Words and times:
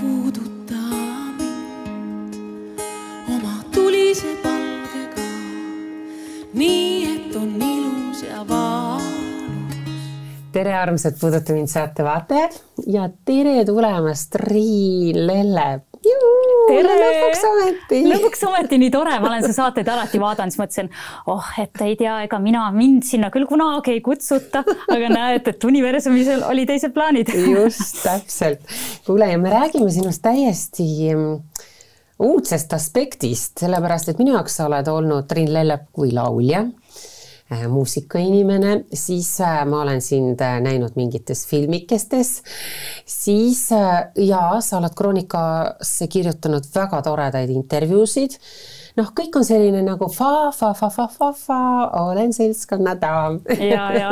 puuduta 0.00 0.74
mind 1.38 2.80
oma 3.36 3.54
tulise 3.74 4.36
palgega, 4.42 5.26
nii 6.54 7.14
et 7.14 7.36
on 7.36 7.54
ilus 7.62 8.22
ja 8.22 8.44
valus. 8.48 9.04
tere, 10.52 10.74
armsad 10.74 11.16
Puuduta 11.20 11.52
mind 11.52 11.68
saate 11.72 12.04
vaatajad 12.04 12.60
ja 12.86 13.08
tere 13.24 13.64
tulemast 13.64 14.30
Triin 14.36 15.26
Lelle 15.26 15.80
tere! 16.68 16.96
lõpuks 17.00 17.44
ometi. 17.50 18.00
lõpuks 18.12 18.44
ometi 18.48 18.80
nii 18.82 18.92
tore, 18.94 19.16
ma 19.22 19.30
olen 19.30 19.46
su 19.46 19.52
saateid 19.56 19.90
alati 19.92 20.20
vaadanud, 20.22 20.54
siis 20.54 20.62
mõtlesin, 20.62 20.90
oh, 21.32 21.52
et 21.62 21.84
ei 21.86 21.96
tea, 22.00 22.18
ega 22.26 22.40
mina, 22.42 22.66
mind 22.74 23.06
sinna 23.08 23.30
küll 23.34 23.48
kunagi 23.48 23.96
ei 23.96 24.02
kutsuta, 24.04 24.64
aga 24.92 25.12
näed, 25.12 25.52
et 25.52 25.68
universumis 25.68 26.32
oli 26.48 26.66
teised 26.68 26.94
plaanid. 26.96 27.32
just, 27.52 28.02
täpselt. 28.04 28.76
kuule, 29.06 29.30
ja 29.32 29.40
me 29.40 29.52
räägime 29.52 29.90
sinust 29.94 30.24
täiesti 30.24 30.88
mm, 31.12 31.38
uudsest 32.26 32.72
aspektist, 32.76 33.56
sellepärast 33.62 34.12
et 34.12 34.22
minu 34.22 34.36
jaoks 34.36 34.60
sa 34.60 34.70
oled 34.70 34.88
olnud 34.90 35.28
Triin 35.30 35.52
Lellep 35.52 35.90
kui 35.96 36.14
laulja 36.16 36.64
muusikainimene, 37.68 38.84
siis 38.92 39.40
äh, 39.40 39.60
ma 39.66 39.82
olen 39.82 40.00
sind 40.02 40.40
äh, 40.40 40.58
näinud 40.60 40.96
mingites 40.98 41.46
filmikestes, 41.46 42.42
siis 43.06 43.68
ja 44.18 44.40
sa 44.60 44.80
oled 44.80 44.96
Kroonikasse 44.98 46.08
kirjutanud 46.10 46.66
väga 46.74 47.02
toredaid 47.06 47.52
intervjuusid. 47.54 48.34
noh, 48.96 49.12
kõik 49.14 49.38
on 49.38 49.44
selline 49.44 49.82
nagu 49.84 50.08
fa, 50.10 50.50
fa, 50.56 50.72
fa, 50.74 50.90
fa, 50.90 51.06
fa, 51.12 51.30
fa, 51.38 51.60
olen 52.02 52.32
seltskonna 52.34 52.96
daam. 53.00 53.38
ja, 53.60 53.86
ja 53.94 54.10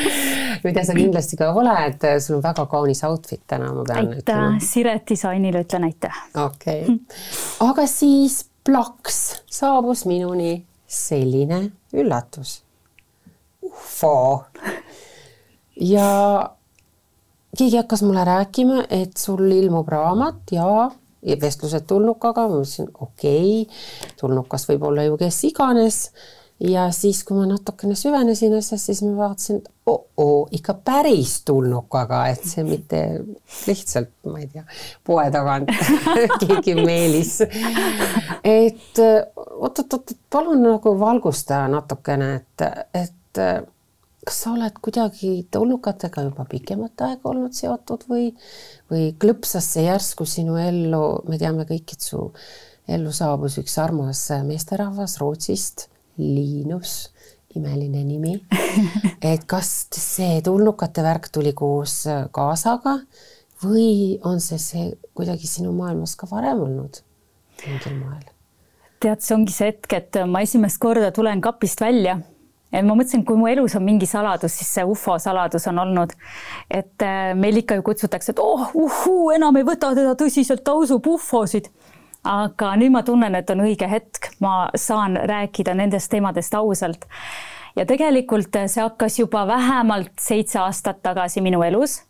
mida 0.64 0.84
sa 0.84 0.96
kindlasti 0.98 1.38
ka 1.38 1.52
oled, 1.54 2.08
sul 2.24 2.40
on 2.40 2.42
väga 2.42 2.66
kaunis 2.66 3.04
outfit 3.06 3.44
täna, 3.46 3.70
ma 3.76 3.86
pean 3.86 4.02
aitäh, 4.02 4.22
ütlema. 4.24 4.62
Siret 4.66 5.06
disainile 5.10 5.62
ütlen 5.62 5.86
aitäh. 5.92 6.22
okei 6.34 6.82
okay., 6.82 6.98
aga 7.70 7.86
siis 7.86 8.42
plaks 8.66 9.44
saabus 9.46 10.04
minuni 10.10 10.67
selline 10.88 11.70
üllatus. 11.92 12.62
ufo. 13.62 14.44
ja 15.76 16.08
keegi 17.58 17.76
hakkas 17.76 18.02
mulle 18.02 18.24
rääkima, 18.24 18.84
et 18.90 19.16
sul 19.16 19.50
ilmub 19.52 19.88
raamat 19.88 20.52
ja 20.52 20.88
vestlused 21.40 21.86
tulnukaga, 21.90 22.46
ma 22.48 22.60
mõtlesin, 22.60 22.88
okei 22.94 23.62
okay,, 23.62 23.78
tulnukas 24.20 24.68
võib 24.70 24.88
olla 24.88 25.04
ju 25.04 25.18
kes 25.20 25.44
iganes 25.50 26.00
ja 26.60 26.88
siis, 26.90 27.22
kui 27.24 27.36
ma 27.38 27.46
natukene 27.46 27.94
süvenesin 27.98 28.56
asjasse, 28.58 28.92
siis 28.92 29.02
ma 29.06 29.14
vaatasin, 29.28 29.60
et 29.60 29.70
oo-oo, 29.86 30.48
ikka 30.58 30.74
päris 30.84 31.42
tulnukaga, 31.46 32.24
et 32.32 32.44
see 32.48 32.64
mitte 32.66 33.02
lihtsalt, 33.68 34.10
ma 34.26 34.42
ei 34.42 34.48
tea, 34.52 34.64
poe 35.06 35.28
tagant 35.34 35.70
keegi 36.42 36.74
meelis. 36.80 37.38
et 38.42 39.02
oot-oot-oot, 39.02 40.14
palun 40.30 40.64
nagu 40.66 40.94
valgusta 41.00 41.64
natukene, 41.70 42.32
et, 42.40 42.66
et 43.04 43.42
kas 44.28 44.40
sa 44.44 44.52
oled 44.52 44.80
kuidagi 44.82 45.30
tulnukatega 45.54 46.26
juba 46.26 46.44
pikemat 46.50 47.06
aega 47.06 47.30
olnud 47.30 47.54
seotud 47.56 48.02
või, 48.10 48.32
või 48.90 49.12
klõpsas 49.20 49.70
see 49.76 49.86
järsku 49.86 50.26
sinu 50.28 50.58
ellu, 50.60 51.22
me 51.30 51.38
teame 51.40 51.64
kõik, 51.70 51.94
et 51.94 52.04
su 52.10 52.26
ellu 52.88 53.12
saabus 53.14 53.60
üks 53.62 53.78
armas 53.80 54.26
meesterahvas 54.48 55.16
Rootsist 55.22 55.86
Liinus, 56.18 57.10
imeline 57.56 58.04
nimi. 58.04 58.36
et 59.32 59.44
kas 59.50 59.88
see 59.94 60.40
tulnukate 60.44 61.04
värk 61.06 61.30
tuli 61.34 61.54
koos 61.56 62.02
kaasaga 62.34 62.98
või 63.62 64.18
on 64.26 64.42
see 64.42 64.58
see 64.62 64.88
kuidagi 65.18 65.50
sinu 65.50 65.72
maailmas 65.74 66.14
ka 66.18 66.28
varem 66.30 66.60
olnud 66.66 67.00
mingil 67.66 67.96
moel? 67.98 68.26
tead, 69.02 69.22
see 69.22 69.34
ongi 69.34 69.54
see 69.54 69.70
hetk, 69.70 69.94
et 69.94 70.18
ma 70.26 70.42
esimest 70.46 70.78
korda 70.82 71.10
tulen 71.14 71.42
kapist 71.42 71.80
välja 71.82 72.18
et 72.72 72.84
ma 72.84 72.94
mõtlesin, 72.94 73.24
kui 73.24 73.38
mu 73.40 73.48
elus 73.48 73.74
on 73.78 73.84
mingi 73.84 74.06
saladus, 74.08 74.58
siis 74.60 74.70
see 74.76 74.84
ufo 74.84 75.16
saladus 75.22 75.66
on 75.70 75.78
olnud. 75.84 76.12
et 76.70 77.04
äh, 77.04 77.34
meil 77.34 77.62
ikka 77.62 77.78
ju 77.78 77.84
kutsutakse, 77.86 78.34
et 78.34 78.42
oh, 78.42 78.68
uhuu, 78.74 79.30
enam 79.36 79.56
ei 79.56 79.64
võta 79.64 79.94
teda 79.96 80.14
tõsiselt, 80.18 80.64
ta 80.64 80.74
usub 80.76 81.06
ufosid 81.08 81.70
aga 82.28 82.74
nüüd 82.78 82.92
ma 82.92 83.02
tunnen, 83.06 83.36
et 83.38 83.50
on 83.52 83.64
õige 83.64 83.88
hetk, 83.90 84.32
ma 84.44 84.68
saan 84.78 85.16
rääkida 85.28 85.74
nendest 85.78 86.10
teemadest 86.12 86.54
ausalt. 86.58 87.08
ja 87.76 87.84
tegelikult 87.86 88.56
see 88.66 88.82
hakkas 88.82 89.20
juba 89.20 89.44
vähemalt 89.46 90.16
seitse 90.18 90.58
aastat 90.58 90.98
tagasi 91.02 91.40
minu 91.44 91.60
elus, 91.62 92.00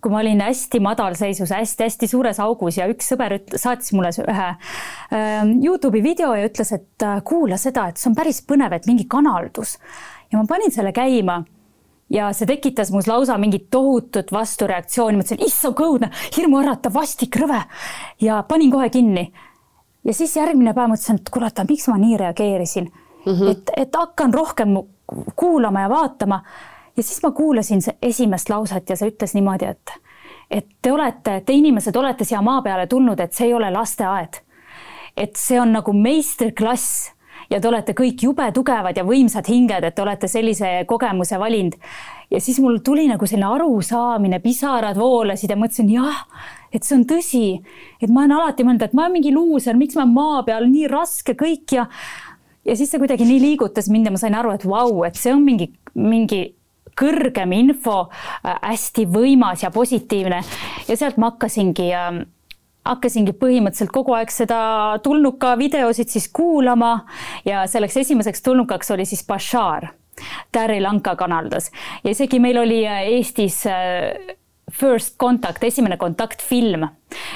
kui 0.00 0.12
ma 0.12 0.20
olin 0.20 0.40
hästi 0.44 0.78
madalseisus 0.80 1.50
hästi,, 1.50 1.64
hästi-hästi 1.64 2.08
suures 2.12 2.38
augus 2.40 2.78
ja 2.78 2.86
üks 2.86 3.08
sõber 3.10 3.34
saatis 3.56 3.90
mulle 3.96 4.12
ühe 4.22 4.46
äh, 4.46 5.42
Youtube'i 5.64 6.04
video 6.04 6.30
ja 6.36 6.46
ütles, 6.46 6.70
et 6.76 7.02
äh, 7.02 7.18
kuula 7.26 7.58
seda, 7.58 7.88
et 7.90 7.98
see 7.98 8.12
on 8.12 8.16
päris 8.16 8.40
põnev, 8.46 8.76
et 8.76 8.86
mingi 8.86 9.08
kanaldus. 9.10 9.78
ja 10.30 10.38
ma 10.38 10.46
panin 10.48 10.70
selle 10.70 10.94
käima 10.94 11.42
ja 12.10 12.30
see 12.36 12.46
tekitas 12.46 12.92
mus 12.94 13.08
lausa 13.10 13.38
mingit 13.38 13.66
tohutut 13.70 14.30
vastureaktsiooni, 14.32 15.18
mõtlesin, 15.18 15.42
issand, 15.42 15.82
õudne, 15.82 16.12
hirmuäratav, 16.36 16.94
vastik, 16.94 17.34
rõve! 17.40 17.64
Ja 18.22 18.44
panin 18.48 18.70
kohe 18.70 18.90
kinni 18.94 19.32
ja 20.06 20.14
siis 20.14 20.36
järgmine 20.36 20.74
päev 20.74 20.92
mõtlesin, 20.92 21.20
et 21.20 21.30
kurat, 21.34 21.64
miks 21.68 21.88
ma 21.90 21.98
nii 21.98 22.16
reageerisin 22.20 22.86
mm. 22.90 23.32
-hmm. 23.32 23.50
et, 23.50 23.70
et 23.76 23.96
hakkan 23.96 24.34
rohkem 24.34 24.76
kuulama 25.36 25.80
ja 25.80 25.88
vaatama. 25.90 26.42
ja 26.96 27.02
siis 27.02 27.22
ma 27.22 27.30
kuulasin 27.30 27.80
esimest 28.02 28.48
lauset 28.50 28.90
ja 28.90 28.96
see 28.96 29.10
ütles 29.10 29.34
niimoodi, 29.34 29.64
et, 29.64 29.92
et 30.50 30.66
te 30.82 30.92
olete, 30.92 31.40
te 31.40 31.52
inimesed 31.52 31.96
olete 31.96 32.24
siia 32.24 32.42
maa 32.42 32.62
peale 32.62 32.86
tulnud, 32.86 33.20
et 33.20 33.32
see 33.32 33.46
ei 33.46 33.54
ole 33.54 33.70
lasteaed. 33.70 34.42
et 35.16 35.36
see 35.36 35.60
on 35.60 35.72
nagu 35.72 35.92
meistriklass 35.92 37.12
ja 37.50 37.60
te 37.60 37.68
olete 37.68 37.92
kõik 37.92 38.22
jube 38.22 38.52
tugevad 38.52 38.96
ja 38.96 39.04
võimsad 39.04 39.48
hinged, 39.48 39.84
et 39.84 39.94
te 39.94 40.02
olete 40.02 40.28
sellise 40.28 40.84
kogemuse 40.86 41.38
valinud. 41.38 41.74
ja 42.30 42.40
siis 42.40 42.60
mul 42.60 42.78
tuli 42.78 43.08
nagu 43.08 43.26
selline 43.26 43.46
arusaamine, 43.46 44.38
pisarad 44.38 44.96
voolasid 44.96 45.50
ja 45.50 45.56
mõtlesin 45.56 45.90
jah 45.90 46.24
et 46.76 46.84
see 46.84 46.98
on 46.98 47.06
tõsi, 47.08 47.46
et 48.02 48.12
ma 48.12 48.26
olen 48.26 48.36
alati 48.36 48.66
mõelnud, 48.66 48.84
et 48.84 48.96
ma 48.96 49.06
olen 49.06 49.16
mingi 49.16 49.32
luuser, 49.34 49.78
miks 49.78 49.96
ma 49.96 50.04
maa 50.10 50.44
peal 50.46 50.68
nii 50.68 50.90
raske 50.92 51.36
kõik 51.38 51.78
ja 51.78 51.88
ja 52.66 52.76
siis 52.76 52.90
see 52.90 53.00
kuidagi 53.00 53.26
nii 53.26 53.40
liigutas 53.40 53.88
mind 53.92 54.08
ja 54.08 54.12
ma 54.14 54.20
sain 54.20 54.34
aru, 54.34 54.52
et 54.56 54.64
vau, 54.66 55.02
et 55.06 55.18
see 55.18 55.32
on 55.34 55.44
mingi, 55.46 55.70
mingi 55.94 56.42
kõrgem 56.96 57.52
info, 57.56 58.06
äh, 58.42 58.56
hästi 58.62 59.06
võimas 59.12 59.62
ja 59.64 59.70
positiivne. 59.70 60.40
Ja 60.88 60.96
sealt 60.96 61.20
ma 61.20 61.30
hakkasingi 61.32 61.90
äh, 61.94 62.24
hakkasingi 62.86 63.34
põhimõtteliselt 63.34 63.90
kogu 63.94 64.14
aeg 64.14 64.30
seda 64.30 64.58
tulnuka 65.02 65.56
videosid 65.58 66.12
siis 66.12 66.28
kuulama. 66.32 67.00
Ja 67.44 67.66
selleks 67.70 67.98
esimeseks 68.04 68.42
tulnukaks 68.46 68.90
oli 68.94 69.06
siis 69.08 69.24
Bashar. 69.26 69.90
Terri 70.52 70.78
Lanka 70.80 71.12
kanaldas 71.12 71.66
ja 72.00 72.14
isegi 72.14 72.38
meil 72.40 72.56
oli 72.56 72.80
äh, 72.88 73.02
Eestis 73.18 73.60
First 74.76 75.16
Contact, 75.18 75.64
esimene 75.64 75.96
kontaktfilm 75.96 76.86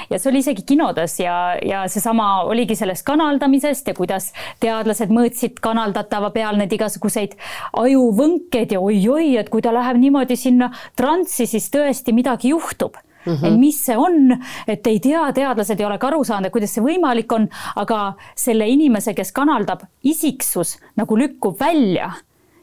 ja 0.09 0.19
see 0.19 0.29
oli 0.29 0.41
isegi 0.43 0.63
kinodes 0.67 1.19
ja, 1.19 1.35
ja 1.65 1.83
seesama 1.89 2.43
oligi 2.49 2.75
sellest 2.77 3.05
kanaldamisest 3.07 3.87
ja 3.87 3.95
kuidas 3.97 4.31
teadlased 4.61 5.13
mõõtsid 5.13 5.61
kanaldatava 5.63 6.31
peal 6.35 6.59
neid 6.59 6.73
igasuguseid 6.75 7.37
ajuvõnkeid 7.81 8.75
ja 8.75 8.81
oi-oi, 8.81 9.37
et 9.41 9.49
kui 9.49 9.63
ta 9.63 9.73
läheb 9.73 9.99
niimoodi 10.01 10.37
sinna 10.37 10.71
transsi, 10.99 11.47
siis 11.49 11.71
tõesti 11.73 12.13
midagi 12.13 12.53
juhtub. 12.53 12.99
Mm 13.25 13.35
-hmm. 13.35 13.47
et 13.47 13.59
mis 13.59 13.85
see 13.85 13.97
on, 13.97 14.37
et 14.67 14.87
ei 14.87 14.99
tea, 14.99 15.31
teadlased 15.33 15.79
ei 15.79 15.85
ole 15.85 15.97
ka 15.97 16.07
aru 16.07 16.23
saanud, 16.23 16.45
et 16.45 16.53
kuidas 16.53 16.73
see 16.73 16.81
võimalik 16.81 17.31
on, 17.33 17.47
aga 17.75 18.13
selle 18.35 18.67
inimese, 18.67 19.13
kes 19.13 19.31
kanaldab, 19.31 19.83
isiksus 20.03 20.79
nagu 20.97 21.17
lükkub 21.17 21.59
välja 21.59 22.11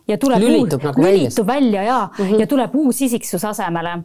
ja 0.09 0.19
tuleb 0.19 0.43
lülitub 0.43 0.81
uus, 0.81 0.85
nagu 0.85 1.03
lülitub 1.03 1.47
välja 1.47 1.83
ja 1.83 2.09
mm, 2.19 2.25
-hmm. 2.25 2.41
ja 2.41 2.47
tuleb 2.47 2.75
uus 2.75 3.03
isiksus 3.03 3.45
asemele 3.45 3.99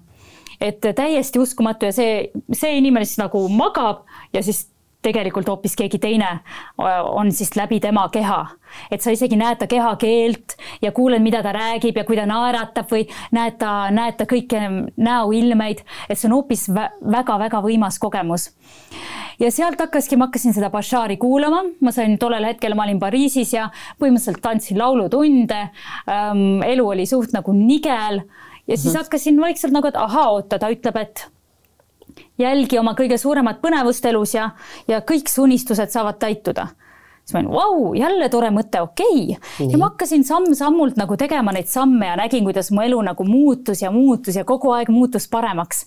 et 0.62 0.82
täiesti 0.96 1.40
uskumatu 1.40 1.90
ja 1.90 1.96
see, 1.96 2.30
see 2.52 2.78
inimene 2.78 3.06
siis 3.06 3.22
nagu 3.22 3.48
magab 3.50 4.06
ja 4.34 4.44
siis 4.44 4.68
tegelikult 5.04 5.50
hoopis 5.52 5.76
keegi 5.78 6.00
teine 6.02 6.30
on 7.12 7.32
siis 7.36 7.56
läbi 7.60 7.80
tema 7.84 8.08
keha. 8.12 8.46
et 8.92 9.02
sa 9.02 9.12
isegi 9.14 9.38
näed 9.38 9.60
ta 9.62 9.68
kehakeelt 9.70 10.56
ja 10.82 10.92
kuuled, 10.92 11.22
mida 11.22 11.44
ta 11.46 11.52
räägib 11.54 11.98
ja 11.98 12.04
kui 12.08 12.18
ta 12.18 12.26
naeratab 12.26 12.90
või 12.90 13.04
näed 13.36 13.60
ta, 13.62 13.92
näed 13.94 14.18
ta 14.18 14.26
kõiki 14.30 14.62
näoilmeid, 14.98 15.84
et 16.10 16.18
see 16.18 16.30
on 16.30 16.40
hoopis 16.40 16.66
väga-väga 16.74 17.62
võimas 17.62 18.00
kogemus. 18.02 18.50
ja 19.40 19.52
sealt 19.52 19.80
hakkaski, 19.80 20.18
ma 20.18 20.30
hakkasin 20.30 20.56
seda 20.56 20.72
Bashari 20.74 21.18
kuulama, 21.22 21.64
ma 21.82 21.92
sain 21.92 22.18
tollel 22.18 22.48
hetkel, 22.50 22.76
ma 22.76 22.88
olin 22.88 23.02
Pariisis 23.04 23.54
ja 23.54 23.70
põhimõtteliselt 24.00 24.42
tantsin 24.42 24.80
laulutunde 24.80 25.68
ähm,. 26.08 26.64
elu 26.64 26.88
oli 26.96 27.06
suht 27.06 27.36
nagu 27.36 27.54
nigel 27.54 28.24
ja 28.68 28.78
siis 28.78 28.94
-hmm. 28.94 28.98
hakkasin 28.98 29.42
vaikselt 29.42 29.74
nagu, 29.74 29.88
et 29.88 29.96
ahaa, 29.96 30.30
oota, 30.32 30.60
ta 30.60 30.70
ütleb, 30.70 30.98
et 30.98 31.28
jälgi 32.40 32.80
oma 32.80 32.94
kõige 32.98 33.18
suuremat 33.18 33.62
põnevust 33.62 34.06
elus 34.10 34.34
ja, 34.36 34.50
ja 34.88 35.02
kõik 35.02 35.30
su 35.30 35.44
unistused 35.44 35.90
saavad 35.94 36.20
täituda. 36.20 36.68
siis 37.24 37.34
ma 37.34 37.40
olin, 37.40 37.52
vau, 37.52 37.94
jälle 37.94 38.30
tore 38.30 38.50
mõte, 38.52 38.82
okei 38.82 39.38
okay.. 39.38 39.68
ja 39.72 39.78
ma 39.78 39.90
hakkasin 39.92 40.24
samm-sammult 40.24 40.98
nagu 41.00 41.18
tegema 41.18 41.52
neid 41.52 41.68
samme 41.72 42.08
ja 42.08 42.16
nägin, 42.20 42.44
kuidas 42.44 42.72
mu 42.72 42.82
elu 42.82 43.02
nagu 43.02 43.24
muutus 43.24 43.82
ja 43.82 43.92
muutus 43.92 44.36
ja 44.36 44.44
kogu 44.44 44.72
aeg 44.72 44.90
muutus 44.90 45.28
paremaks. 45.28 45.86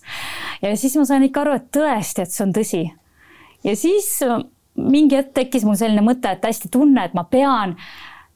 ja 0.61 0.75
siis 0.77 0.95
ma 0.95 1.05
sain 1.05 1.23
ikka 1.23 1.41
aru, 1.41 1.53
et 1.53 1.71
tõesti, 1.71 2.21
et 2.21 2.31
see 2.31 2.45
on 2.45 2.53
tõsi. 2.53 2.83
ja 3.63 3.75
siis 3.75 4.19
mingi 4.75 5.15
hetk 5.15 5.33
tekkis 5.33 5.65
mul 5.65 5.75
selline 5.75 6.01
mõte, 6.01 6.31
et 6.31 6.45
hästi 6.45 6.69
tunne, 6.71 7.05
et 7.05 7.13
ma 7.13 7.23
pean, 7.23 7.75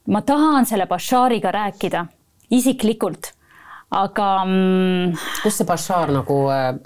ma 0.07 0.21
tahan 0.21 0.65
selle 0.65 0.87
Bashariga 0.89 1.51
rääkida 1.51 2.05
isiklikult 2.51 3.33
aga 3.91 4.27
mm, 4.45 5.15
kus 5.43 5.57
see 5.59 5.67
Bashar 5.67 6.11
nagu 6.15 6.35
äh, 6.47 6.77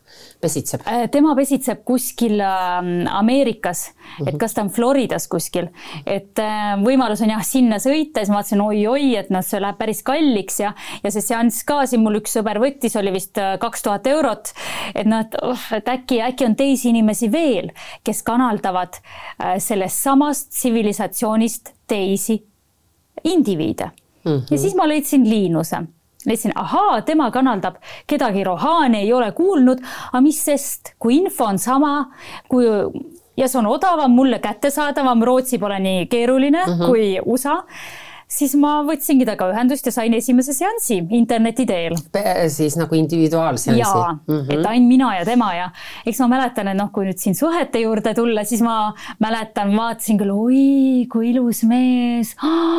pesitseb? 0.42 0.82
Äh, 0.90 1.06
tema 1.14 1.36
pesitseb 1.38 1.84
kuskil 1.86 2.40
äh, 2.42 2.80
Ameerikas 3.14 3.92
mm, 3.92 4.02
-hmm. 4.02 4.28
et 4.28 4.34
mhm. 4.34 4.40
kas 4.42 4.54
ta 4.54 4.62
on 4.62 4.70
Floridas 4.70 5.28
kuskil, 5.28 5.70
et 6.06 6.40
võimalus 6.82 7.22
on 7.22 7.30
jah 7.30 7.44
sinna 7.46 7.78
sõita, 7.78 8.24
siis 8.24 8.30
ma 8.30 8.42
vaatasin 8.42 8.62
oi-oi, 8.62 9.16
et 9.16 9.30
noh, 9.30 9.44
see 9.46 9.62
läheb 9.62 9.78
päris 9.78 10.02
kalliks 10.04 10.60
ja, 10.60 10.74
ja 11.04 11.12
see 11.12 11.22
seanss 11.22 11.64
ka 11.64 11.86
siin 11.86 12.02
mul 12.02 12.18
üks 12.22 12.34
sõber 12.40 12.60
võttis, 12.60 12.98
oli 12.98 13.14
vist 13.14 13.38
kaks 13.60 13.86
tuhat 13.86 14.08
eurot. 14.08 14.54
et 14.96 15.06
noh, 15.06 15.22
et 15.22 15.38
oh, 15.42 15.68
et 15.78 15.88
äkki, 15.88 16.22
äkki 16.22 16.46
on 16.46 16.56
teisi 16.56 16.90
inimesi 16.90 17.32
veel, 17.32 17.70
kes 18.04 18.24
kanaldavad 18.24 18.98
sellest 19.60 20.02
samast 20.02 20.50
tsivilisatsioonist 20.50 21.74
teisi 21.88 22.42
indiviide 23.24 23.92
mm. 24.24 24.32
-hmm. 24.32 24.42
ja 24.52 24.58
siis 24.58 24.76
ma 24.76 24.88
leidsin 24.88 25.30
Liinuse 25.30 25.86
leidsin, 26.28 26.52
ahaa, 26.56 27.02
tema 27.02 27.32
kanaldab 27.32 27.76
kedagi 28.08 28.44
rohaani, 28.44 29.04
ei 29.04 29.14
ole 29.14 29.32
kuulnud, 29.32 29.84
aga 30.12 30.22
mis 30.22 30.40
sest, 30.46 30.96
kui 31.00 31.18
info 31.18 31.46
on 31.46 31.60
sama, 31.60 31.94
kui 32.50 32.66
ja 33.38 33.48
see 33.48 33.60
on 33.60 33.68
odavam, 33.68 34.12
mulle 34.16 34.40
kättesaadavam, 34.40 35.24
Rootsi 35.24 35.60
pole 35.60 35.80
nii 35.80 36.06
keeruline 36.12 36.66
mm 36.66 36.74
-hmm. 36.74 36.88
kui 36.88 37.20
USA 37.26 37.64
siis 38.28 38.56
ma 38.58 38.80
võtsingi 38.86 39.26
temaga 39.26 39.52
ühendust 39.54 39.86
ja 39.86 39.94
sain 39.94 40.14
esimese 40.18 40.54
seansi 40.56 40.98
interneti 41.18 41.66
teel. 41.70 41.96
siis 42.50 42.78
nagu 42.80 42.96
individuaalseansi? 42.98 43.80
jaa 43.80 44.14
mm, 44.14 44.40
-hmm. 44.40 44.54
et 44.54 44.66
ainult 44.66 44.88
mina 44.90 45.16
ja 45.18 45.26
tema 45.26 45.54
ja 45.56 45.70
eks 46.06 46.20
ma 46.20 46.28
mäletan, 46.28 46.68
et 46.68 46.78
noh, 46.78 46.92
kui 46.92 47.06
nüüd 47.06 47.22
siin 47.22 47.36
suhete 47.36 47.80
juurde 47.80 48.14
tulla, 48.14 48.44
siis 48.44 48.62
ma 48.62 48.94
mäletan, 49.20 49.76
vaatasin 49.78 50.18
küll, 50.18 50.32
oi 50.32 51.08
kui 51.12 51.30
ilus 51.30 51.64
mees. 51.64 52.36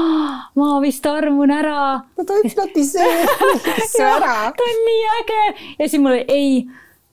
ma 0.58 0.80
vist 0.80 1.06
armun 1.06 1.50
ära. 1.50 2.02
no 2.18 2.24
ta 2.24 2.40
see 2.82 4.04
ära. 4.16 4.50
ta 4.56 4.70
on 4.70 4.82
nii 4.90 5.06
äge 5.20 5.44
ja 5.78 5.88
siis 5.88 6.02
mul 6.02 6.16
oli 6.16 6.24
ei 6.28 6.66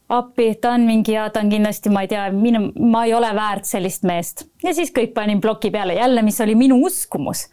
appi, 0.09 0.55
ta 0.61 0.73
on 0.77 0.81
mingi 0.81 1.13
ja 1.13 1.29
ta 1.29 1.39
on 1.39 1.49
kindlasti, 1.49 1.89
ma 1.89 2.01
ei 2.01 2.07
tea, 2.07 2.27
minu, 2.31 2.71
ma 2.79 3.05
ei 3.05 3.13
ole 3.13 3.29
väärt 3.35 3.65
sellist 3.65 4.03
meest 4.03 4.47
ja 4.63 4.73
siis 4.73 4.91
kõik 4.93 5.13
panin 5.13 5.41
ploki 5.41 5.71
peale 5.71 5.93
jälle, 5.97 6.21
mis 6.21 6.41
oli 6.41 6.55
minu 6.55 6.81
uskumus 6.85 7.47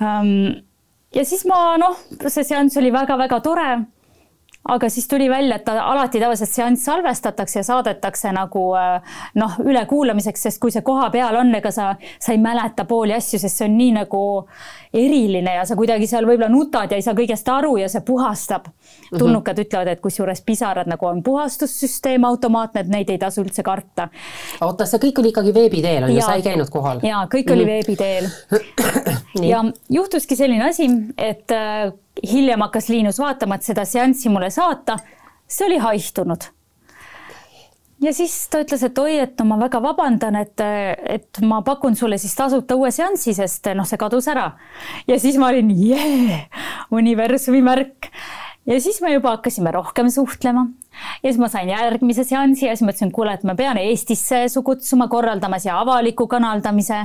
ja 0.00 1.24
siis 1.24 1.44
ma 1.48 1.76
noh, 1.80 1.96
see 2.28 2.44
seanss 2.44 2.76
oli 2.76 2.92
väga-väga 2.92 3.40
tore 3.44 3.68
aga 4.68 4.88
siis 4.90 5.08
tuli 5.08 5.30
välja, 5.30 5.56
et 5.56 5.64
ta 5.64 5.76
alati 5.82 6.20
tavaliselt 6.20 6.50
seanss 6.50 6.84
salvestatakse 6.84 7.58
ja 7.58 7.64
saadetakse 7.64 8.32
nagu 8.34 8.62
äh, 8.78 9.18
noh, 9.34 9.58
ülekuulamiseks, 9.64 10.42
sest 10.48 10.60
kui 10.62 10.74
see 10.74 10.84
koha 10.86 11.10
peal 11.14 11.36
on, 11.36 11.54
ega 11.54 11.70
sa, 11.74 11.92
sa 12.18 12.32
ei 12.34 12.40
mäleta 12.42 12.84
pooli 12.88 13.14
asju, 13.16 13.40
sest 13.42 13.60
see 13.62 13.68
on 13.68 13.76
nii 13.78 13.92
nagu 14.00 14.22
eriline 14.96 15.56
ja 15.58 15.64
sa 15.68 15.76
kuidagi 15.76 16.08
seal 16.10 16.26
võib-olla 16.28 16.48
nutad 16.52 16.90
ja 16.90 16.98
ei 16.98 17.04
saa 17.04 17.14
kõigest 17.16 17.48
aru 17.52 17.76
ja 17.80 17.88
see 17.92 18.04
puhastab. 18.06 18.66
Mhm. 18.66 19.18
tulnukad 19.18 19.56
mm 19.56 19.62
-hmm. 19.62 19.66
ütlevad, 19.66 19.88
et 19.88 20.00
kusjuures 20.00 20.40
pisarad 20.46 20.86
nagu 20.86 21.06
on 21.06 21.22
puhastussüsteem 21.22 22.24
automaatne, 22.24 22.80
et 22.80 22.88
neid 22.88 23.10
ei 23.10 23.18
tasu 23.18 23.42
üldse 23.42 23.62
karta. 23.62 24.08
oota, 24.60 24.86
see 24.86 24.98
kõik 24.98 25.20
oli 25.20 25.28
ikkagi 25.28 25.54
veebi 25.54 25.82
teel 25.82 26.04
on 26.04 26.14
ju, 26.14 26.20
sa 26.20 26.34
ei 26.34 26.42
käinud 26.42 26.70
kohal? 26.70 27.00
ja 27.02 27.26
kõik 27.34 27.52
oli 27.52 27.64
mm 27.64 27.70
-hmm. 27.70 27.72
veebi 27.72 27.96
teel 27.96 28.28
ja 29.52 29.64
juhtuski 29.90 30.36
selline 30.36 30.68
asi, 30.68 30.90
et 31.18 31.50
äh, 31.50 31.92
hiljem 32.24 32.60
hakkas 32.60 32.88
Liinus 32.88 33.18
vaatama, 33.20 33.56
et 33.56 33.66
seda 33.66 33.84
seanssi 33.84 34.30
mulle 34.32 34.50
saata. 34.50 34.98
see 35.48 35.66
oli 35.66 35.78
haihtunud. 35.78 36.44
ja 38.02 38.12
siis 38.12 38.48
ta 38.48 38.60
ütles, 38.60 38.82
et 38.82 38.98
oi, 38.98 39.18
et 39.18 39.38
no 39.38 39.44
ma 39.46 39.58
väga 39.60 39.82
vabandan, 39.82 40.36
et, 40.36 40.60
et 41.08 41.40
ma 41.42 41.62
pakun 41.62 41.96
sulle 41.96 42.18
siis 42.18 42.34
tasuta 42.34 42.76
uue 42.76 42.90
seansi, 42.90 43.34
sest 43.34 43.70
noh, 43.74 43.86
see 43.86 43.98
kadus 43.98 44.28
ära. 44.28 44.50
ja 45.06 45.20
siis 45.20 45.38
ma 45.38 45.48
olin 45.48 45.70
jee, 45.70 46.40
universumi 46.90 47.62
märk 47.62 48.10
ja 48.66 48.80
siis 48.80 49.00
me 49.02 49.12
juba 49.14 49.36
hakkasime 49.36 49.70
rohkem 49.70 50.10
suhtlema 50.10 50.66
ja 51.22 51.30
siis 51.30 51.38
ma 51.40 51.48
sain 51.48 51.70
järgmise 51.70 52.24
seansi 52.24 52.66
ja 52.66 52.74
siis 52.76 52.86
mõtlesin, 52.86 53.12
kuule, 53.14 53.36
et 53.36 53.44
ma 53.46 53.54
pean 53.58 53.78
Eestisse 53.80 54.46
su 54.52 54.62
kutsuma, 54.66 55.08
korraldama 55.12 55.60
siia 55.62 55.78
avaliku 55.80 56.26
kanaldamise 56.30 57.04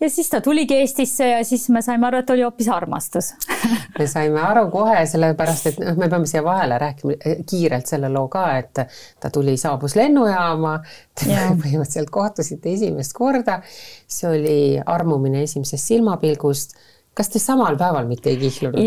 ja 0.00 0.10
siis 0.10 0.30
ta 0.30 0.40
tuligi 0.40 0.76
Eestisse 0.76 1.28
ja 1.28 1.44
siis 1.44 1.68
me 1.70 1.82
saime 1.82 2.06
aru, 2.06 2.20
et 2.22 2.30
oli 2.30 2.42
hoopis 2.42 2.68
armastus 2.68 3.32
me 3.98 4.06
saime 4.10 4.40
aru 4.42 4.66
kohe, 4.72 5.02
sellepärast 5.06 5.70
et 5.70 5.82
noh, 5.82 5.98
me 6.00 6.08
peame 6.12 6.28
siia 6.30 6.42
vahele 6.44 6.78
rääkima 6.80 7.16
eh, 7.18 7.42
kiirelt 7.50 7.90
selle 7.90 8.10
loo 8.12 8.28
ka, 8.32 8.46
et 8.60 8.82
ta 9.20 9.30
tuli, 9.32 9.56
saabus 9.60 9.96
lennujaama, 9.98 10.78
põhimõtteliselt 11.20 12.10
kohtusite 12.14 12.72
esimest 12.74 13.14
korda. 13.16 13.60
see 14.08 14.30
oli 14.30 14.56
armumine 14.86 15.44
esimesest 15.46 15.92
silmapilgust. 15.92 16.74
kas 17.14 17.30
te 17.30 17.38
samal 17.38 17.78
päeval 17.78 18.10
mitte 18.10 18.30
ei 18.30 18.40
kihlunud? 18.42 18.82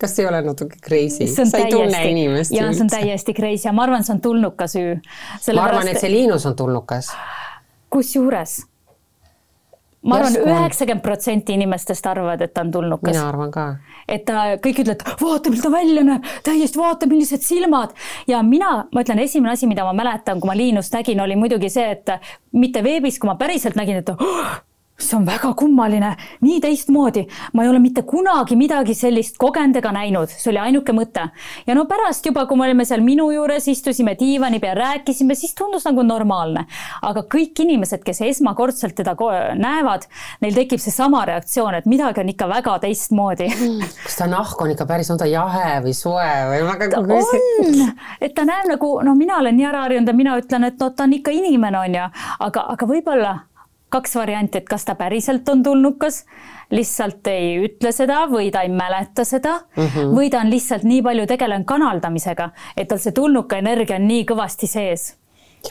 kas 0.00 0.14
see 0.16 0.24
ei 0.24 0.28
ole 0.28 0.42
natuke 0.46 0.78
crazy? 0.84 1.26
sa 1.34 1.58
ei 1.58 1.72
tunne 1.72 2.04
inimest. 2.10 2.54
ja 2.54 2.70
see 2.72 2.86
on 2.86 2.92
täiesti 2.92 3.34
crazy 3.34 3.68
ja 3.68 3.74
ma 3.74 3.86
arvan, 3.88 4.06
see 4.06 4.14
on 4.14 4.22
tulnuka 4.22 4.70
süü. 4.70 4.96
ma 5.54 5.68
arvan, 5.68 5.88
et 5.88 6.00
see 6.00 6.12
Liinus 6.12 6.46
on 6.46 6.56
tulnukas. 6.56 7.10
kusjuures 7.90 8.62
ma 10.06 10.20
arvan, 10.20 10.36
üheksakümmend 10.42 11.04
protsenti 11.04 11.56
inimestest 11.56 12.06
arvavad, 12.06 12.44
et 12.46 12.54
ta 12.54 12.64
on 12.64 12.70
tulnukas. 12.74 13.12
mina 13.12 13.26
arvan 13.28 13.50
ka. 13.54 13.66
et 14.08 14.24
ta, 14.28 14.44
kõik 14.62 14.82
ütlevad, 14.84 15.02
vaata, 15.20 15.50
milline 15.50 15.66
ta 15.66 15.72
välja 15.74 16.06
näeb, 16.06 16.30
täiesti 16.46 16.80
vaata, 16.80 17.10
millised 17.10 17.44
silmad 17.46 17.96
ja 18.30 18.42
mina, 18.46 18.86
ma 18.92 19.04
ütlen, 19.04 19.22
esimene 19.24 19.56
asi, 19.56 19.68
mida 19.70 19.84
ma 19.86 19.96
mäletan, 19.96 20.40
kui 20.40 20.50
ma 20.50 20.56
Liinust 20.58 20.94
nägin, 20.94 21.20
oli 21.24 21.36
muidugi 21.38 21.70
see, 21.72 21.90
et 21.98 22.16
mitte 22.56 22.84
veebis, 22.86 23.20
kui 23.20 23.30
ma 23.30 23.36
päriselt 23.40 23.78
nägin, 23.78 24.02
et 24.02 24.14
oh, 24.14 24.56
see 24.98 25.16
on 25.16 25.26
väga 25.26 25.52
kummaline, 25.54 26.14
nii 26.40 26.60
teistmoodi. 26.60 27.26
ma 27.52 27.62
ei 27.62 27.68
ole 27.68 27.78
mitte 27.78 28.02
kunagi 28.02 28.56
midagi 28.56 28.94
sellist 28.94 29.36
kogenud 29.38 29.76
ega 29.76 29.92
näinud, 29.92 30.30
see 30.32 30.50
oli 30.50 30.60
ainuke 30.62 30.92
mõte. 30.96 31.28
ja 31.66 31.74
no 31.74 31.84
pärast 31.84 32.26
juba, 32.26 32.46
kui 32.46 32.56
me 32.56 32.64
olime 32.64 32.84
seal 32.88 33.04
minu 33.04 33.28
juures, 33.30 33.68
istusime 33.68 34.16
diivani 34.18 34.60
peal, 34.60 34.76
rääkisime, 34.80 35.34
siis 35.34 35.54
tundus 35.54 35.84
nagu 35.84 36.02
normaalne. 36.02 36.64
aga 37.02 37.24
kõik 37.34 37.60
inimesed, 37.66 38.02
kes 38.04 38.20
esmakordselt 38.24 38.96
teda 38.96 39.16
näevad, 39.54 40.06
neil 40.40 40.54
tekib 40.54 40.80
seesama 40.80 41.24
reaktsioon, 41.28 41.74
et 41.74 41.86
midagi 41.86 42.20
on 42.20 42.32
ikka 42.32 42.48
väga 42.48 42.78
teistmoodi 42.86 43.48
mm,. 43.52 43.90
kas 44.04 44.16
ta 44.16 44.30
nahk 44.30 44.60
on 44.62 44.72
ikka 44.72 44.86
päris, 44.86 45.10
on 45.12 45.20
ta 45.20 45.28
jahe 45.28 45.80
või 45.84 45.92
soe 45.96 46.30
või? 46.52 46.88
ta 46.88 47.02
on, 47.02 47.92
et 48.20 48.34
ta 48.34 48.46
näeb 48.48 48.72
nagu, 48.72 48.94
no 49.04 49.14
mina 49.14 49.42
olen 49.42 49.56
nii 49.60 49.68
ära 49.68 49.84
harjunud 49.84 50.08
ja 50.08 50.16
mina 50.16 50.38
ütlen, 50.40 50.70
et 50.70 50.80
no 50.80 50.90
ta 50.90 51.04
on 51.04 51.12
ikka 51.18 51.36
inimene, 51.36 51.84
on 51.84 52.00
ju, 52.00 52.08
aga, 52.48 52.64
aga 52.72 52.88
võib-olla 52.88 53.34
kaks 53.88 54.16
varianti, 54.18 54.58
et 54.58 54.68
kas 54.68 54.84
ta 54.84 54.94
päriselt 54.98 55.48
on 55.48 55.62
tulnukas, 55.62 56.24
lihtsalt 56.70 57.26
ei 57.30 57.52
ütle 57.68 57.92
seda 57.94 58.24
või 58.30 58.50
ta 58.52 58.64
ei 58.66 58.72
mäleta 58.72 59.24
seda 59.24 59.60
mm 59.76 59.86
-hmm. 59.86 60.16
või 60.16 60.30
ta 60.30 60.40
on 60.42 60.50
lihtsalt 60.50 60.82
nii 60.82 61.02
palju 61.02 61.26
tegelenud 61.26 61.66
kanaldamisega, 61.66 62.50
et 62.76 62.88
tal 62.88 62.98
see 62.98 63.12
tulnuka 63.12 63.58
energia 63.62 63.96
on 63.96 64.08
nii 64.08 64.24
kõvasti 64.24 64.66
sees 64.66 65.14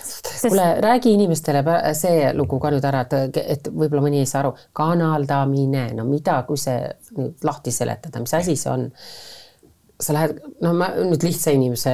Sest... 0.04 0.48
kuule, 0.48 0.82
räägi 0.82 1.14
inimestele 1.14 1.64
see 1.94 2.34
lugu 2.34 2.60
ka 2.60 2.72
nüüd 2.74 2.86
ära, 2.88 3.06
et, 3.06 3.38
et 3.38 3.70
võib-olla 3.72 4.04
mõni 4.08 4.20
ei 4.24 4.30
saa 4.30 4.42
aru, 4.44 4.54
kanaldamine, 4.76 5.88
no 5.96 6.06
mida, 6.10 6.42
kui 6.48 6.60
see 6.60 6.90
nüüd 7.18 7.46
lahti 7.48 7.72
seletada, 7.72 8.20
mis 8.20 8.34
asi 8.34 8.58
see 8.60 8.72
on? 8.72 8.90
Sa 10.00 10.14
lähed, 10.14 10.40
no 10.62 10.74
ma 10.76 10.90
nüüd 10.98 11.24
lihtsa 11.24 11.54
inimese 11.56 11.92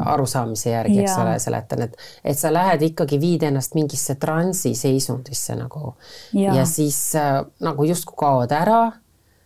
arusaamise 0.00 0.70
järgi, 0.72 1.00
eks 1.02 1.16
ole, 1.20 1.36
seletan, 1.42 1.84
et, 1.86 1.96
et 2.24 2.38
sa 2.38 2.52
lähed 2.52 2.82
ikkagi, 2.88 3.18
viid 3.20 3.44
ennast 3.50 3.76
mingisse 3.76 4.16
transi 4.20 4.74
seisundisse 4.78 5.56
nagu. 5.58 5.94
Ja, 6.32 6.54
ja 6.60 6.66
siis 6.68 6.98
äh, 7.20 7.42
nagu 7.64 7.88
justkui 7.88 8.16
kaod 8.24 8.52
ära. 8.52 8.82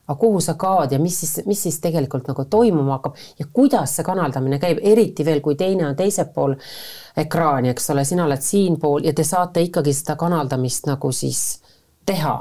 aga 0.09 0.17
kuhu 0.21 0.41
sa 0.41 0.55
kaod 0.55 0.93
ja 0.93 0.99
mis 0.99 1.19
siis, 1.21 1.47
mis 1.47 1.63
siis 1.63 1.81
tegelikult 1.85 2.29
nagu 2.31 2.45
toimuma 2.45 2.95
hakkab 2.95 3.17
ja 3.39 3.45
kuidas 3.53 3.97
see 3.97 4.05
kanaldamine 4.05 4.59
käib, 4.59 4.79
eriti 4.83 5.25
veel, 5.25 5.43
kui 5.45 5.55
teine 5.55 5.85
on 5.87 5.97
teisel 5.97 6.31
pool 6.35 6.55
ekraani, 7.17 7.69
eks 7.69 7.91
ole, 7.91 8.05
sina 8.09 8.25
oled 8.25 8.41
siinpool 8.41 9.05
ja 9.05 9.13
te 9.13 9.25
saate 9.25 9.61
ikkagi 9.61 9.93
seda 9.93 10.17
kanaldamist 10.17 10.89
nagu 10.89 11.13
siis 11.13 11.61
teha 12.07 12.39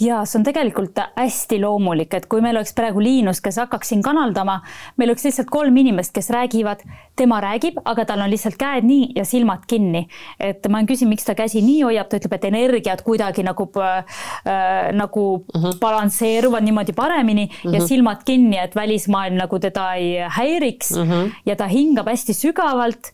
ja 0.00 0.20
see 0.28 0.38
on 0.40 0.44
tegelikult 0.44 0.98
hästi 1.16 1.58
loomulik, 1.62 2.14
et 2.14 2.26
kui 2.30 2.42
meil 2.44 2.56
oleks 2.58 2.74
praegu 2.76 3.00
Liinus, 3.00 3.40
kes 3.44 3.56
hakkaks 3.62 3.92
siin 3.92 4.02
kanaldama, 4.04 4.58
meil 5.00 5.12
oleks 5.12 5.24
lihtsalt 5.24 5.48
kolm 5.52 5.76
inimest, 5.80 6.12
kes 6.16 6.28
räägivad, 6.34 6.82
tema 7.16 7.40
räägib, 7.40 7.78
aga 7.84 8.04
tal 8.08 8.24
on 8.24 8.30
lihtsalt 8.30 8.58
käed 8.60 8.84
nii 8.86 9.14
ja 9.16 9.24
silmad 9.24 9.64
kinni. 9.68 10.06
et 10.40 10.66
ma 10.68 10.82
küsin, 10.84 11.08
miks 11.08 11.24
ta 11.24 11.34
käsi 11.34 11.62
nii 11.64 11.82
hoiab, 11.86 12.10
ta 12.10 12.20
ütleb, 12.20 12.36
et 12.36 12.44
energiat 12.50 13.02
kuidagi 13.06 13.44
nagu 13.46 13.68
äh,, 13.80 14.92
nagu 14.92 15.24
uh 15.36 15.60
mhm. 15.60 15.64
-huh. 15.64 15.78
balansseeruvad 15.80 16.64
niimoodi 16.64 16.92
paremini 16.92 17.44
uh 17.44 17.50
-huh. 17.50 17.74
ja 17.74 17.80
mhm. 17.80 17.86
silmad 17.88 18.24
kinni, 18.24 18.58
et 18.58 18.76
välismaailm 18.76 19.36
nagu 19.36 19.58
teda 19.58 19.94
ei 19.94 20.28
häiriks 20.28 20.90
uh. 20.90 21.04
Mhm. 21.04 21.12
-huh. 21.12 21.30
ja 21.46 21.56
ta 21.56 21.66
hingab 21.66 22.06
hästi 22.06 22.34
sügavalt, 22.34 23.12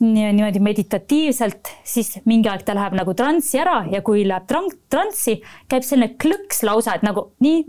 niimoodi 0.00 0.60
meditatiivselt, 0.60 1.68
siis 1.84 2.20
mingi 2.24 2.48
aeg 2.48 2.62
ta 2.64 2.74
läheb 2.74 2.92
nagu 2.92 3.14
transsi 3.14 3.58
ära 3.58 3.84
ja 3.90 4.02
kui 4.02 4.28
läheb 4.28 4.46
transsi, 4.88 5.42
käib 5.68 5.82
selline 5.82 6.13
klõks 6.22 6.64
lausa, 6.66 6.94
et 6.94 7.06
nagu 7.06 7.32
nii 7.44 7.62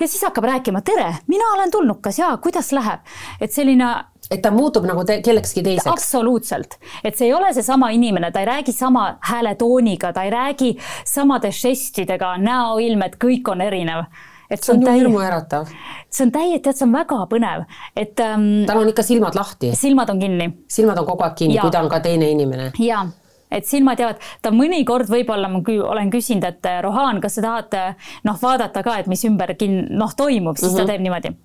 ja 0.00 0.08
siis 0.08 0.22
hakkab 0.22 0.44
rääkima, 0.44 0.80
tere, 0.80 1.14
mina 1.26 1.44
olen 1.54 1.70
tulnukas 1.70 2.18
ja 2.18 2.36
kuidas 2.42 2.72
läheb, 2.72 3.00
et 3.40 3.52
selline 3.52 3.88
et 4.30 4.42
ta 4.44 4.50
muutub 4.52 4.86
nagu 4.86 5.04
te 5.08 5.20
kellekski 5.24 5.62
teiseks. 5.64 5.90
absoluutselt, 5.90 6.78
et 7.04 7.16
see 7.16 7.30
ei 7.30 7.34
ole 7.34 7.52
seesama 7.56 7.90
inimene, 7.96 8.30
ta 8.32 8.42
ei 8.44 8.48
räägi 8.48 8.72
sama 8.76 9.10
hääletooniga, 9.30 10.12
ta 10.12 10.26
ei 10.28 10.30
räägi 10.30 10.72
samade 11.04 11.52
žestidega, 11.52 12.36
näoilm, 12.42 13.06
et 13.08 13.16
kõik 13.24 13.48
on 13.50 13.64
erinev. 13.64 14.04
et 14.50 14.62
see 14.64 14.72
on, 14.72 14.84
on 14.88 14.94
hirmuäratav. 14.94 15.72
see 16.10 16.26
on 16.26 16.32
täiesti, 16.32 16.62
tead, 16.64 16.76
see 16.76 16.86
on 16.86 16.92
väga 16.92 17.22
põnev, 17.30 17.64
et 17.96 18.20
ähm,. 18.20 18.66
tal 18.66 18.82
on 18.82 18.92
ikka 18.92 19.02
silmad 19.02 19.34
lahti. 19.34 19.72
silmad 19.76 20.10
on 20.10 20.20
kinni. 20.20 20.50
silmad 20.68 20.98
on 20.98 21.08
kogu 21.08 21.24
aeg 21.26 21.40
kinni, 21.42 21.58
kui 21.58 21.72
ta 21.72 21.82
on 21.82 21.90
ka 21.92 22.00
teine 22.04 22.30
inimene. 22.36 22.72
ja 22.78 23.06
et 23.50 23.66
silmad 23.66 24.00
jäävad, 24.00 24.22
ta 24.42 24.52
mõnikord 24.54 25.10
võib-olla 25.10 25.48
ma 25.48 25.62
kü 25.64 25.80
olen 25.82 26.10
küsinud, 26.10 26.44
et 26.44 26.70
Rohan, 26.82 27.20
kas 27.20 27.38
sa 27.38 27.42
tahad 27.42 27.76
noh, 28.24 28.38
vaadata 28.42 28.82
ka, 28.82 28.98
et 28.98 29.06
mis 29.06 29.24
ümber 29.24 29.54
noh, 29.90 30.14
toimub, 30.16 30.56
siis 30.56 30.72
mm 30.72 30.74
-hmm. 30.74 30.76
ta 30.76 30.82
mhm. 30.82 30.90
teeb 30.90 31.00
niimoodi 31.02 31.36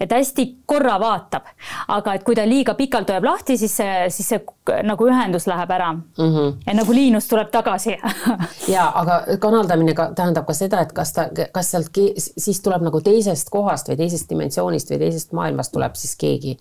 et 0.00 0.12
hästi 0.12 0.46
korra 0.66 0.96
vaatab, 1.00 1.48
aga 1.88 2.14
et 2.14 2.24
kui 2.26 2.36
ta 2.36 2.44
liiga 2.48 2.74
pikalt 2.78 3.10
hoiab 3.10 3.26
lahti, 3.28 3.56
siis 3.60 3.76
see, 3.76 4.08
siis 4.14 4.28
see 4.32 4.40
nagu 4.86 5.08
ühendus 5.08 5.46
läheb 5.50 5.70
ära 5.70 5.92
mm. 5.92 6.04
-hmm. 6.18 6.52
ja 6.66 6.74
nagu 6.74 6.94
liinus 6.94 7.28
tuleb 7.28 7.50
tagasi 7.50 7.96
ja 8.74 8.90
aga 8.94 9.20
kanaldamine 9.40 9.94
ka 9.94 10.10
tähendab 10.14 10.46
ka 10.46 10.52
seda, 10.52 10.80
et 10.80 10.92
kas 10.92 11.12
ta, 11.12 11.28
kas 11.52 11.70
sealt 11.70 11.90
siis 12.18 12.60
tuleb 12.60 12.82
nagu 12.82 13.00
teisest 13.00 13.50
kohast 13.50 13.88
või 13.88 13.96
teisest 13.96 14.30
dimensioonist 14.30 14.90
või 14.90 14.98
teisest 14.98 15.32
maailmast 15.32 15.72
tuleb 15.72 15.94
siis 15.94 16.16
keegi 16.16 16.58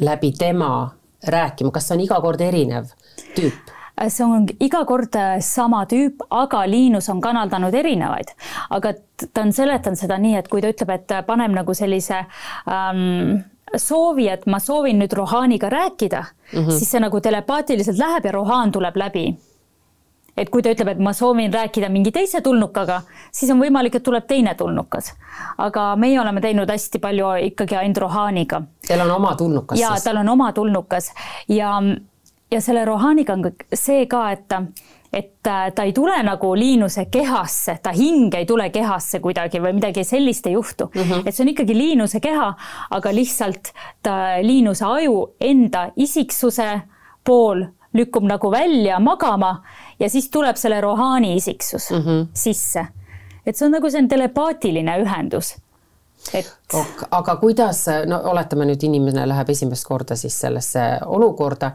läbi 0.00 0.32
tema 0.38 0.90
rääkima, 1.26 1.70
kas 1.70 1.88
see 1.88 1.96
on 1.98 2.04
iga 2.06 2.20
kord 2.20 2.40
erinev 2.40 2.90
tüüp? 3.36 3.72
see 4.08 4.24
on 4.24 4.48
iga 4.60 4.82
kord 4.88 5.14
äh, 5.20 5.36
sama 5.44 5.84
tüüp, 5.86 6.24
aga 6.30 6.64
Liinus 6.66 7.08
on 7.12 7.20
kanaldanud 7.20 7.74
erinevaid. 7.74 8.34
aga 8.70 8.94
ta 9.32 9.44
on 9.44 9.52
seletanud 9.52 10.00
seda 10.00 10.18
nii, 10.18 10.36
et 10.40 10.48
kui 10.48 10.62
ta 10.64 10.72
ütleb, 10.72 10.90
et 10.96 11.14
paneb 11.26 11.54
nagu 11.54 11.74
sellise 11.74 12.24
ähm, 12.66 13.42
soovi, 13.76 14.28
et 14.28 14.46
ma 14.46 14.58
soovin 14.60 14.98
nüüd 15.00 15.12
Rohaniga 15.16 15.70
rääkida 15.70 16.24
mm, 16.24 16.58
-hmm. 16.58 16.70
siis 16.70 16.90
see 16.90 17.00
nagu 17.00 17.20
telepaatiliselt 17.20 17.98
läheb 17.98 18.24
ja 18.24 18.32
Rohan 18.32 18.72
tuleb 18.72 18.96
läbi 18.96 19.26
et 20.36 20.50
kui 20.50 20.62
ta 20.62 20.72
ütleb, 20.72 20.88
et 20.94 21.02
ma 21.02 21.12
soovin 21.12 21.52
rääkida 21.52 21.88
mingi 21.92 22.12
teise 22.12 22.40
tulnukaga, 22.40 23.02
siis 23.30 23.50
on 23.52 23.60
võimalik, 23.60 23.98
et 23.98 24.04
tuleb 24.06 24.26
teine 24.26 24.54
tulnukas. 24.54 25.12
aga 25.58 25.96
meie 25.96 26.20
oleme 26.20 26.40
teinud 26.40 26.70
hästi 26.70 26.98
palju 26.98 27.34
ikkagi 27.50 27.76
ainult 27.76 27.98
Rohaniga. 27.98 28.62
Teil 28.86 29.00
on 29.00 29.10
oma 29.10 29.34
tulnukas 29.36 29.80
ja, 29.80 29.92
siis? 29.92 30.04
tal 30.04 30.16
on 30.22 30.28
oma 30.28 30.52
tulnukas 30.52 31.12
ja 31.48 31.80
ja 32.52 32.60
selle 32.60 32.84
Rohaniga 32.84 33.32
on 33.32 33.52
see 33.74 34.06
ka, 34.06 34.30
et 34.32 34.58
et 35.12 35.46
äh, 35.46 35.72
ta 35.74 35.84
ei 35.84 35.92
tule 35.92 36.16
nagu 36.24 36.54
Liinuse 36.56 37.04
kehasse, 37.12 37.76
ta 37.82 37.92
hing 37.92 38.34
ei 38.34 38.46
tule 38.48 38.70
kehasse 38.72 39.20
kuidagi 39.20 39.60
või 39.60 39.74
midagi 39.76 40.04
sellist 40.08 40.46
ei 40.48 40.54
juhtu 40.56 40.88
mm. 40.94 41.02
-hmm. 41.02 41.28
et 41.28 41.34
see 41.34 41.44
on 41.44 41.50
ikkagi 41.52 41.76
Liinuse 41.76 42.20
keha, 42.20 42.54
aga 42.90 43.12
lihtsalt 43.14 43.72
ta, 44.02 44.40
Liinuse 44.40 44.84
aju 44.84 45.34
enda 45.40 45.90
isiksuse 45.96 46.80
pool 47.24 47.64
lükkub 47.94 48.24
nagu 48.24 48.50
välja 48.50 48.98
magama 49.00 49.62
ja 50.00 50.10
siis 50.10 50.30
tuleb 50.30 50.56
selle 50.56 50.80
Rohani 50.80 51.36
isiksus 51.36 51.90
mm 51.90 51.98
-hmm. 51.98 52.26
sisse. 52.34 52.86
et 53.46 53.56
see 53.56 53.66
on 53.66 53.72
nagu 53.72 53.90
selline 53.90 54.08
telepaatiline 54.08 54.98
ühendus 55.02 55.56
et. 56.34 56.52
aga 57.10 57.36
kuidas, 57.36 57.86
no 58.06 58.20
oletame 58.24 58.64
nüüd 58.64 58.84
inimene 58.84 59.28
läheb 59.28 59.50
esimest 59.50 59.86
korda 59.86 60.16
siis 60.16 60.40
sellesse 60.40 60.98
olukorda 61.06 61.70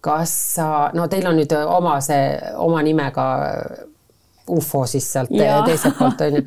kas 0.00 0.54
sa, 0.54 0.90
no 0.94 1.08
teil 1.10 1.26
on 1.26 1.38
nüüd 1.40 1.52
oma 1.66 1.98
see, 2.04 2.38
oma 2.56 2.82
nimega 2.86 3.26
ufo 4.48 4.84
siis 4.86 5.06
sealt 5.12 5.30
ja. 5.30 5.62
teiselt 5.66 5.98
poolt 5.98 6.20
on 6.26 6.38
ju. 6.38 6.42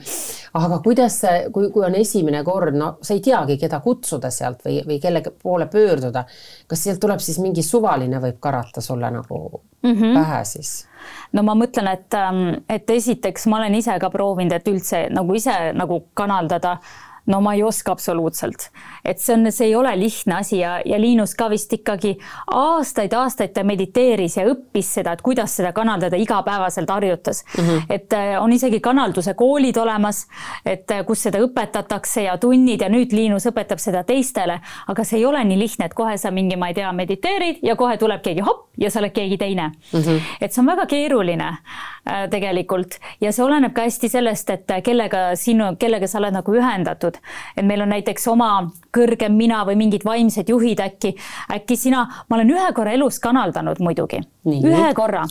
aga 0.60 0.80
kuidas 0.84 1.20
see, 1.24 1.50
kui, 1.54 1.70
kui 1.72 1.86
on 1.86 1.96
esimene 1.96 2.44
kord, 2.48 2.76
no 2.78 2.94
sa 3.02 3.14
ei 3.14 3.24
teagi, 3.26 3.58
keda 3.62 3.80
kutsuda 3.84 4.32
sealt 4.34 4.66
või, 4.66 4.82
või 4.88 5.00
kelle 5.04 5.24
poole 5.44 5.68
pöörduda. 5.72 6.26
kas 6.68 6.84
sealt 6.84 7.00
tuleb 7.02 7.20
siis 7.24 7.40
mingi 7.40 7.64
suvaline 7.66 8.22
võib 8.24 8.40
karata 8.40 8.82
sulle 8.82 9.12
nagu 9.12 9.62
mm 9.84 9.94
-hmm. 9.94 10.18
pähe 10.20 10.44
siis? 10.46 10.88
no 11.34 11.44
ma 11.44 11.56
mõtlen, 11.56 11.94
et, 11.94 12.14
ähm, 12.14 12.64
et 12.70 12.90
esiteks 12.90 13.48
ma 13.48 13.58
olen 13.58 13.76
ise 13.76 14.00
ka 14.00 14.10
proovinud, 14.10 14.52
et 14.52 14.68
üldse 14.68 15.08
nagu 15.10 15.34
ise 15.34 15.74
nagu 15.74 16.04
kanaldada 16.14 16.78
no 17.26 17.42
ma 17.42 17.54
ei 17.54 17.64
oska 17.64 17.92
absoluutselt, 17.92 18.70
et 19.06 19.20
see 19.22 19.36
on, 19.36 19.52
see 19.54 19.68
ei 19.70 19.76
ole 19.76 19.92
lihtne 20.00 20.36
asi 20.40 20.60
ja, 20.62 20.80
ja 20.86 20.98
Liinus 21.02 21.36
ka 21.38 21.50
vist 21.52 21.74
ikkagi 21.74 22.16
aastaid-aastaid 22.58 23.54
ta 23.54 23.64
mediteeris 23.68 24.38
ja 24.40 24.46
õppis 24.50 24.90
seda, 24.98 25.14
et 25.14 25.22
kuidas 25.26 25.56
seda 25.60 25.72
kanaldada, 25.76 26.18
igapäevaselt 26.18 26.90
harjutas 26.90 27.44
mm. 27.46 27.64
-hmm. 27.64 27.84
et 27.90 28.14
äh, 28.14 28.34
on 28.42 28.54
isegi 28.54 28.80
kanalduse 28.80 29.34
koolid 29.34 29.78
olemas, 29.78 30.26
et 30.66 30.92
äh, 30.92 31.06
kus 31.06 31.24
seda 31.24 31.40
õpetatakse 31.46 32.26
ja 32.26 32.38
tunnid 32.38 32.82
ja 32.82 32.90
nüüd 32.90 33.14
Liinus 33.14 33.46
õpetab 33.46 33.80
seda 33.80 34.04
teistele, 34.04 34.60
aga 34.88 35.04
see 35.04 35.20
ei 35.20 35.26
ole 35.26 35.44
nii 35.44 35.60
lihtne, 35.60 35.86
et 35.86 35.94
kohe 35.94 36.18
sa 36.18 36.32
mingi, 36.32 36.56
ma 36.56 36.68
ei 36.68 36.74
tea, 36.74 36.92
mediteerid 36.92 37.62
ja 37.64 37.76
kohe 37.76 37.98
tuleb 37.98 38.22
keegi 38.22 38.42
hopp 38.42 38.70
ja 38.78 38.92
sa 38.92 39.00
oled 39.00 39.14
keegi 39.14 39.38
teine 39.38 39.72
mm. 39.94 40.00
-hmm. 40.00 40.20
et 40.42 40.54
see 40.54 40.62
on 40.62 40.68
väga 40.68 40.86
keeruline 40.86 41.48
äh, 41.48 42.30
tegelikult 42.30 42.98
ja 43.22 43.32
see 43.32 43.46
oleneb 43.46 43.74
ka 43.74 43.82
hästi 43.82 44.10
sellest, 44.10 44.50
et 44.50 44.72
kellega 44.84 45.36
sinu, 45.36 45.76
kellega 45.80 46.08
sa 46.08 46.18
oled 46.20 46.34
nagu 46.34 46.56
ühendatud 46.56 47.11
seotud. 47.12 47.22
et 47.58 47.66
meil 47.66 47.82
on 47.82 47.90
näiteks 47.90 48.28
oma 48.28 48.72
kõrgem 48.94 49.36
mina 49.36 49.64
või 49.66 49.78
mingid 49.78 50.04
vaimsed 50.06 50.50
juhid 50.50 50.80
äkki, 50.80 51.16
äkki 51.52 51.78
sina, 51.78 52.06
ma 52.30 52.36
olen 52.36 52.50
ühe 52.50 52.74
korra 52.74 52.92
elus 52.92 53.20
kanaldanud 53.20 53.80
muidugi, 53.80 54.22
ühe 54.46 54.94
korra, 54.94 55.26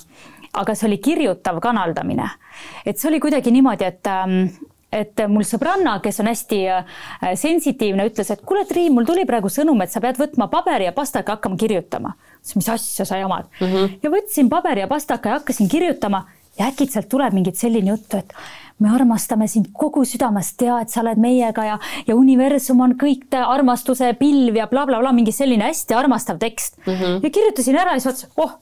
aga 0.53 0.75
see 0.75 0.89
oli 0.89 0.99
kirjutav 0.99 1.61
kanaldamine. 1.61 2.29
et 2.85 2.99
see 2.99 3.09
oli 3.09 3.21
kuidagi 3.21 3.51
niimoodi, 3.51 3.85
et 3.85 4.07
ähm, 4.07 4.49
et 4.93 5.21
mul 5.29 5.45
sõbranna, 5.47 6.01
kes 6.03 6.17
on 6.19 6.27
hästi 6.27 6.57
äh, 6.67 6.85
sensitiivne, 7.39 8.09
ütles, 8.11 8.27
et 8.31 8.41
kuule, 8.43 8.65
Triin, 8.67 8.91
mul 8.93 9.07
tuli 9.07 9.23
praegu 9.23 9.47
sõnum, 9.47 9.79
et 9.85 9.91
sa 9.93 10.01
pead 10.03 10.19
võtma 10.19 10.49
paberi 10.51 10.89
ja 10.89 10.93
pastaka, 10.93 11.37
hakkama 11.37 11.57
kirjutama. 11.57 12.17
mis 12.57 12.69
asja 12.69 13.05
sa 13.05 13.17
jamad 13.17 13.47
mm? 13.61 13.67
-hmm. 13.67 13.99
ja 14.03 14.11
võtsin 14.11 14.49
paberi 14.49 14.81
ja 14.81 14.89
pastaka 14.89 15.29
ja 15.29 15.39
hakkasin 15.39 15.69
kirjutama 15.69 16.25
ja 16.61 16.69
äkitselt 16.69 17.09
tuleb 17.11 17.35
mingit 17.37 17.59
selline 17.61 17.95
juttu, 17.95 18.21
et 18.21 18.35
me 18.81 18.93
armastame 18.95 19.49
sind 19.49 19.71
kogu 19.77 20.05
südamest, 20.09 20.57
tea, 20.61 20.79
et 20.83 20.93
sa 20.93 21.03
oled 21.03 21.21
meiega 21.21 21.67
ja, 21.67 21.79
ja 22.09 22.17
universum 22.17 22.81
on 22.85 22.97
kõik 23.01 23.33
armastuse 23.41 24.13
pilv 24.21 24.57
ja 24.57 24.69
blablabla 24.71 25.01
bla, 25.01 25.11
bla, 25.11 25.17
mingi 25.17 25.35
selline 25.37 25.69
hästi 25.69 25.97
armastav 25.97 26.41
tekst 26.41 26.79
mm. 26.85 26.93
-hmm. 26.93 27.19
ja 27.25 27.31
kirjutasin 27.31 27.81
ära 27.81 27.97
ja 27.97 28.01
siis 28.01 28.07
vaatasin, 28.13 28.31
oh, 28.37 28.57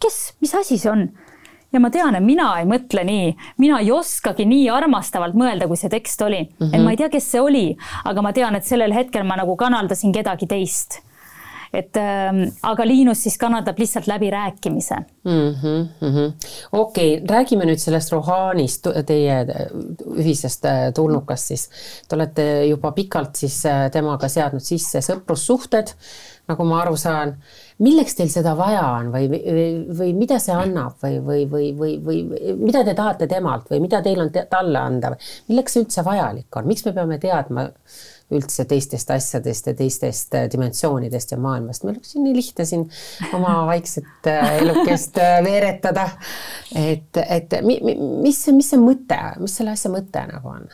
kes, 0.00 0.20
mis 0.40 0.54
asi 0.54 0.78
see 0.78 0.92
on? 0.92 1.08
ja 1.72 1.80
ma 1.80 1.90
tean, 1.90 2.14
et 2.14 2.24
mina 2.24 2.48
ei 2.58 2.66
mõtle 2.66 3.04
nii, 3.06 3.34
mina 3.58 3.78
ei 3.80 3.92
oskagi 3.92 4.44
nii 4.44 4.70
armastavalt 4.74 5.36
mõelda, 5.38 5.68
kui 5.68 5.76
see 5.76 5.90
tekst 5.92 6.22
oli 6.22 6.42
mm. 6.42 6.66
-hmm. 6.66 6.74
et 6.74 6.82
ma 6.84 6.90
ei 6.90 6.96
tea, 6.96 7.08
kes 7.08 7.30
see 7.30 7.40
oli, 7.40 7.76
aga 8.04 8.22
ma 8.22 8.32
tean, 8.32 8.56
et 8.56 8.64
sellel 8.64 8.92
hetkel 8.92 9.24
ma 9.24 9.36
nagu 9.36 9.56
kanaldasin 9.56 10.12
kedagi 10.12 10.46
teist 10.46 11.00
et 11.72 11.96
äh, 11.96 12.40
aga 12.66 12.86
Liinus 12.86 13.22
siis 13.24 13.36
kannatab 13.38 13.78
lihtsalt 13.78 14.08
läbirääkimise 14.10 14.96
mm 15.24 15.54
-hmm,. 15.54 15.86
Mm 16.00 16.14
-hmm. 16.14 16.32
okei 16.72 17.14
okay,, 17.16 17.26
räägime 17.36 17.64
nüüd 17.64 17.78
sellest 17.78 18.12
Rohanist, 18.12 18.86
teie 19.06 19.46
ühisest 20.16 20.64
äh, 20.64 20.92
tulnukast 20.94 21.44
siis. 21.44 21.70
Te 22.08 22.16
olete 22.16 22.64
juba 22.66 22.92
pikalt 22.92 23.36
siis 23.36 23.66
äh, 23.66 23.90
temaga 23.90 24.28
seadnud 24.28 24.62
sisse 24.62 24.98
sõprussuhted, 24.98 25.94
nagu 26.48 26.64
ma 26.64 26.82
aru 26.82 26.96
saan. 26.96 27.36
milleks 27.78 28.14
teil 28.14 28.28
seda 28.28 28.56
vaja 28.56 28.82
on 28.92 29.06
või, 29.12 29.28
või, 29.30 29.86
või 29.98 30.14
mida 30.14 30.38
see 30.38 30.54
annab 30.54 30.92
või, 31.02 31.20
või, 31.24 31.46
või, 31.50 31.72
või, 31.78 31.94
või 32.04 32.56
mida 32.58 32.84
te 32.84 32.94
tahate 32.94 33.26
temalt 33.26 33.70
või 33.70 33.80
mida 33.80 34.02
teil 34.02 34.20
on 34.20 34.32
te, 34.32 34.46
talle 34.50 34.78
anda? 34.78 35.16
milleks 35.48 35.72
see 35.72 35.82
üldse 35.82 36.04
vajalik 36.04 36.56
on, 36.56 36.66
miks 36.66 36.84
me 36.84 36.92
peame 36.92 37.18
teadma 37.18 37.70
üldse 38.34 38.64
teistest 38.68 39.10
asjadest 39.10 39.70
ja 39.70 39.74
teistest 39.76 40.34
äh, 40.38 40.46
dimensioonidest 40.52 41.34
ja 41.34 41.38
maailmast. 41.40 41.84
meil 41.84 41.96
oleks 41.96 42.14
nii 42.16 42.34
lihtne 42.36 42.66
siin 42.68 42.86
oma 43.34 43.54
vaikset 43.72 44.30
äh, 44.30 44.56
elukest 44.62 45.18
äh, 45.18 45.40
veeretada. 45.44 46.08
et, 46.74 47.22
et 47.26 47.58
mis, 47.64 48.46
mis 48.54 48.70
see 48.70 48.80
mõte, 48.80 49.20
mis 49.42 49.58
selle 49.60 49.74
asja 49.74 49.92
mõte 49.92 50.24
nagu 50.32 50.54
on? 50.54 50.70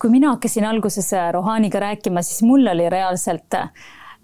kui 0.00 0.10
mina 0.10 0.34
hakkasin 0.34 0.66
alguses 0.68 1.12
Rohaniga 1.32 1.80
rääkima, 1.80 2.22
siis 2.26 2.42
mul 2.44 2.66
oli 2.68 2.88
reaalselt 2.92 3.56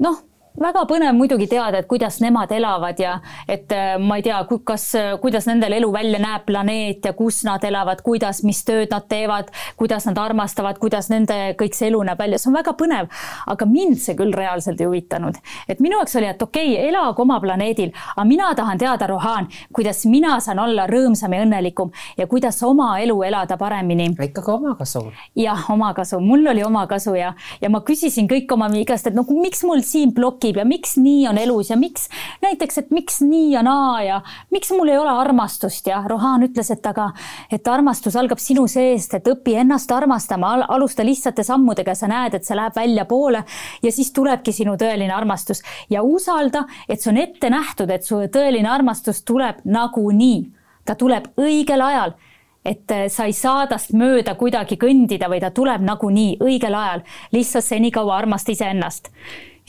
noh, 0.02 0.18
väga 0.60 0.84
põnev 0.88 1.14
muidugi 1.16 1.46
teada, 1.50 1.80
et 1.80 1.88
kuidas 1.88 2.20
nemad 2.20 2.52
elavad 2.52 2.98
ja 3.00 3.16
et 3.48 3.72
äh, 3.72 3.96
ma 3.98 4.18
ei 4.20 4.24
tea, 4.26 4.40
kas, 4.64 4.86
kuidas 5.22 5.46
nendel 5.48 5.72
elu 5.78 5.90
välja 5.92 6.20
näeb, 6.22 6.44
planeet 6.46 7.08
ja 7.08 7.12
kus 7.16 7.42
nad 7.46 7.64
elavad, 7.64 8.02
kuidas, 8.04 8.42
mis 8.46 8.62
tööd 8.68 8.92
nad 8.92 9.06
teevad, 9.08 9.50
kuidas 9.80 10.06
nad 10.08 10.18
armastavad, 10.20 10.78
kuidas 10.82 11.10
nende 11.12 11.38
kõik 11.60 11.76
see 11.76 11.88
elu 11.90 12.02
näeb 12.10 12.20
välja, 12.20 12.38
see 12.40 12.50
on 12.50 12.58
väga 12.58 12.74
põnev. 12.78 13.08
aga 13.50 13.66
mind 13.66 13.98
see 14.00 14.16
küll 14.18 14.34
reaalselt 14.36 14.80
ei 14.80 14.88
huvitanud, 14.88 15.38
et 15.68 15.80
minu 15.80 15.98
jaoks 15.98 16.16
oli, 16.20 16.28
et 16.30 16.42
okei 16.42 16.74
okay,, 16.74 16.88
elagu 16.90 17.22
oma 17.22 17.40
planeedil, 17.40 17.92
aga 18.14 18.26
mina 18.28 18.50
tahan 18.56 18.78
teada, 18.78 19.06
Rohan, 19.10 19.48
kuidas 19.72 20.04
mina 20.06 20.36
saan 20.40 20.60
olla 20.62 20.86
rõõmsam 20.90 21.34
ja 21.34 21.44
õnnelikum 21.44 21.92
ja 22.18 22.26
kuidas 22.30 22.60
oma 22.66 22.92
elu 23.00 23.16
elada 23.26 23.56
paremini. 23.60 24.10
ikkagi 24.28 24.50
omakasu. 24.52 25.04
jah, 25.36 25.64
omakasu, 25.70 26.20
mul 26.20 26.46
oli 26.52 26.64
omakasu 26.64 27.14
ja, 27.14 27.32
ja 27.60 27.70
ma 27.70 27.80
küsisin 27.86 28.28
kõik 28.28 28.52
oma 28.52 28.70
käest, 28.86 29.06
et 29.06 29.16
no 29.16 29.24
miks 29.28 29.64
mul 29.64 29.82
siin 29.86 30.14
blokib 30.50 30.58
ja 30.58 30.64
miks 30.64 30.96
nii 30.98 31.28
on 31.28 31.38
elus 31.38 31.70
ja 31.70 31.76
miks 31.76 32.08
näiteks, 32.42 32.78
et 32.78 32.90
miks 32.90 33.20
nii 33.22 33.52
ja 33.52 33.62
naa 33.62 34.02
ja 34.02 34.20
miks 34.50 34.70
mul 34.70 34.88
ei 34.88 34.98
ole 34.98 35.10
armastust 35.10 35.86
ja 35.86 36.02
Rohan 36.08 36.42
ütles, 36.42 36.70
et 36.70 36.86
aga, 36.86 37.12
et 37.50 37.66
armastus 37.68 38.16
algab 38.16 38.38
sinu 38.38 38.66
seest, 38.68 39.14
et 39.14 39.26
õpi 39.26 39.56
ennast 39.60 39.90
armastama, 39.90 40.66
alusta 40.68 41.04
lihtsate 41.04 41.42
sammudega, 41.42 41.94
sa 41.94 42.08
näed, 42.08 42.34
et 42.34 42.44
see 42.44 42.56
läheb 42.56 42.76
väljapoole 42.76 43.44
ja 43.82 43.92
siis 43.92 44.12
tulebki 44.12 44.52
sinu 44.52 44.76
tõeline 44.76 45.12
armastus. 45.14 45.62
Ja 45.90 46.02
usalda, 46.02 46.66
et 46.88 47.00
see 47.00 47.12
on 47.12 47.20
ette 47.20 47.50
nähtud, 47.50 47.90
et 47.90 48.04
su 48.04 48.20
tõeline 48.32 48.70
armastus 48.70 49.22
tuleb 49.24 49.62
nagunii, 49.64 50.42
ta 50.84 50.96
tuleb 50.98 51.32
õigel 51.38 51.86
ajal 51.86 52.16
et 52.60 52.90
äh, 52.92 53.06
sa 53.08 53.24
ei 53.24 53.32
saa 53.32 53.62
tast 53.70 53.94
mööda 53.96 54.34
kuidagi 54.36 54.76
kõndida 54.76 55.30
või 55.32 55.38
ta 55.40 55.48
tuleb 55.48 55.80
nagunii 55.80 56.34
õigel 56.44 56.74
ajal, 56.76 57.06
lihtsalt 57.32 57.64
senikaua 57.64 58.18
armasta 58.18 58.52
iseennast 58.52 59.08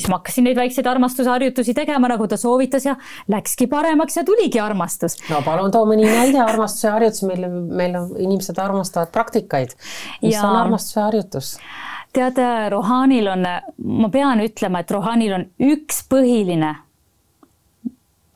siis 0.01 0.09
ma 0.11 0.19
hakkasin 0.19 0.47
neid 0.49 0.57
väikseid 0.57 0.87
armastusharjutusi 0.89 1.75
tegema, 1.77 2.09
nagu 2.11 2.27
ta 2.27 2.39
soovitas 2.39 2.85
ja 2.89 2.97
läkski 3.31 3.67
paremaks 3.71 4.17
ja 4.17 4.25
tuligi 4.27 4.59
armastus. 4.59 5.17
no 5.29 5.41
palun 5.45 5.71
too 5.71 5.85
mõni 5.89 6.07
näide 6.09 6.41
armastuse 6.43 6.89
harjutus, 6.89 7.23
meil, 7.29 7.47
meil 7.69 7.97
on 7.99 8.11
inimesed 8.17 8.59
armastavad 8.59 9.13
praktikaid. 9.13 9.75
mis 10.21 10.35
ja... 10.35 10.45
on 10.47 10.61
armastuse 10.65 11.01
harjutus? 11.01 11.55
tead, 12.13 12.39
Rohanil 12.73 13.29
on, 13.31 13.45
ma 14.03 14.09
pean 14.11 14.41
ütlema, 14.43 14.81
et 14.81 14.91
Rohanil 14.91 15.37
on 15.37 15.45
üks 15.71 16.03
põhiline 16.11 16.75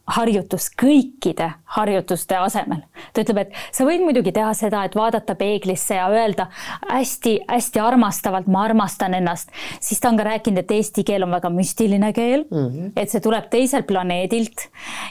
harjutus 0.06 0.68
kõikide 0.78 1.48
harjutuste 1.76 2.38
asemel. 2.38 2.84
ta 3.14 3.24
ütleb, 3.24 3.40
et 3.42 3.56
sa 3.74 3.86
võid 3.88 4.04
muidugi 4.06 4.32
teha 4.36 4.52
seda, 4.58 4.84
et 4.86 4.96
vaadata 4.96 5.36
peeglisse 5.40 5.98
ja 5.98 6.06
öelda 6.14 6.48
hästi-hästi 6.90 7.82
armastavalt, 7.82 8.48
ma 8.48 8.66
armastan 8.68 9.18
ennast, 9.18 9.50
siis 9.80 10.00
ta 10.00 10.12
on 10.12 10.20
ka 10.20 10.28
rääkinud, 10.28 10.62
et 10.62 10.76
eesti 10.78 11.04
keel 11.08 11.26
on 11.26 11.34
väga 11.34 11.50
müstiline 11.50 12.14
keel 12.14 12.46
mm, 12.52 12.70
-hmm. 12.70 12.92
et 12.96 13.10
see 13.10 13.22
tuleb 13.22 13.50
teiselt 13.50 13.88
planeedilt 13.88 14.68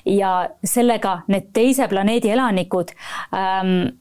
ja 0.06 0.48
sellega 0.64 1.20
need 1.28 1.50
teise 1.52 1.88
planeedi 1.88 2.30
elanikud 2.30 2.94
ähm, 3.34 3.98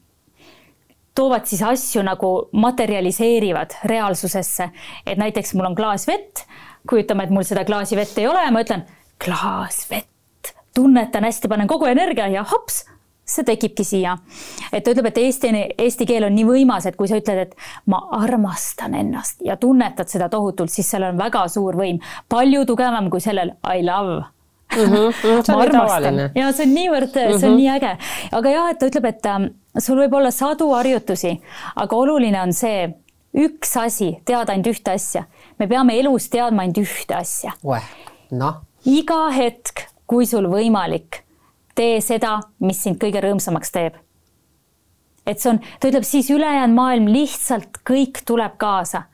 toovad 1.14 1.46
siis 1.46 1.62
asju 1.62 2.02
nagu 2.02 2.48
materialiseerivad 2.52 3.78
reaalsusesse, 3.84 4.70
et 5.06 5.18
näiteks 5.18 5.54
mul 5.54 5.66
on 5.66 5.74
klaas 5.74 6.06
vett, 6.06 6.46
kujutame, 6.90 7.24
et 7.24 7.30
mul 7.30 7.42
seda 7.42 7.64
klaasi 7.64 7.96
vett 7.96 8.18
ei 8.18 8.26
ole 8.26 8.44
ja 8.44 8.50
ma 8.50 8.62
ütlen 8.62 8.86
klaas 9.18 9.86
vett 9.90 10.13
tunnetan 10.74 11.24
hästi, 11.24 11.48
panen 11.48 11.70
kogu 11.70 11.86
energia 11.90 12.26
ja 12.28 12.44
hops, 12.50 12.84
see 13.24 13.44
tekibki 13.46 13.84
siia. 13.84 14.18
et 14.72 14.84
ta 14.84 14.92
ütleb, 14.92 15.08
et 15.08 15.18
eesti, 15.22 15.50
eesti 15.78 16.06
keel 16.08 16.26
on 16.28 16.34
nii 16.36 16.44
võimas, 16.48 16.86
et 16.88 16.96
kui 16.96 17.08
sa 17.08 17.18
ütled, 17.20 17.40
et 17.46 17.54
ma 17.88 18.02
armastan 18.18 18.94
ennast 18.98 19.40
ja 19.44 19.56
tunnetad 19.56 20.10
seda 20.12 20.28
tohutult, 20.28 20.72
siis 20.72 20.90
sellel 20.90 21.14
on 21.14 21.22
väga 21.22 21.46
suur 21.48 21.78
võim, 21.78 22.00
palju 22.28 22.64
tugevam 22.68 23.08
kui 23.12 23.24
sellel 23.24 23.54
I 23.64 23.84
love 23.86 24.20
mm. 24.76 24.92
-hmm, 24.92 25.12
see 25.46 25.54
on 25.56 25.70
tavaline. 25.70 26.30
ja 26.34 26.52
see 26.52 26.66
on 26.66 26.74
niivõrd 26.74 27.14
mm, 27.14 27.30
-hmm. 27.30 27.38
see 27.38 27.48
on 27.48 27.54
mhm. 27.54 27.62
nii 27.62 27.70
äge, 27.76 27.96
aga 28.32 28.50
jah, 28.50 28.68
et 28.70 28.78
ta 28.78 28.90
ütleb, 28.92 29.08
et 29.08 29.26
äh, 29.26 29.48
sul 29.78 29.98
võib 29.98 30.18
olla 30.20 30.30
sadu 30.30 30.70
harjutusi, 30.74 31.40
aga 31.76 31.96
oluline 31.96 32.42
on 32.42 32.52
see 32.52 32.92
üks 33.34 33.76
asi, 33.80 34.12
teada 34.24 34.52
ainult 34.52 34.66
ühte 34.66 34.94
asja. 34.94 35.24
me 35.58 35.66
peame 35.66 35.98
elus 35.98 36.28
teadma 36.28 36.62
ainult 36.62 36.78
ühte 36.78 37.16
asja. 37.16 37.52
noh. 38.30 38.62
iga 38.84 39.30
hetk 39.30 39.93
kui 40.06 40.26
sul 40.26 40.48
võimalik, 40.50 41.22
tee 41.74 42.00
seda, 42.04 42.38
mis 42.60 42.82
sind 42.82 43.00
kõige 43.02 43.22
rõõmsamaks 43.24 43.72
teeb. 43.74 43.94
et 45.26 45.40
see 45.40 45.50
on, 45.54 45.58
ta 45.80 45.88
ütleb 45.88 46.04
siis 46.04 46.30
ülejäänud 46.30 46.76
maailm 46.76 47.08
lihtsalt 47.08 47.80
kõik 47.88 48.22
tuleb 48.26 48.58
kaasa 48.60 49.06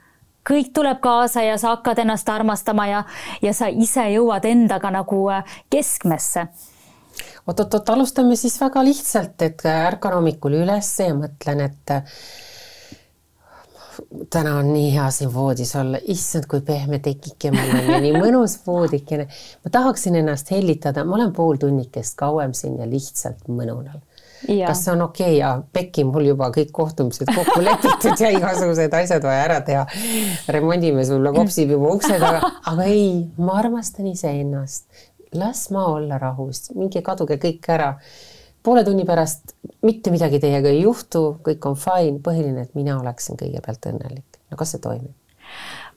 kõik 0.50 0.72
tuleb 0.74 1.00
kaasa 1.00 1.42
ja 1.42 1.58
sa 1.58 1.76
hakkad 1.76 1.98
ennast 2.02 2.28
armastama 2.28 2.86
ja, 2.86 3.04
ja 3.42 3.52
sa 3.54 3.68
ise 3.68 4.08
jõuad 4.10 4.44
endaga 4.48 4.90
nagu 4.90 5.22
äh, 5.30 5.44
keskmesse 5.70 6.48
oot-oot-oot, 7.46 7.88
alustame 7.94 8.36
siis 8.36 8.56
väga 8.60 8.82
lihtsalt, 8.84 9.42
et 9.42 9.64
ärkan 9.66 10.16
hommikul 10.18 10.60
üles 10.60 10.90
ja 11.00 11.14
mõtlen, 11.16 11.64
et 11.66 11.94
täna 14.30 14.56
on 14.58 14.72
nii 14.72 14.92
hea 14.94 15.06
siin 15.14 15.32
voodis 15.34 15.72
olla, 15.76 15.98
issand, 16.12 16.46
kui 16.50 16.60
pehme 16.66 16.98
tekike 17.02 17.50
mul 17.54 17.72
on 17.78 17.90
ja 17.94 17.98
nii 18.02 18.12
mõnus 18.16 18.58
voodikene. 18.66 19.26
ma 19.64 19.72
tahaksin 19.72 20.16
ennast 20.20 20.50
hellitada, 20.50 21.04
ma 21.04 21.18
olen 21.18 21.32
pool 21.36 21.58
tunnikest 21.60 22.16
kauem 22.20 22.54
siin 22.56 22.78
ja 22.80 22.88
lihtsalt 22.88 23.48
mõnunal. 23.48 24.00
kas 24.46 24.84
see 24.84 24.92
on 24.92 25.02
okei 25.02 25.26
okay? 25.26 25.36
ja 25.38 25.52
Pekki 25.72 26.04
mul 26.08 26.30
juba 26.30 26.50
kõik 26.54 26.72
kohtumised 26.72 27.28
kokku 27.34 27.60
lepitud 27.64 28.24
ja 28.24 28.32
igasugused 28.36 28.94
asjad 29.02 29.24
vaja 29.26 29.44
ära 29.44 29.60
teha. 29.66 29.86
remondime 30.48 31.04
sulle 31.04 31.32
kopsib 31.36 31.76
juba 31.76 31.94
ukse 31.98 32.18
taga, 32.18 32.52
aga 32.72 32.88
ei, 32.88 33.28
ma 33.38 33.58
armastan 33.60 34.10
iseennast. 34.12 34.86
las 35.34 35.68
ma 35.70 35.86
olla 35.86 36.18
rahus, 36.18 36.70
minge 36.74 37.02
kaduge 37.06 37.38
kõik 37.38 37.68
ära 37.70 37.94
poole 38.62 38.84
tunni 38.84 39.04
pärast 39.08 39.54
mitte 39.86 40.12
midagi 40.12 40.40
teiega 40.42 40.68
ei 40.68 40.82
juhtu, 40.82 41.24
kõik 41.46 41.66
on 41.70 41.78
fine, 41.80 42.18
põhiline, 42.24 42.66
et 42.66 42.74
mina 42.78 42.98
oleksin 43.00 43.38
kõigepealt 43.40 43.90
õnnelik. 43.92 44.40
no 44.50 44.60
kas 44.60 44.74
see 44.74 44.82
toimib? 44.84 45.14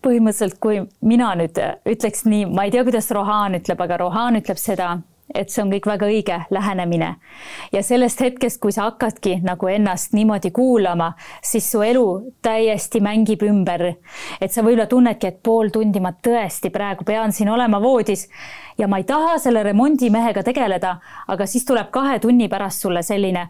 põhimõtteliselt, 0.04 0.60
kui 0.60 0.82
mina 1.06 1.30
nüüd 1.40 1.60
ütleks 1.88 2.26
nii, 2.28 2.46
ma 2.52 2.66
ei 2.68 2.74
tea, 2.74 2.84
kuidas 2.84 3.10
Rohan 3.16 3.56
ütleb, 3.60 3.84
aga 3.86 3.98
Rohan 4.02 4.40
ütleb 4.40 4.60
seda, 4.60 4.98
et 5.34 5.50
see 5.50 5.64
on 5.64 5.72
kõik 5.72 5.88
väga 5.88 6.08
õige 6.10 6.40
lähenemine. 6.54 7.16
ja 7.72 7.84
sellest 7.84 8.22
hetkest, 8.22 8.60
kui 8.62 8.72
sa 8.72 8.90
hakkadki 8.90 9.40
nagu 9.44 9.68
ennast 9.68 10.14
niimoodi 10.14 10.52
kuulama, 10.52 11.14
siis 11.42 11.72
su 11.72 11.82
elu 11.82 12.34
täiesti 12.42 13.02
mängib 13.02 13.44
ümber. 13.44 13.96
et 14.42 14.52
sa 14.52 14.62
võib-olla 14.62 14.88
tunnedki, 14.88 15.28
et 15.28 15.44
pool 15.44 15.70
tundi 15.70 16.00
ma 16.00 16.12
tõesti 16.12 16.70
praegu 16.70 17.04
pean 17.04 17.32
siin 17.32 17.50
olema 17.50 17.82
voodis 17.82 18.28
ja 18.78 18.88
ma 18.88 18.98
ei 18.98 19.04
taha 19.04 19.38
selle 19.40 19.64
remondimehega 19.64 20.44
tegeleda, 20.44 20.98
aga 21.28 21.46
siis 21.46 21.66
tuleb 21.66 21.92
kahe 21.92 22.20
tunni 22.20 22.50
pärast 22.50 22.82
sulle 22.82 23.04
selline, 23.04 23.50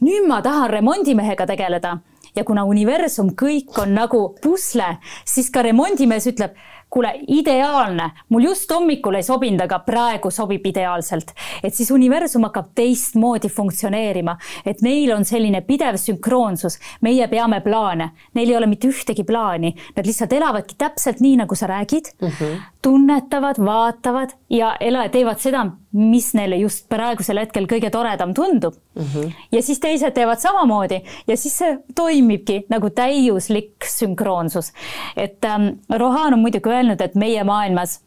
nüüd 0.00 0.28
ma 0.28 0.42
tahan 0.42 0.70
remondimehega 0.70 1.46
tegeleda 1.46 1.98
ja 2.36 2.44
kuna 2.44 2.64
universum 2.68 3.32
kõik 3.38 3.76
on 3.80 3.94
nagu 3.96 4.20
pusle, 4.42 4.96
siis 5.24 5.48
ka 5.52 5.64
remondimees 5.64 6.28
ütleb 6.32 6.56
kuule, 6.90 7.12
ideaalne, 7.28 8.10
mul 8.28 8.42
just 8.42 8.70
hommikul 8.70 9.18
ei 9.18 9.22
sobinud, 9.26 9.60
aga 9.64 9.78
praegu 9.84 10.30
sobib 10.30 10.66
ideaalselt. 10.66 11.32
et 11.62 11.74
siis 11.74 11.90
universum 11.90 12.46
hakkab 12.46 12.70
teistmoodi 12.74 13.48
funktsioneerima, 13.48 14.36
et 14.66 14.82
neil 14.82 15.12
on 15.14 15.24
selline 15.24 15.60
pidev 15.66 15.98
sünkroonsus, 16.00 16.78
meie 17.02 17.28
peame 17.28 17.60
plaane, 17.60 18.10
neil 18.34 18.50
ei 18.50 18.56
ole 18.56 18.70
mitte 18.70 18.88
ühtegi 18.88 19.24
plaani, 19.26 19.74
nad 19.96 20.06
lihtsalt 20.06 20.32
elavadki 20.32 20.78
täpselt 20.78 21.20
nii, 21.20 21.36
nagu 21.42 21.54
sa 21.54 21.66
räägid. 21.66 22.12
Mm, 22.20 22.28
-hmm. 22.28 22.60
Tunnetavad, 22.86 23.58
vaatavad 23.58 24.36
ja 24.50 24.76
ela-, 24.80 25.08
teevad 25.10 25.40
seda, 25.42 25.64
mis 25.96 26.28
neile 26.38 26.58
just 26.60 26.84
praegusel 26.92 27.40
hetkel 27.42 27.66
kõige 27.66 27.90
toredam 27.90 28.34
tundub 28.34 28.76
mm. 28.94 29.02
-hmm. 29.02 29.32
ja 29.52 29.62
siis 29.62 29.80
teised 29.82 30.14
teevad 30.14 30.38
samamoodi 30.38 31.00
ja 31.26 31.36
siis 31.36 31.58
see 31.58 31.78
toimibki 31.94 32.60
nagu 32.70 32.90
täiuslik 32.90 33.88
sünkroonsus. 33.90 34.72
et 35.16 35.44
ähm, 35.44 35.66
Rohan 35.90 36.34
on 36.34 36.40
muidugi 36.40 36.70
öelnud, 36.70 37.00
et 37.00 37.14
meie 37.14 37.44
maailmas 37.44 38.00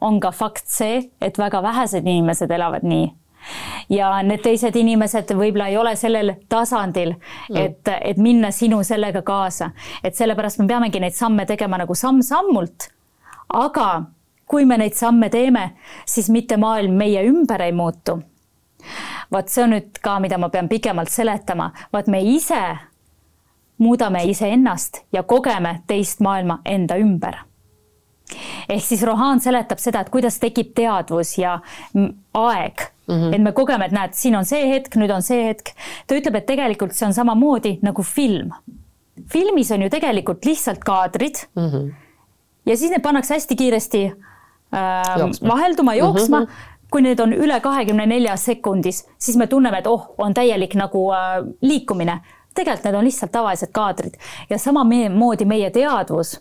on 0.00 0.18
ka 0.20 0.30
fakt 0.30 0.66
see, 0.66 1.10
et 1.20 1.38
väga 1.38 1.62
vähesed 1.62 2.02
inimesed 2.06 2.50
elavad 2.50 2.82
nii 2.82 3.12
ja 3.88 4.10
need 4.22 4.42
teised 4.42 4.76
inimesed 4.76 5.30
võib-olla 5.38 5.68
ei 5.70 5.76
ole 5.76 5.94
sellel 5.96 6.34
tasandil 6.48 7.14
mm., 7.14 7.56
et, 7.62 7.94
et 8.10 8.18
minna 8.18 8.50
sinu 8.50 8.82
sellega 8.82 9.22
kaasa, 9.22 9.70
et 10.02 10.18
sellepärast 10.18 10.58
me 10.58 10.66
peamegi 10.66 11.00
neid 11.00 11.14
samme 11.14 11.46
tegema 11.46 11.78
nagu 11.78 11.94
samm-sammult. 11.94 12.90
aga 13.54 14.02
kui 14.48 14.64
me 14.64 14.78
neid 14.78 14.94
samme 14.94 15.28
teeme, 15.30 15.70
siis 16.06 16.30
mitte 16.30 16.56
maailm 16.56 16.94
meie 16.94 17.24
ümber 17.26 17.62
ei 17.62 17.72
muutu. 17.72 18.20
vot 19.32 19.48
see 19.48 19.64
on 19.64 19.74
nüüd 19.74 19.98
ka, 20.02 20.20
mida 20.20 20.38
ma 20.38 20.48
pean 20.48 20.68
pikemalt 20.68 21.10
seletama, 21.10 21.72
vaat 21.92 22.06
me 22.06 22.20
ise 22.22 22.62
muudame 23.78 24.24
iseennast 24.24 25.02
ja 25.12 25.22
kogeme 25.22 25.82
teist 25.86 26.20
maailma 26.20 26.60
enda 26.64 26.96
ümber 26.96 27.36
ehk 28.68 28.84
siis 28.84 29.02
Rohan 29.06 29.40
seletab 29.42 29.80
seda, 29.82 30.02
et 30.02 30.10
kuidas 30.10 30.38
tekib 30.42 30.72
teadvus 30.76 31.36
ja 31.38 31.58
aeg 31.94 32.82
mm, 33.06 33.14
-hmm. 33.14 33.34
et 33.34 33.42
me 33.42 33.52
kogeme, 33.52 33.86
et 33.86 33.92
näed, 33.92 34.14
siin 34.18 34.36
on 34.36 34.44
see 34.44 34.66
hetk, 34.70 34.96
nüüd 34.96 35.12
on 35.14 35.22
see 35.22 35.44
hetk. 35.48 35.74
ta 36.06 36.18
ütleb, 36.18 36.36
et 36.36 36.46
tegelikult 36.46 36.92
see 36.92 37.06
on 37.06 37.14
samamoodi 37.14 37.78
nagu 37.82 38.02
film. 38.02 38.50
filmis 39.32 39.70
on 39.70 39.82
ju 39.82 39.90
tegelikult 39.90 40.44
lihtsalt 40.44 40.84
kaadrid 40.84 41.46
mm. 41.56 41.70
-hmm. 41.70 41.92
ja 42.66 42.76
siis 42.76 42.90
need 42.90 43.02
pannakse 43.02 43.34
hästi 43.34 43.56
kiiresti 43.56 44.12
Jooksma. 45.18 45.48
vahelduma, 45.48 45.94
jooksma 45.94 46.40
mm. 46.40 46.46
Mhm. 46.46 46.52
-hmm 46.52 46.74
kui 46.90 47.02
need 47.02 47.18
on 47.20 47.32
üle 47.32 47.60
kahekümne 47.60 48.06
nelja 48.06 48.36
sekundis, 48.36 49.08
siis 49.18 49.36
me 49.36 49.46
tunneme, 49.46 49.78
et 49.78 49.86
oh, 49.86 50.14
on 50.18 50.34
täielik 50.34 50.74
nagu 50.74 51.10
äh, 51.12 51.42
liikumine. 51.60 52.20
tegelikult 52.54 52.84
need 52.84 52.94
on 52.94 53.04
lihtsalt 53.04 53.32
tavalised 53.32 53.72
kaadrid 53.72 54.14
ja 54.50 54.58
samamoodi 54.58 55.44
meie 55.44 55.70
teadvus 55.70 56.40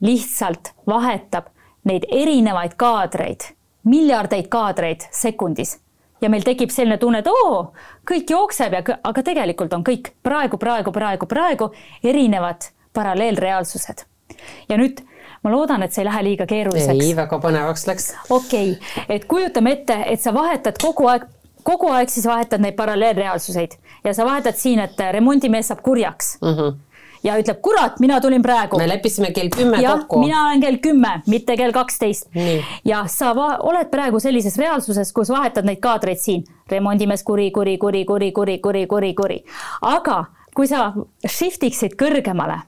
lihtsalt 0.00 0.72
vahetab 0.86 1.46
neid 1.84 2.06
erinevaid 2.10 2.74
kaadreid, 2.76 3.40
miljardeid 3.84 4.48
kaadreid 4.48 5.06
sekundis 5.10 5.78
ja 6.20 6.30
meil 6.30 6.42
tekib 6.42 6.70
selline 6.74 6.98
tunne, 6.98 7.22
et 7.22 7.30
oo, 7.30 7.72
kõik 8.08 8.30
jookseb 8.30 8.74
ja, 8.78 8.82
aga 9.04 9.22
tegelikult 9.22 9.72
on 9.72 9.84
kõik 9.86 10.12
praegu, 10.22 10.58
praegu, 10.58 10.92
praegu, 10.92 11.26
praegu 11.26 11.70
erinevad 12.02 12.70
paralleelreaalsused. 12.94 14.04
ja 14.68 14.76
nüüd 14.76 15.00
ma 15.44 15.52
loodan, 15.52 15.82
et 15.82 15.94
see 15.94 16.02
ei 16.02 16.08
lähe 16.08 16.24
liiga 16.30 16.46
keeruliseks 16.50 17.04
ei, 17.04 17.14
väga 17.16 17.38
põnevaks 17.42 17.86
läks. 17.90 18.10
okei 18.30 18.72
okay., 18.72 19.06
et 19.16 19.28
kujutame 19.30 19.76
ette, 19.78 19.98
et 20.06 20.22
sa 20.22 20.34
vahetad 20.34 20.78
kogu 20.82 21.08
aeg, 21.10 21.28
kogu 21.66 21.92
aeg 21.94 22.10
siis 22.12 22.26
vahetad 22.26 22.62
neid 22.64 22.76
paralleelreaalsuseid 22.78 23.78
ja 24.04 24.14
sa 24.14 24.26
vahetad 24.28 24.58
siin, 24.58 24.82
et 24.84 25.00
remondimees 25.12 25.70
saab 25.70 25.82
kurjaks 25.86 26.36
mm 26.42 26.54
-hmm. 26.54 26.78
ja 27.24 27.36
ütleb, 27.38 27.60
kurat, 27.62 28.00
mina 28.00 28.20
tulin 28.20 28.42
praegu 28.42 28.78
me 28.78 28.88
leppisime 28.88 29.30
kell 29.30 29.48
kümme 29.56 29.82
kokku. 29.86 30.20
mina 30.20 30.46
olen 30.46 30.60
kell 30.60 30.76
kümme, 30.76 31.20
mitte 31.26 31.56
kell 31.56 31.72
kaksteist 31.72 32.30
ja 32.84 33.04
sa 33.06 33.34
oled 33.58 33.90
praegu 33.90 34.20
sellises 34.20 34.58
reaalsuses, 34.58 35.12
kus 35.12 35.30
vahetad 35.30 35.64
neid 35.64 35.80
kaadreid 35.80 36.18
siin, 36.18 36.44
remondimees 36.70 37.22
kuri, 37.22 37.50
kuri, 37.50 37.78
kuri, 37.78 38.04
kuri, 38.04 38.32
kuri, 38.32 38.58
kuri, 38.58 38.86
kuri, 38.86 39.14
kuri. 39.14 39.44
aga 39.82 40.24
kui 40.54 40.66
sa 40.66 40.92
shift 41.26 41.62
iksid 41.62 41.94
kõrgemale, 41.94 42.58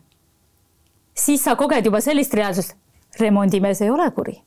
siis 1.14 1.44
sa 1.44 1.56
koged 1.56 1.84
juba 1.84 2.00
sellist 2.00 2.34
reaalsust, 2.34 2.76
remondimees 3.20 3.82
ei 3.82 3.90
ole 3.90 4.10
kuri. 4.10 4.40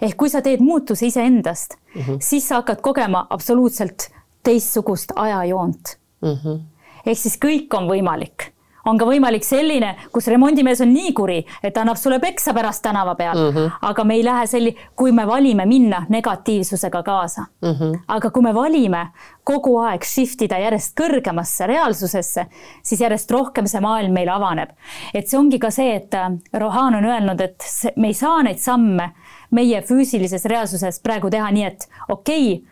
ehk 0.00 0.16
kui 0.16 0.30
sa 0.30 0.42
teed 0.42 0.60
muutuse 0.60 1.06
iseendast 1.06 1.74
mm, 1.94 2.02
-hmm. 2.02 2.16
siis 2.20 2.48
sa 2.48 2.54
hakkad 2.54 2.80
kogema 2.80 3.26
absoluutselt 3.30 4.10
teistsugust 4.42 5.12
ajajoont 5.16 6.00
Mm 6.20 6.36
-hmm. 6.36 6.58
ehk 7.06 7.18
siis 7.18 7.38
kõik 7.44 7.76
on 7.78 7.88
võimalik. 7.88 8.52
On 8.86 8.98
ka 8.98 9.06
võimalik 9.08 9.44
selline, 9.44 9.94
kus 10.12 10.28
remondimees 10.32 10.80
on 10.84 10.92
nii 10.94 11.12
kuri, 11.16 11.40
et 11.62 11.76
annab 11.76 11.98
sulle 12.00 12.20
peksa 12.20 12.54
pärast 12.56 12.82
tänava 12.82 13.14
peal 13.14 13.38
mm, 13.38 13.56
-hmm. 13.56 13.70
aga 13.82 14.04
me 14.04 14.14
ei 14.14 14.24
lähe 14.24 14.46
selli-, 14.46 14.76
kui 14.96 15.12
me 15.12 15.26
valime 15.26 15.66
minna 15.66 16.06
negatiivsusega 16.08 17.02
kaasa 17.02 17.46
mm. 17.62 17.72
-hmm. 17.72 17.98
aga 18.08 18.30
kui 18.30 18.42
me 18.42 18.54
valime 18.54 19.06
kogu 19.44 19.78
aeg 19.78 20.04
shift 20.04 20.42
ida 20.42 20.58
järjest 20.58 21.00
kõrgemasse 21.00 21.66
reaalsusesse, 21.66 22.46
siis 22.82 23.00
järjest 23.00 23.30
rohkem 23.30 23.66
see 23.66 23.80
maailm 23.80 24.12
meile 24.12 24.30
avaneb. 24.30 24.68
et 25.14 25.28
see 25.28 25.38
ongi 25.38 25.58
ka 25.58 25.70
see, 25.70 25.94
et 25.96 26.14
äh, 26.14 26.30
Rohan 26.52 26.94
on 26.94 27.04
öelnud, 27.04 27.40
et 27.40 27.56
see, 27.64 27.92
me 27.96 28.08
ei 28.08 28.14
saa 28.14 28.42
neid 28.42 28.58
samme 28.58 29.12
meie 29.50 29.82
füüsilises 29.82 30.44
reaalsuses 30.44 31.00
praegu 31.00 31.30
teha 31.30 31.50
nii, 31.50 31.64
et 31.64 31.88
okei 32.08 32.52
okay, 32.52 32.64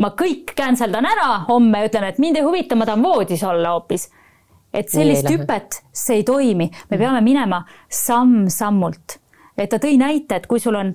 ma 0.00 0.12
kõik 0.16 0.54
cancel 0.56 0.92
dan 0.92 1.06
ära 1.08 1.44
homme, 1.48 1.84
ütlen, 1.88 2.08
et 2.08 2.18
mind 2.22 2.40
ei 2.40 2.46
huvita, 2.46 2.76
ma 2.76 2.88
tahan 2.88 3.04
voodis 3.04 3.44
olla 3.44 3.74
hoopis. 3.76 4.08
Et 4.72 4.90
sellist 4.90 5.28
hüpet, 5.30 5.80
see 5.92 6.20
ei 6.20 6.24
toimi, 6.26 6.70
me 6.90 6.98
peame 6.98 7.20
minema 7.24 7.64
samm-sammult. 7.88 9.18
et 9.58 9.68
ta 9.70 9.76
tõi 9.76 9.98
näite, 10.00 10.36
et 10.36 10.46
kui 10.46 10.60
sul 10.60 10.74
on, 10.78 10.94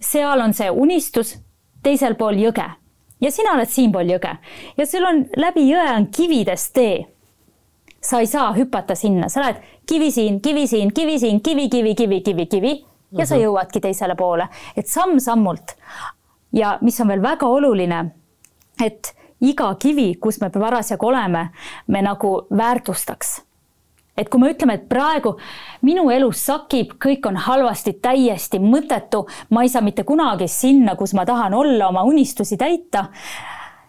seal 0.00 0.40
on 0.40 0.54
see 0.56 0.70
unistus, 0.70 1.34
teisel 1.82 2.14
pool 2.16 2.38
jõge. 2.40 2.68
Ja 3.20 3.30
sina 3.30 3.52
oled 3.54 3.70
siinpool 3.70 4.08
jõge. 4.10 4.32
Ja 4.76 4.86
sul 4.86 5.04
on 5.06 5.26
läbi 5.36 5.66
jõe 5.68 5.84
on 5.96 6.08
kividest 6.14 6.72
tee. 6.74 7.04
Sa 8.02 8.18
ei 8.18 8.26
saa 8.26 8.48
hüpata 8.56 8.96
sinna, 8.98 9.28
sa 9.30 9.44
oled 9.44 9.60
kivi 9.86 10.10
siin, 10.10 10.40
kivi 10.42 10.66
siin, 10.66 10.90
kivi 10.94 11.18
siin, 11.22 11.38
kivi, 11.42 11.68
kivi, 11.70 11.94
kivi, 11.94 12.20
kivi, 12.20 12.46
kivi. 12.46 12.72
Ja 13.12 13.26
sa 13.28 13.36
jõuadki 13.36 13.82
teisele 13.84 14.14
poole, 14.16 14.46
et 14.76 14.88
samm-sammult. 14.88 15.76
ja 16.52 16.78
mis 16.80 17.00
on 17.00 17.08
veel 17.08 17.22
väga 17.22 17.46
oluline, 17.46 17.98
et 18.84 19.12
iga 19.42 19.70
kivi, 19.80 20.14
kus 20.20 20.40
me 20.40 20.50
parasjagu 20.50 21.06
oleme, 21.06 21.48
me 21.86 22.02
nagu 22.02 22.34
väärtustaks. 22.50 23.40
Et 24.16 24.28
kui 24.28 24.40
me 24.42 24.50
ütleme, 24.52 24.76
et 24.76 24.88
praegu 24.90 25.38
minu 25.88 26.10
elus 26.12 26.42
sakib, 26.44 26.98
kõik 27.00 27.24
on 27.30 27.38
halvasti, 27.46 27.94
täiesti 28.04 28.60
mõttetu, 28.60 29.24
ma 29.50 29.64
ei 29.64 29.72
saa 29.72 29.80
mitte 29.84 30.04
kunagi 30.04 30.48
sinna, 30.52 30.96
kus 31.00 31.14
ma 31.16 31.24
tahan 31.28 31.54
olla, 31.56 31.88
oma 31.88 32.02
unistusi 32.04 32.58
täita, 32.60 33.06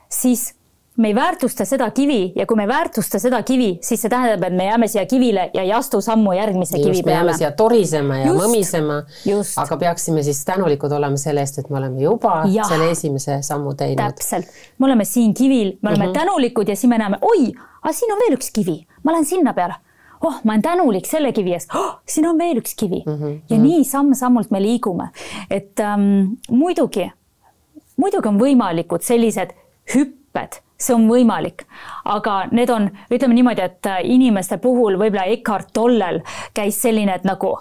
siis 0.07 0.53
me 0.97 1.07
ei 1.07 1.15
väärtusta 1.15 1.65
seda 1.65 1.91
kivi 1.91 2.33
ja 2.35 2.45
kui 2.45 2.55
me 2.55 2.63
ei 2.63 2.67
väärtusta 2.67 3.19
seda 3.19 3.39
kivi, 3.43 3.79
siis 3.81 4.01
see 4.01 4.09
tähendab, 4.09 4.43
et 4.45 4.53
me 4.53 4.65
jääme 4.65 4.87
siia 4.87 5.05
kivile 5.09 5.47
ja 5.53 5.61
ei 5.61 5.71
astu 5.73 6.01
sammu 6.01 6.33
järgmise 6.37 6.77
kivi 6.77 6.89
just, 6.97 7.05
me 7.05 7.11
jääme 7.11 7.25
peale. 7.31 7.37
siia 7.37 7.51
torisema 7.51 8.17
ja 8.17 8.27
Just. 8.27 8.43
mõmisema, 8.43 8.97
Just. 9.25 9.57
aga 9.57 9.77
peaksime 9.77 10.23
siis 10.23 10.43
tänulikud 10.45 10.91
olema 10.91 11.17
selle 11.17 11.41
eest, 11.41 11.57
et 11.59 11.69
me 11.69 11.77
oleme 11.77 12.01
juba 12.01 12.43
Jah. 12.53 12.67
selle 12.69 12.91
esimese 12.91 13.39
sammu 13.41 13.73
teinud. 13.73 13.97
täpselt, 14.03 14.45
me 14.77 14.85
oleme 14.85 15.05
siin 15.05 15.33
kivil, 15.33 15.77
me 15.81 15.89
oleme 15.89 16.03
Mhm. 16.03 16.09
mm 16.11 16.15
-hmm. 16.15 16.19
tänulikud 16.19 16.67
ja 16.67 16.75
siis 16.75 16.89
me 16.89 16.97
näeme, 16.97 17.17
oi, 17.21 17.51
aga 17.81 17.93
siin 17.93 18.11
on 18.13 18.19
veel 18.19 18.37
üks 18.37 18.51
kivi, 18.53 18.85
ma 19.03 19.11
lähen 19.11 19.25
sinna 19.25 19.53
peale. 19.53 19.73
oh, 20.21 20.33
ma 20.43 20.51
olen 20.51 20.61
tänulik 20.61 21.05
selle 21.05 21.31
kivi 21.33 21.53
eest 21.53 21.75
oh,, 21.75 21.95
siin 22.07 22.27
on 22.27 22.37
veel 22.37 22.57
üks 22.57 22.75
kivi 22.77 23.03
mm 23.05 23.13
-hmm. 23.13 23.39
ja 23.49 23.57
nii 23.57 23.83
samm-sammult 23.83 24.51
me 24.51 24.61
liigume, 24.61 25.09
et 25.49 25.79
ähm, 25.79 26.23
muidugi, 26.51 27.11
muidugi 27.97 28.27
on 28.27 28.39
võimalikud 28.39 29.01
sellised 29.01 29.49
hüpped, 29.95 30.61
see 30.83 30.95
on 30.95 31.07
võimalik, 31.07 31.65
aga 32.11 32.43
need 32.51 32.71
on, 32.73 32.89
ütleme 33.11 33.37
niimoodi, 33.37 33.63
et 33.63 33.89
äh, 33.89 34.01
inimeste 34.15 34.59
puhul 34.63 34.97
võib-olla 34.99 35.25
Eckart 35.31 35.71
Tollel 35.73 36.21
käis 36.55 36.81
selline, 36.83 37.15
et 37.15 37.27
nagu 37.27 37.55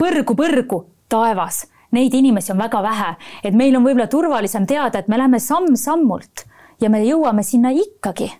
põrgu, 0.00 0.36
põrgu 0.36 0.82
taevas, 1.12 1.64
neid 1.96 2.14
inimesi 2.14 2.52
on 2.54 2.60
väga 2.60 2.82
vähe, 2.84 3.12
et 3.44 3.54
meil 3.56 3.76
on 3.76 3.84
võib-olla 3.86 4.08
turvalisem 4.10 4.66
teada, 4.68 5.00
et 5.00 5.08
me 5.12 5.20
läheme 5.20 5.40
samm-sammult 5.42 6.46
ja 6.82 6.90
me 6.92 7.02
jõuame 7.04 7.44
sinna 7.46 7.72
ikkagi. 7.74 8.32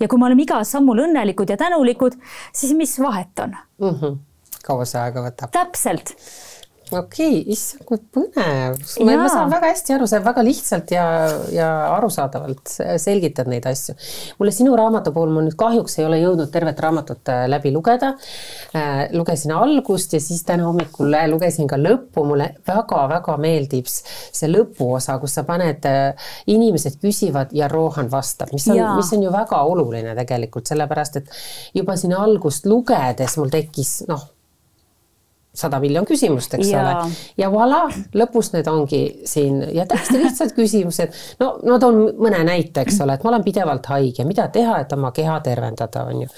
ja 0.00 0.08
kui 0.08 0.18
me 0.18 0.26
oleme 0.26 0.42
igal 0.44 0.64
sammul 0.68 0.98
õnnelikud 1.06 1.50
ja 1.50 1.56
tänulikud, 1.56 2.18
siis 2.52 2.74
mis 2.76 2.98
vahet 3.00 3.38
on? 3.38 3.56
mm. 3.80 3.94
-hmm. 4.00 4.18
kaua 4.62 4.84
see 4.84 5.00
aega 5.00 5.22
võtab? 5.28 5.50
täpselt, 5.50 6.14
okei 6.92 7.40
okay,, 7.40 7.52
issand 7.52 7.82
kui 7.86 7.98
põnev. 8.14 8.76
ma 9.02 9.28
saan 9.30 9.50
väga 9.50 9.70
hästi 9.72 9.94
aru, 9.96 10.06
sa 10.06 10.20
väga 10.22 10.44
lihtsalt 10.46 10.92
ja, 10.94 11.06
ja 11.50 11.70
arusaadavalt 11.96 12.70
selgitad 13.02 13.50
neid 13.50 13.66
asju. 13.66 13.96
mulle 14.38 14.54
sinu 14.54 14.76
raamatu 14.78 15.10
puhul 15.14 15.32
ma 15.34 15.42
nüüd 15.42 15.56
kahjuks 15.58 15.98
ei 15.98 16.06
ole 16.06 16.20
jõudnud 16.20 16.52
tervet 16.54 16.78
raamatut 16.84 17.32
äh, 17.32 17.46
läbi 17.50 17.72
lugeda. 17.74 18.12
lugesin 19.16 19.56
algust 19.56 20.14
ja 20.14 20.20
siis 20.22 20.44
täna 20.46 20.68
hommikul 20.68 21.10
äh, 21.18 21.26
lugesin 21.32 21.66
ka 21.66 21.78
lõppu, 21.80 22.24
mulle 22.28 22.52
väga-väga 22.68 23.36
meeldib 23.42 23.90
see 23.90 24.48
lõpuosa, 24.50 25.18
kus 25.22 25.36
sa 25.38 25.46
paned, 25.48 25.84
inimesed 26.50 27.00
küsivad 27.02 27.50
ja 27.56 27.68
Rohan 27.72 28.10
vastab, 28.12 28.54
mis 28.54 28.68
on, 28.70 28.78
mis 28.98 29.10
on 29.16 29.26
ju 29.26 29.34
väga 29.34 29.64
oluline 29.66 30.14
tegelikult, 30.18 30.70
sellepärast 30.70 31.20
et 31.22 31.36
juba 31.74 31.98
siin 31.98 32.14
algust 32.16 32.66
lugedes 32.70 33.38
mul 33.40 33.50
tekkis 33.52 33.98
noh 34.10 34.35
sada 35.56 35.80
miljon 35.80 36.06
küsimust, 36.08 36.54
eks 36.58 36.70
Jaa. 36.70 36.82
ole. 36.82 37.16
ja 37.40 37.48
voilà, 37.52 37.82
lõpus 38.16 38.52
need 38.54 38.68
ongi 38.70 39.00
siin 39.28 39.62
ja 39.74 39.86
täiesti 39.88 40.20
lihtsad 40.20 40.52
küsimused. 40.56 41.14
no 41.40 41.52
ma 41.64 41.78
toon 41.82 42.00
mõne 42.20 42.42
näite, 42.46 42.84
eks 42.84 43.00
ole, 43.04 43.16
et 43.16 43.24
ma 43.24 43.32
olen 43.32 43.44
pidevalt 43.46 43.88
haige, 43.92 44.26
mida 44.28 44.48
teha, 44.52 44.78
et 44.84 44.92
oma 44.96 45.12
keha 45.16 45.38
tervendada, 45.44 46.04
on 46.10 46.24
ju. 46.26 46.32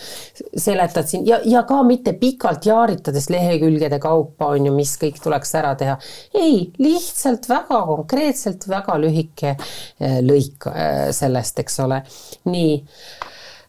seletad 0.56 1.10
siin 1.10 1.26
ja, 1.28 1.40
ja 1.44 1.64
ka 1.68 1.80
mitte 1.86 2.14
pikalt 2.18 2.66
jaaritades 2.68 3.30
lehekülgede 3.34 3.98
kaupa, 4.02 4.52
on 4.54 4.70
ju, 4.70 4.74
mis 4.76 4.94
kõik 5.00 5.18
tuleks 5.22 5.54
ära 5.58 5.74
teha. 5.78 5.98
ei, 6.38 6.68
lihtsalt 6.78 7.48
väga 7.50 7.82
konkreetselt, 7.90 8.68
väga 8.70 8.98
lühike 9.02 9.54
eh, 9.54 10.20
lõik 10.24 10.70
eh, 10.72 11.08
sellest, 11.16 11.64
eks 11.64 11.82
ole. 11.86 12.02
nii 12.48 12.78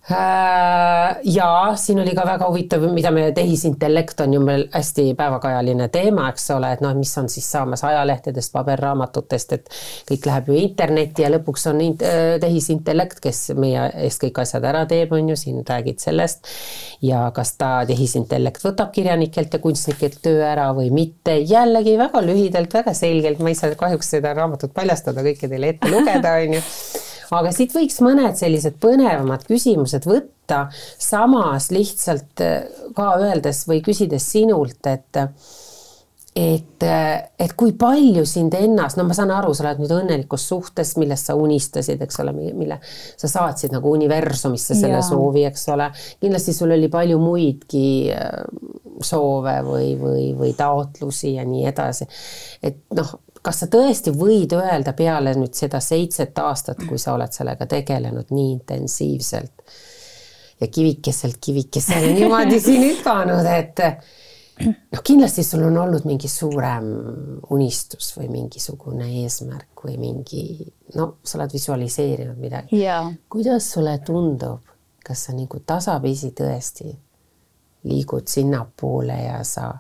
ja 0.10 1.74
siin 1.76 2.00
oli 2.00 2.14
ka 2.18 2.24
väga 2.26 2.48
huvitav, 2.50 2.84
mida 2.94 3.12
me, 3.14 3.28
tehisintellekt 3.36 4.20
on 4.24 4.34
ju 4.34 4.40
meil 4.42 4.66
hästi 4.74 5.14
päevakajaline 5.18 5.90
teema, 5.94 6.30
eks 6.34 6.50
ole, 6.56 6.72
et 6.74 6.82
noh, 6.82 6.96
mis 6.98 7.12
on 7.22 7.30
siis 7.30 7.46
saamas 7.52 7.84
ajalehtedest, 7.86 8.52
paberraamatutest, 8.56 9.54
et 9.58 9.70
kõik 10.10 10.30
läheb 10.30 10.50
ju 10.50 10.58
internetti 10.62 11.26
ja 11.26 11.32
lõpuks 11.34 11.68
on 11.72 11.82
äh, 11.84 12.38
tehisintellekt, 12.42 13.22
kes 13.24 13.44
meie 13.60 13.86
eest 14.06 14.24
kõik 14.24 14.42
asjad 14.42 14.66
ära 14.72 14.86
teeb, 14.90 15.14
on 15.14 15.30
ju, 15.34 15.38
siin 15.40 15.62
räägid 15.68 16.02
sellest. 16.02 16.48
ja 17.06 17.28
kas 17.36 17.54
ta 17.60 17.84
tehisintellekt 17.88 18.66
võtab 18.66 18.92
kirjanikelt 18.96 19.54
ja 19.54 19.60
kunstnikelt 19.64 20.20
töö 20.24 20.42
ära 20.46 20.72
või 20.76 20.90
mitte, 20.94 21.38
jällegi 21.38 21.98
väga 22.00 22.24
lühidalt, 22.26 22.74
väga 22.74 22.96
selgelt, 22.98 23.40
ma 23.44 23.54
ei 23.54 23.60
saa 23.60 23.78
kahjuks 23.78 24.16
seda 24.18 24.34
raamatut 24.34 24.74
paljastada, 24.74 25.24
kõike 25.26 25.52
teile 25.52 25.76
ette 25.76 25.94
lugeda, 25.94 26.34
on 26.42 26.60
ju 26.60 26.66
aga 27.38 27.54
siit 27.56 27.74
võiks 27.76 28.00
mõned 28.06 28.38
sellised 28.40 28.80
põnevamad 28.82 29.46
küsimused 29.48 30.08
võtta, 30.10 30.68
samas 30.98 31.70
lihtsalt 31.74 32.46
äh, 32.46 32.70
ka 32.98 33.16
öeldes 33.22 33.66
või 33.70 33.84
küsides 33.86 34.30
sinult, 34.34 34.80
et 34.90 35.26
et, 36.40 36.84
et 37.42 37.54
kui 37.58 37.74
palju 37.78 38.24
sind 38.28 38.54
ennast, 38.56 39.00
no 39.00 39.04
ma 39.08 39.16
saan 39.18 39.32
aru, 39.34 39.52
sa 39.56 39.66
oled 39.66 39.82
nüüd 39.82 39.94
õnnelikus 39.96 40.46
suhtes, 40.52 40.94
millest 41.02 41.30
sa 41.30 41.36
unistasid, 41.40 42.02
eks 42.06 42.20
ole, 42.24 42.34
mille 42.36 42.78
sa 42.86 43.30
saatsid 43.32 43.74
nagu 43.76 43.92
universumisse 43.98 44.78
selle 44.78 45.00
ja. 45.00 45.06
soovi, 45.06 45.44
eks 45.50 45.66
ole. 45.74 45.90
kindlasti 46.22 46.56
sul 46.56 46.76
oli 46.76 46.90
palju 46.92 47.20
muidki 47.22 47.88
äh, 48.14 48.44
soove 49.04 49.56
või, 49.66 49.94
või, 50.00 50.26
või 50.38 50.54
taotlusi 50.58 51.36
ja 51.38 51.48
nii 51.48 51.66
edasi. 51.72 52.08
et 52.64 52.84
noh, 52.96 53.16
kas 53.42 53.62
sa 53.64 53.70
tõesti 53.72 54.14
võid 54.16 54.54
öelda 54.58 54.94
peale 54.98 55.34
nüüd 55.38 55.56
seda 55.58 55.80
seitset 55.84 56.38
aastat, 56.44 56.82
kui 56.88 57.00
sa 57.00 57.16
oled 57.16 57.34
sellega 57.36 57.68
tegelenud 57.70 58.34
nii 58.36 58.52
intensiivselt 58.58 59.78
ja 60.60 60.68
kivikeselt 60.68 61.38
kivikesele 61.42 62.14
niimoodi 62.18 62.60
siin 62.66 62.84
hüpanud, 62.90 63.48
et 63.48 63.84
noh, 64.66 65.04
kindlasti 65.04 65.44
sul 65.48 65.64
on 65.70 65.78
olnud 65.86 66.08
mingi 66.10 66.28
suurem 66.32 66.90
unistus 67.56 68.12
või 68.18 68.30
mingisugune 68.34 69.08
eesmärk 69.24 69.86
või 69.86 69.96
mingi, 70.02 70.44
no 70.96 71.14
sa 71.24 71.40
oled 71.40 71.56
visualiseerinud 71.56 72.40
midagi. 72.40 72.82
kuidas 73.32 73.72
sulle 73.74 73.98
tundub, 74.06 74.66
kas 75.06 75.28
sa 75.28 75.36
nagu 75.38 75.62
tasapisi 75.66 76.34
tõesti 76.36 76.92
liigud 77.88 78.28
sinnapoole 78.28 79.16
ja 79.24 79.44
sa 79.48 79.72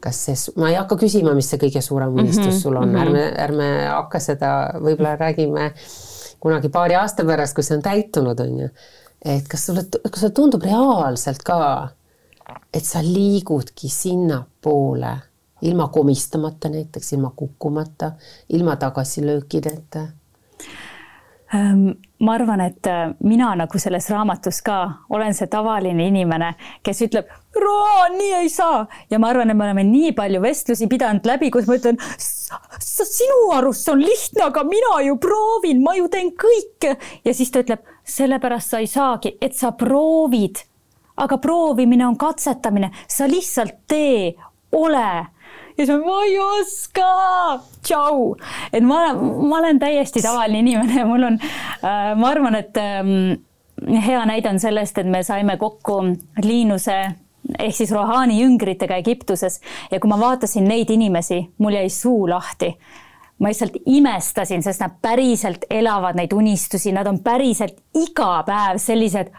kas 0.00 0.20
see, 0.24 0.52
ma 0.56 0.70
ei 0.70 0.78
hakka 0.78 0.96
küsima, 1.00 1.34
mis 1.36 1.50
see 1.50 1.60
kõige 1.60 1.82
suurem 1.84 2.14
unistus 2.14 2.46
mm 2.46 2.50
-hmm, 2.50 2.62
sul 2.62 2.76
on 2.76 2.88
mm, 2.88 2.94
-hmm. 2.94 3.02
ärme, 3.02 3.24
ärme 3.44 3.68
hakka 3.86 4.20
seda, 4.20 4.50
võib-olla 4.80 5.16
räägime 5.16 5.72
kunagi 6.40 6.68
paari 6.68 6.94
aasta 6.94 7.24
pärast, 7.24 7.54
kui 7.54 7.64
see 7.64 7.76
on 7.76 7.82
täitunud, 7.82 8.40
on 8.40 8.58
ju. 8.58 8.68
et 9.24 9.48
kas 9.48 9.66
sulle, 9.66 9.84
kas 10.10 10.20
sulle 10.20 10.32
tundub 10.32 10.62
reaalselt 10.62 11.42
ka, 11.42 11.88
et 12.74 12.84
sa 12.84 13.02
liigudki 13.02 13.88
sinnapoole 13.88 15.18
ilma 15.62 15.88
komistamata 15.88 16.68
näiteks, 16.68 17.12
ilma 17.12 17.32
kukkumata, 17.36 18.12
ilma 18.48 18.76
tagasilöökideta 18.76 20.06
Ehm, 21.54 21.90
ma 22.20 22.34
arvan, 22.36 22.60
et 22.60 22.86
äh, 22.86 23.12
mina 23.24 23.54
nagu 23.56 23.78
selles 23.78 24.10
raamatus 24.12 24.60
ka 24.62 24.76
olen 25.08 25.34
see 25.34 25.48
tavaline 25.50 26.04
inimene, 26.10 26.52
kes 26.84 27.00
ütleb, 27.06 27.30
nii 28.16 28.32
ei 28.42 28.50
saa. 28.52 28.84
Ja 29.10 29.18
ma 29.18 29.30
arvan, 29.32 29.50
et 29.50 29.56
me 29.56 29.64
oleme 29.64 29.84
nii 29.88 30.12
palju 30.16 30.42
vestlusi 30.42 30.88
pidanud 30.90 31.26
läbi, 31.26 31.50
kus 31.50 31.68
ma 31.68 31.78
ütlen, 31.80 31.98
sinu 32.20 33.40
arust 33.56 33.86
see 33.86 33.94
on 33.94 34.04
lihtne, 34.04 34.44
aga 34.50 34.64
mina 34.68 35.00
ju 35.06 35.16
proovin, 35.22 35.82
ma 35.84 35.96
ju 35.96 36.10
teen 36.12 36.32
kõike. 36.36 36.96
Ja 37.24 37.34
siis 37.34 37.52
ta 37.52 37.64
ütleb, 37.64 37.86
sellepärast 38.04 38.74
sa 38.74 38.82
ei 38.84 38.90
saagi, 38.90 39.36
et 39.40 39.56
sa 39.56 39.72
proovid. 39.72 40.66
aga 41.20 41.36
proovimine 41.36 42.06
on 42.06 42.14
katsetamine, 42.16 42.88
sa 43.08 43.26
lihtsalt 43.28 43.82
tee, 43.88 44.32
ole 44.72 45.26
ja 45.80 45.86
siis 45.86 45.96
ma, 45.96 46.04
ma 46.04 46.24
ei 46.28 46.38
oska, 46.44 47.10
tšau. 47.86 48.34
et 48.72 48.84
ma, 48.84 49.00
ma 49.14 49.60
olen 49.62 49.80
täiesti 49.80 50.22
tavaline 50.24 50.60
inimene, 50.64 51.04
mul 51.08 51.28
on 51.30 51.40
äh,, 51.40 52.12
ma 52.20 52.30
arvan, 52.30 52.58
et 52.60 52.76
ähm, 52.80 53.40
hea 54.06 54.22
näide 54.28 54.52
on 54.52 54.60
sellest, 54.60 54.98
et 55.00 55.08
me 55.08 55.22
saime 55.26 55.56
kokku 55.60 56.02
Liinuse 56.44 57.00
ehk 57.58 57.74
siis 57.74 57.92
Rohani 57.96 58.36
jüngritega 58.42 58.98
Egiptuses 59.00 59.60
ja 59.90 60.00
kui 60.00 60.10
ma 60.10 60.18
vaatasin 60.20 60.68
neid 60.68 60.90
inimesi, 60.92 61.40
mul 61.58 61.78
jäi 61.78 61.88
suu 61.90 62.28
lahti 62.28 62.74
ma 63.40 63.48
lihtsalt 63.48 63.78
imestasin, 63.88 64.62
sest 64.62 64.82
nad 64.84 64.98
päriselt 65.02 65.64
elavad 65.72 66.18
neid 66.18 66.32
unistusi, 66.36 66.92
nad 66.92 67.08
on 67.08 67.22
päriselt 67.24 67.78
iga 67.96 68.42
päev 68.46 68.76
sellised 68.82 69.32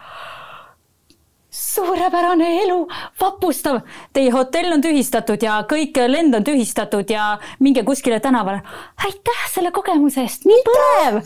suurepärane 1.74 2.48
elu, 2.62 2.78
vapustav. 3.20 3.80
Teie 4.12 4.30
hotell 4.34 4.74
on 4.74 4.82
tühistatud 4.84 5.42
ja 5.42 5.58
kõik 5.68 5.98
lend 6.08 6.36
on 6.36 6.44
tühistatud 6.46 7.10
ja 7.10 7.36
minge 7.60 7.84
kuskile 7.88 8.20
tänavale. 8.20 8.62
aitäh 9.04 9.44
selle 9.54 9.70
kogemuse 9.70 10.20
eest, 10.22 10.44
nii 10.48 10.64
põnev. 10.68 11.20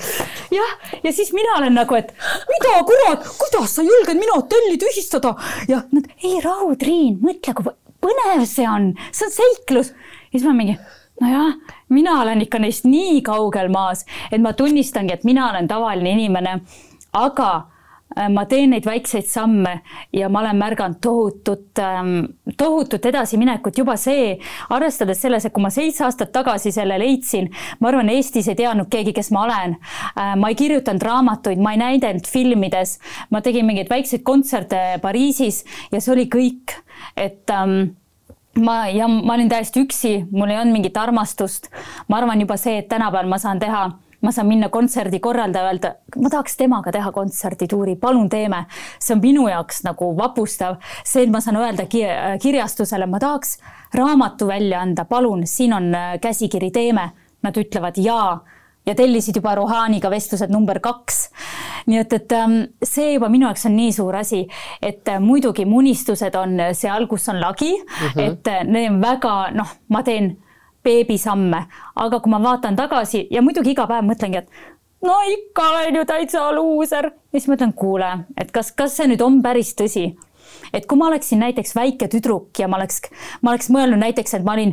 jah, 0.54 0.76
ja 1.02 1.12
siis 1.12 1.32
mina 1.32 1.58
olen 1.58 1.74
nagu, 1.74 1.94
et 1.94 2.12
mida 2.50 2.82
kurat, 2.86 3.26
kuidas 3.38 3.74
sa 3.76 3.82
julged 3.82 4.18
minu 4.18 4.38
hotelli 4.38 4.78
tühistada 4.78 5.34
ja 5.68 5.82
nad, 5.92 6.06
ei 6.22 6.40
rahu, 6.44 6.74
Triin, 6.76 7.18
mõtle, 7.22 7.54
kui 7.56 7.72
põnev 8.06 8.46
see 8.46 8.68
on, 8.68 8.92
see 9.12 9.26
on 9.26 9.34
seiklus. 9.34 9.94
ja 10.30 10.38
siis 10.38 10.46
ma 10.46 10.54
mingi 10.56 10.78
nojah, 11.20 11.54
mina 11.88 12.20
olen 12.22 12.42
ikka 12.44 12.60
neist 12.60 12.84
nii 12.84 13.22
kaugel 13.26 13.70
maas, 13.72 14.04
et 14.30 14.42
ma 14.42 14.52
tunnistangi, 14.52 15.14
et 15.14 15.24
mina 15.24 15.50
olen 15.50 15.68
tavaline 15.68 16.12
inimene, 16.12 16.60
aga 17.16 17.50
ma 18.32 18.44
teen 18.48 18.70
neid 18.72 18.86
väikseid 18.86 19.26
samme 19.28 19.80
ja 20.14 20.28
ma 20.32 20.40
olen 20.40 20.56
märganud 20.56 21.00
tohutut, 21.04 21.78
ähm, 21.82 22.14
tohutut 22.56 23.04
edasiminekut 23.06 23.78
juba 23.78 23.96
see, 24.00 24.38
arvestades 24.72 25.20
selles, 25.20 25.44
et 25.44 25.52
kui 25.52 25.64
ma 25.64 25.70
seitse 25.72 26.04
aastat 26.06 26.32
tagasi 26.32 26.72
selle 26.72 26.98
leidsin, 27.02 27.50
ma 27.80 27.90
arvan, 27.92 28.08
Eestis 28.16 28.48
ei 28.48 28.56
teadnud 28.56 28.88
keegi, 28.92 29.12
kes 29.16 29.30
ma 29.36 29.44
olen. 29.44 29.76
Äh, 30.16 30.32
ma 30.40 30.52
ei 30.52 30.58
kirjutanud 30.58 31.04
raamatuid, 31.04 31.60
ma 31.60 31.74
ei 31.74 31.82
näidanud 31.82 32.28
filmides, 32.30 32.96
ma 33.30 33.42
tegin 33.44 33.68
mingeid 33.68 33.92
väikseid 33.92 34.24
kontserte 34.26 34.82
Pariisis 35.02 35.64
ja 35.92 36.00
see 36.00 36.14
oli 36.14 36.26
kõik, 36.32 36.78
et 37.20 37.52
ähm, 37.52 37.96
ma 38.60 38.86
ja 38.88 39.08
ma 39.08 39.36
olin 39.36 39.52
täiesti 39.52 39.84
üksi, 39.84 40.16
mul 40.32 40.50
ei 40.50 40.60
olnud 40.60 40.78
mingit 40.78 40.96
armastust. 40.96 41.68
ma 42.08 42.20
arvan 42.22 42.40
juba 42.40 42.56
see, 42.56 42.78
et 42.80 42.88
tänapäeval 42.88 43.28
ma 43.28 43.38
saan 43.42 43.60
teha 43.60 43.90
ma 44.26 44.32
saan 44.34 44.48
minna 44.50 44.68
kontserdi 44.72 45.20
korraldaja 45.22 45.70
öelda, 45.70 45.92
ma 46.18 46.30
tahaks 46.32 46.58
temaga 46.58 46.90
teha 46.94 47.12
kontserdituuri, 47.14 47.94
palun 48.02 48.28
teeme. 48.32 48.64
see 48.98 49.14
on 49.14 49.22
minu 49.22 49.46
jaoks 49.48 49.84
nagu 49.86 50.10
vapustav, 50.18 50.80
see, 51.04 51.22
et 51.22 51.30
ma 51.30 51.40
saan 51.44 51.60
öelda 51.60 51.86
kirjastusele, 52.42 53.06
ma 53.06 53.22
tahaks 53.22 53.58
raamatu 53.94 54.48
välja 54.50 54.82
anda, 54.82 55.04
palun, 55.04 55.46
siin 55.46 55.72
on 55.76 55.94
äh, 55.94 56.18
käsikiri, 56.20 56.70
teeme. 56.70 57.10
Nad 57.44 57.58
ütlevad 57.60 57.98
jaa 58.00 58.40
ja 58.86 58.94
tellisid 58.96 59.36
juba 59.36 59.52
Rohaniga 59.54 60.10
vestlused 60.10 60.50
number 60.50 60.80
kaks. 60.82 61.28
nii 61.86 62.00
et, 62.00 62.12
et 62.16 62.32
ähm, 62.34 62.56
see 62.82 63.12
juba 63.12 63.28
minu 63.30 63.46
jaoks 63.46 63.68
on 63.68 63.76
nii 63.78 63.92
suur 63.94 64.16
asi, 64.18 64.40
et 64.82 65.06
äh, 65.08 65.20
muidugi 65.22 65.66
mu 65.68 65.78
unistused 65.84 66.34
on 66.34 66.58
seal, 66.74 67.06
kus 67.06 67.28
on 67.28 67.38
lagi 67.40 67.70
mm, 67.76 68.08
-hmm. 68.08 68.20
et 68.32 68.48
äh, 68.50 68.64
need 68.64 68.90
on 68.90 69.00
väga 69.02 69.36
noh, 69.54 69.76
ma 69.88 70.02
teen 70.02 70.34
beebisamme, 70.86 71.66
aga 72.02 72.20
kui 72.22 72.32
ma 72.32 72.40
vaatan 72.42 72.78
tagasi 72.78 73.26
ja 73.34 73.42
muidugi 73.42 73.74
iga 73.74 73.88
päev 73.90 74.06
mõtlengi, 74.06 74.44
et 74.44 75.06
no 75.06 75.18
ikka 75.32 75.70
olen 75.72 76.00
ju 76.00 76.04
täitsa 76.08 76.46
luuser. 76.54 77.10
Siis 77.34 77.48
mõtlen, 77.50 77.74
kuule, 77.76 78.12
et 78.40 78.52
kas, 78.54 78.72
kas 78.72 78.96
see 78.96 79.10
nüüd 79.10 79.24
on 79.24 79.42
päris 79.44 79.74
tõsi? 79.78 80.08
Et 80.74 80.86
kui 80.88 80.98
ma 80.98 81.08
oleksin 81.10 81.40
näiteks 81.42 81.74
väike 81.76 82.08
tüdruk 82.10 82.58
ja 82.58 82.68
ma 82.70 82.78
oleks, 82.78 83.02
ma 83.42 83.52
oleks 83.52 83.68
mõelnud 83.72 84.00
näiteks, 84.00 84.38
et 84.38 84.46
ma 84.46 84.54
olin 84.56 84.72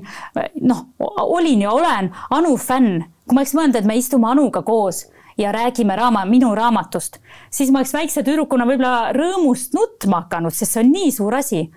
noh, 0.61 0.85
olin 0.99 1.65
ja 1.65 1.73
olen 1.73 2.11
Anu 2.33 2.55
fänn, 2.61 3.03
kui 3.27 3.35
ma 3.35 3.43
oleks 3.43 3.55
mõelnud, 3.57 3.79
et 3.79 3.89
me 3.89 3.97
istume 3.99 4.29
Anuga 4.29 4.63
koos 4.65 5.05
ja 5.37 5.51
räägime 5.51 5.95
raama, 5.95 6.25
minu 6.25 6.55
raamatust, 6.55 7.17
siis 7.49 7.71
ma 7.71 7.81
oleks 7.81 7.93
väikse 7.93 8.23
tüdrukuna 8.23 8.67
võib-olla 8.69 9.11
rõõmust 9.15 9.73
nutma 9.77 10.23
hakanud, 10.23 10.53
sest 10.53 10.75
see 10.75 10.83
on 10.83 10.91
nii 10.93 11.11
suur 11.11 11.35
asi. 11.35 11.69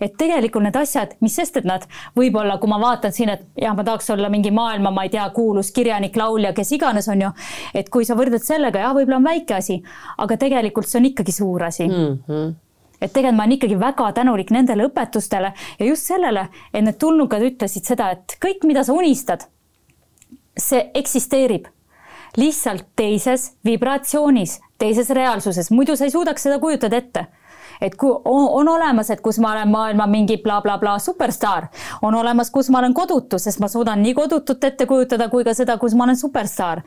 et 0.00 0.16
tegelikult 0.18 0.64
need 0.64 0.76
asjad, 0.76 1.14
mis 1.22 1.36
sest, 1.36 1.56
et 1.56 1.64
nad 1.64 1.84
võib-olla, 2.18 2.58
kui 2.58 2.68
ma 2.68 2.80
vaatan 2.82 3.12
siin, 3.14 3.30
et 3.30 3.44
jah, 3.56 3.76
ma 3.76 3.84
tahaks 3.86 4.10
olla 4.10 4.28
mingi 4.28 4.50
maailma, 4.50 4.90
ma 4.90 5.04
ei 5.06 5.12
tea, 5.14 5.28
kuulus 5.32 5.70
kirjanik, 5.72 6.16
laulja, 6.16 6.52
kes 6.52 6.72
iganes 6.76 7.08
on 7.08 7.22
ju, 7.22 7.30
et 7.74 7.88
kui 7.88 8.04
sa 8.04 8.16
võrdled 8.18 8.42
sellega, 8.42 8.82
jah, 8.82 8.92
võib-olla 8.96 9.22
on 9.22 9.30
väike 9.30 9.54
asi, 9.54 9.78
aga 10.18 10.36
tegelikult 10.36 10.90
see 10.90 10.98
on 11.00 11.08
ikkagi 11.12 11.32
suur 11.32 11.62
asi 11.70 11.88
mm. 11.88 12.20
-hmm 12.28 12.52
et 13.04 13.12
tegelikult 13.12 13.36
ma 13.36 13.42
olen 13.44 13.52
ikkagi 13.56 13.76
väga 13.80 14.12
tänulik 14.16 14.50
nendele 14.54 14.86
õpetustele 14.88 15.52
ja 15.78 15.86
just 15.86 16.08
sellele, 16.08 16.48
et 16.72 16.84
need 16.84 16.96
tulnukad 16.96 17.42
ütlesid 17.42 17.84
seda, 17.84 18.10
et 18.14 18.36
kõik, 18.40 18.64
mida 18.64 18.84
sa 18.84 18.96
unistad, 18.96 19.44
see 20.56 20.90
eksisteerib 20.94 21.68
lihtsalt 22.36 22.86
teises 22.96 23.52
vibratsioonis, 23.64 24.60
teises 24.78 25.10
reaalsuses, 25.10 25.70
muidu 25.70 25.96
sa 25.96 26.04
ei 26.04 26.10
suudaks 26.14 26.42
seda 26.42 26.58
kujutada 26.58 26.96
ette. 26.96 27.26
Et 27.82 27.94
kui 27.98 28.10
on, 28.10 28.46
on 28.60 28.68
olemas, 28.68 29.10
et 29.10 29.20
kus 29.20 29.40
ma 29.42 29.50
olen 29.52 29.68
maailma 29.68 30.06
mingi 30.06 30.36
blablabla 30.42 30.78
bla, 30.78 30.94
bla, 30.94 31.02
superstaar, 31.02 31.66
on 32.02 32.14
olemas, 32.14 32.50
kus 32.54 32.70
ma 32.70 32.78
olen 32.78 32.94
kodutu, 32.94 33.38
sest 33.38 33.60
ma 33.60 33.68
suudan 33.68 34.02
nii 34.02 34.14
kodutut 34.14 34.64
ette 34.64 34.86
kujutada 34.86 35.28
kui 35.28 35.44
ka 35.44 35.54
seda, 35.54 35.76
kus 35.78 35.94
ma 35.94 36.06
olen 36.06 36.16
superstaar. 36.16 36.84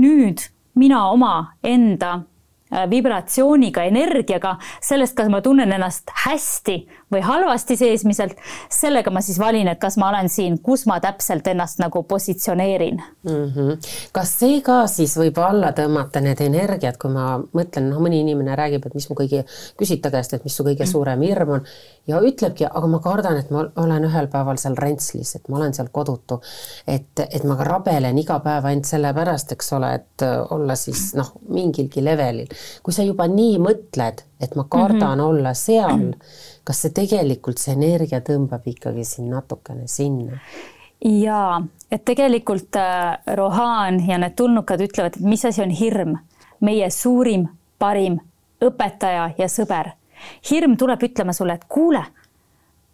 nüüd 0.00 0.40
mina 0.74 1.04
oma 1.10 1.52
enda 1.62 2.22
Äh, 2.70 2.86
vibratsiooniga, 2.90 3.82
energiaga, 3.82 4.52
sellest, 4.80 5.16
kas 5.18 5.26
ma 5.26 5.40
tunnen 5.42 5.72
ennast 5.74 6.12
hästi 6.22 6.76
või 7.12 7.20
halvasti 7.24 7.76
seesmiselt, 7.76 8.36
sellega 8.72 9.10
ma 9.10 9.22
siis 9.24 9.38
valin, 9.38 9.68
et 9.68 9.80
kas 9.82 9.96
ma 10.00 10.08
olen 10.08 10.28
siin, 10.28 10.58
kus 10.62 10.86
ma 10.86 11.00
täpselt 11.02 11.46
ennast 11.50 11.80
nagu 11.82 12.02
positsioneerin 12.02 13.02
mm. 13.22 13.52
-hmm. 13.54 13.92
kas 14.12 14.34
see 14.38 14.60
ka 14.66 14.86
siis 14.86 15.16
võib 15.18 15.38
alla 15.44 15.72
tõmmata 15.76 16.22
need 16.24 16.40
energiad, 16.40 16.98
kui 17.00 17.10
ma 17.10 17.38
mõtlen, 17.38 17.90
noh, 17.90 18.00
mõni 18.00 18.20
inimene 18.24 18.56
räägib, 18.56 18.86
et 18.86 18.94
mis 18.94 19.08
mu 19.10 19.16
kõige, 19.16 19.44
küsid 19.78 20.02
ta 20.02 20.10
käest, 20.10 20.34
et 20.34 20.44
mis 20.44 20.56
su 20.56 20.64
kõige 20.64 20.86
suurem 20.86 21.20
hirm 21.20 21.56
on 21.58 21.66
ja 22.06 22.20
ütlebki, 22.20 22.66
aga 22.66 22.86
ma 22.86 22.98
kardan, 22.98 23.36
et 23.36 23.50
ma 23.50 23.66
olen 23.76 24.04
ühel 24.04 24.28
päeval 24.28 24.58
seal 24.58 24.76
räntslis, 24.76 25.34
et 25.36 25.48
ma 25.48 25.56
olen 25.56 25.74
seal 25.74 25.88
kodutu. 25.92 26.40
et, 26.86 27.20
et 27.30 27.44
ma 27.44 27.54
rabelen 27.54 28.18
iga 28.18 28.40
päev 28.40 28.64
ainult 28.64 28.84
sellepärast, 28.84 29.52
eks 29.52 29.72
ole, 29.72 29.94
et 29.94 30.26
olla 30.50 30.74
siis 30.74 31.14
noh, 31.14 31.32
mingilgi 31.48 32.04
levelil 32.04 32.48
kui 32.82 32.94
sa 32.94 33.04
juba 33.06 33.26
nii 33.30 33.58
mõtled, 33.62 34.24
et 34.40 34.56
ma 34.56 34.64
kardan 34.68 35.18
mm 35.18 35.20
-hmm. 35.20 35.28
olla 35.28 35.54
seal, 35.54 36.06
kas 36.64 36.82
see 36.82 36.90
tegelikult, 37.00 37.58
see 37.58 37.72
energia 37.76 38.20
tõmbab 38.24 38.68
ikkagi 38.70 39.06
sind 39.08 39.32
natukene 39.32 39.88
sinna? 39.88 40.38
jaa, 41.00 41.62
et 41.90 42.04
tegelikult 42.04 42.76
äh, 42.76 43.16
Rohan 43.36 44.00
ja 44.08 44.18
need 44.20 44.36
tulnukad 44.36 44.80
ütlevad, 44.84 45.16
et 45.16 45.24
mis 45.24 45.44
asi 45.48 45.62
on 45.64 45.72
hirm, 45.72 46.16
meie 46.60 46.90
suurim, 46.92 47.48
parim 47.78 48.18
õpetaja 48.60 49.30
ja 49.38 49.48
sõber. 49.48 49.94
hirm 50.50 50.76
tuleb 50.76 51.02
ütlema 51.02 51.32
sulle, 51.32 51.54
et 51.54 51.64
kuule, 51.68 52.02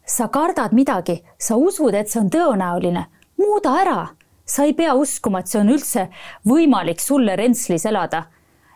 sa 0.06 0.28
kardad 0.28 0.72
midagi, 0.72 1.22
sa 1.38 1.56
usud, 1.56 1.94
et 1.94 2.08
see 2.08 2.20
on 2.20 2.30
tõenäoline, 2.30 3.06
muuda 3.42 3.74
ära. 3.82 4.06
sa 4.46 4.62
ei 4.62 4.72
pea 4.72 4.94
uskuma, 4.94 5.40
et 5.40 5.48
see 5.48 5.60
on 5.60 5.68
üldse 5.68 6.08
võimalik 6.46 7.00
sulle 7.00 7.36
Rentslis 7.36 7.86
elada. 7.86 8.26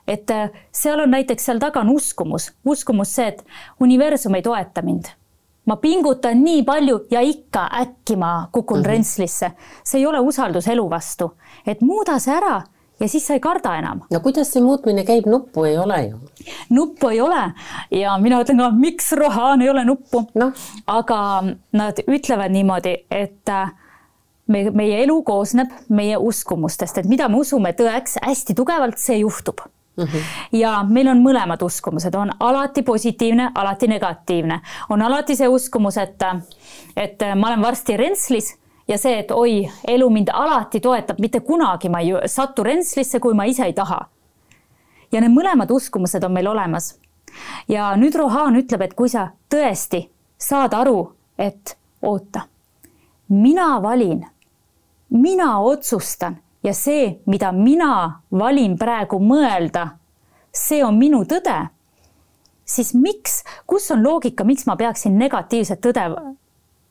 et 0.06 0.30
äh, 0.30 0.50
seal 0.72 1.00
on 1.00 1.10
näiteks 1.10 1.44
seal 1.44 1.58
taga 1.58 1.80
on 1.80 1.94
uskumus, 1.94 2.52
uskumus 2.64 3.14
see, 3.14 3.28
et 3.28 3.44
universum 3.80 4.34
ei 4.34 4.42
toeta 4.42 4.82
mind 4.82 5.19
ma 5.66 5.76
pingutan 5.76 6.42
nii 6.44 6.62
palju 6.64 7.06
ja 7.10 7.20
ikka 7.20 7.68
äkki 7.80 8.16
ma 8.16 8.48
kukun 8.52 8.78
mm 8.78 8.82
-hmm. 8.82 8.88
rentslisse. 8.88 9.50
see 9.84 10.00
ei 10.00 10.06
ole 10.06 10.20
usaldus 10.20 10.68
elu 10.68 10.90
vastu, 10.90 11.32
et 11.66 11.80
muuda 11.80 12.18
see 12.18 12.34
ära 12.34 12.62
ja 13.00 13.08
siis 13.08 13.26
sa 13.26 13.34
ei 13.34 13.40
karda 13.40 13.76
enam. 13.78 14.00
no 14.10 14.20
kuidas 14.20 14.52
see 14.52 14.62
muutmine 14.62 15.04
käib, 15.04 15.26
nuppu 15.26 15.64
ei 15.64 15.78
ole 15.78 16.02
ju. 16.02 16.18
nuppu 16.70 17.08
ei 17.08 17.20
ole 17.20 17.52
ja 17.90 18.18
mina 18.18 18.42
ütlen 18.42 18.58
ka, 18.58 18.70
miks 18.70 19.12
Rohan 19.12 19.62
ei 19.62 19.70
ole 19.70 19.84
nuppu 19.84 20.26
no.. 20.34 20.52
aga 20.86 21.44
nad 21.72 22.02
ütlevad 22.06 22.50
niimoodi, 22.50 22.96
et 23.10 23.48
äh, 23.48 23.72
me, 24.46 24.70
meie 24.70 25.02
elu 25.02 25.22
koosneb 25.22 25.68
meie 25.88 26.16
uskumustest, 26.16 26.98
et 26.98 27.06
mida 27.06 27.28
me 27.28 27.36
usume 27.44 27.72
tõeks 27.72 28.18
hästi 28.22 28.54
tugevalt, 28.54 28.98
see 28.98 29.20
juhtub 29.22 29.60
Mm 30.00 30.06
-hmm. 30.06 30.22
ja 30.52 30.84
meil 30.88 31.08
on 31.08 31.22
mõlemad 31.22 31.62
uskumused, 31.62 32.14
on 32.14 32.30
alati 32.40 32.82
positiivne, 32.82 33.50
alati 33.54 33.86
negatiivne, 33.86 34.60
on 34.88 35.02
alati 35.02 35.36
see 35.36 35.48
uskumus, 35.48 35.96
et, 35.96 36.22
et 36.96 37.18
ma 37.36 37.48
olen 37.48 37.62
varsti 37.62 37.96
rentslis 37.96 38.56
ja 38.88 38.98
see, 38.98 39.18
et 39.18 39.30
oi, 39.30 39.70
elu 39.88 40.10
mind 40.10 40.28
alati 40.32 40.80
toetab, 40.80 41.18
mitte 41.20 41.40
kunagi 41.40 41.88
ma 41.88 42.00
ei 42.00 42.14
satu 42.26 42.62
rentslisse, 42.62 43.20
kui 43.20 43.34
ma 43.34 43.44
ise 43.44 43.64
ei 43.64 43.72
taha. 43.72 44.00
ja 45.12 45.20
need 45.20 45.32
mõlemad 45.34 45.70
uskumused 45.70 46.24
on 46.24 46.32
meil 46.32 46.46
olemas. 46.46 46.98
ja 47.68 47.96
nüüd 47.96 48.14
Rohan 48.14 48.56
ütleb, 48.56 48.82
et 48.82 48.94
kui 48.94 49.08
sa 49.08 49.28
tõesti 49.54 50.08
saad 50.38 50.74
aru, 50.74 51.12
et 51.38 51.76
oota, 52.02 52.40
mina 53.28 53.82
valin, 53.82 54.26
mina 55.10 55.58
otsustan 55.60 56.38
ja 56.62 56.74
see, 56.74 57.20
mida 57.26 57.52
mina 57.52 58.22
valin 58.30 58.76
praegu 58.78 59.20
mõelda, 59.22 59.86
see 60.52 60.82
on 60.84 60.98
minu 60.98 61.22
tõde, 61.28 61.56
siis 62.64 62.92
miks, 62.94 63.40
kus 63.66 63.90
on 63.94 64.02
loogika, 64.04 64.44
miks 64.44 64.66
ma 64.68 64.76
peaksin 64.76 65.18
negatiivset 65.18 65.80
tõde 65.80 66.06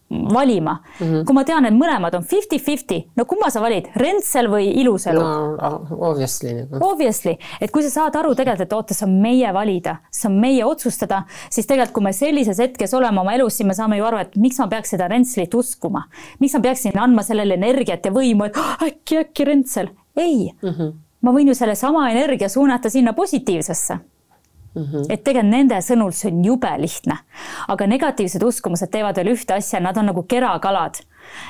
valima 0.09 0.77
mm. 0.99 1.07
-hmm. 1.07 1.25
kui 1.25 1.33
ma 1.33 1.43
tean, 1.43 1.65
et 1.65 1.73
mõlemad 1.73 2.15
on 2.17 2.23
fifty-fifty, 2.23 3.03
no 3.15 3.25
kumma 3.25 3.49
sa 3.49 3.61
valid, 3.61 3.89
rentsel 3.95 4.49
või 4.49 4.71
ilus 4.81 5.07
elu? 5.07 5.21
no 5.21 5.57
obviously. 5.99 6.53
Nagu. 6.53 6.85
Obviously, 6.85 7.37
et 7.61 7.71
kui 7.71 7.83
sa 7.83 7.89
saad 7.89 8.15
aru 8.15 8.35
tegelikult, 8.35 8.65
et 8.65 8.73
oota, 8.73 8.93
see 8.93 9.05
on 9.05 9.15
meie 9.21 9.53
valida, 9.53 9.97
see 10.11 10.29
on 10.31 10.39
meie 10.41 10.65
otsustada, 10.65 11.23
siis 11.49 11.67
tegelikult, 11.67 11.93
kui 11.93 12.03
me 12.03 12.13
sellises 12.13 12.59
hetkes 12.59 12.93
oleme 12.93 13.21
oma 13.21 13.33
elus, 13.33 13.57
siis 13.57 13.67
me 13.67 13.73
saame 13.77 13.97
ju 13.97 14.05
aru, 14.05 14.17
et 14.17 14.35
miks 14.35 14.59
ma 14.59 14.67
peaks 14.67 14.95
seda 14.95 15.07
rentslit 15.07 15.53
uskuma. 15.53 16.03
miks 16.39 16.53
ma 16.53 16.59
peaksin 16.59 16.99
andma 16.99 17.23
sellele 17.23 17.53
energiat 17.53 18.05
ja 18.05 18.11
võimu, 18.11 18.49
et 18.49 18.57
oh, 18.57 18.75
äkki, 18.87 19.17
äkki 19.17 19.45
rentsel. 19.45 19.89
ei 20.17 20.51
mm, 20.61 20.69
-hmm. 20.69 20.93
ma 21.21 21.31
võin 21.31 21.47
ju 21.47 21.55
sellesama 21.55 22.09
energia 22.11 22.49
suunata 22.49 22.89
sinna 22.89 23.13
positiivsesse 23.13 23.99
Mm 24.79 24.85
-hmm. 24.85 25.05
et 25.09 25.23
tegelikult 25.23 25.51
nende 25.51 25.77
sõnul 25.83 26.13
see 26.15 26.31
on 26.31 26.43
jube 26.45 26.71
lihtne, 26.79 27.17
aga 27.67 27.87
negatiivsed 27.87 28.43
uskumused 28.43 28.91
teevad 28.91 29.15
veel 29.19 29.33
ühte 29.33 29.53
asja, 29.53 29.79
nad 29.79 29.97
on 29.97 30.05
nagu 30.05 30.23
kerakalad. 30.23 31.01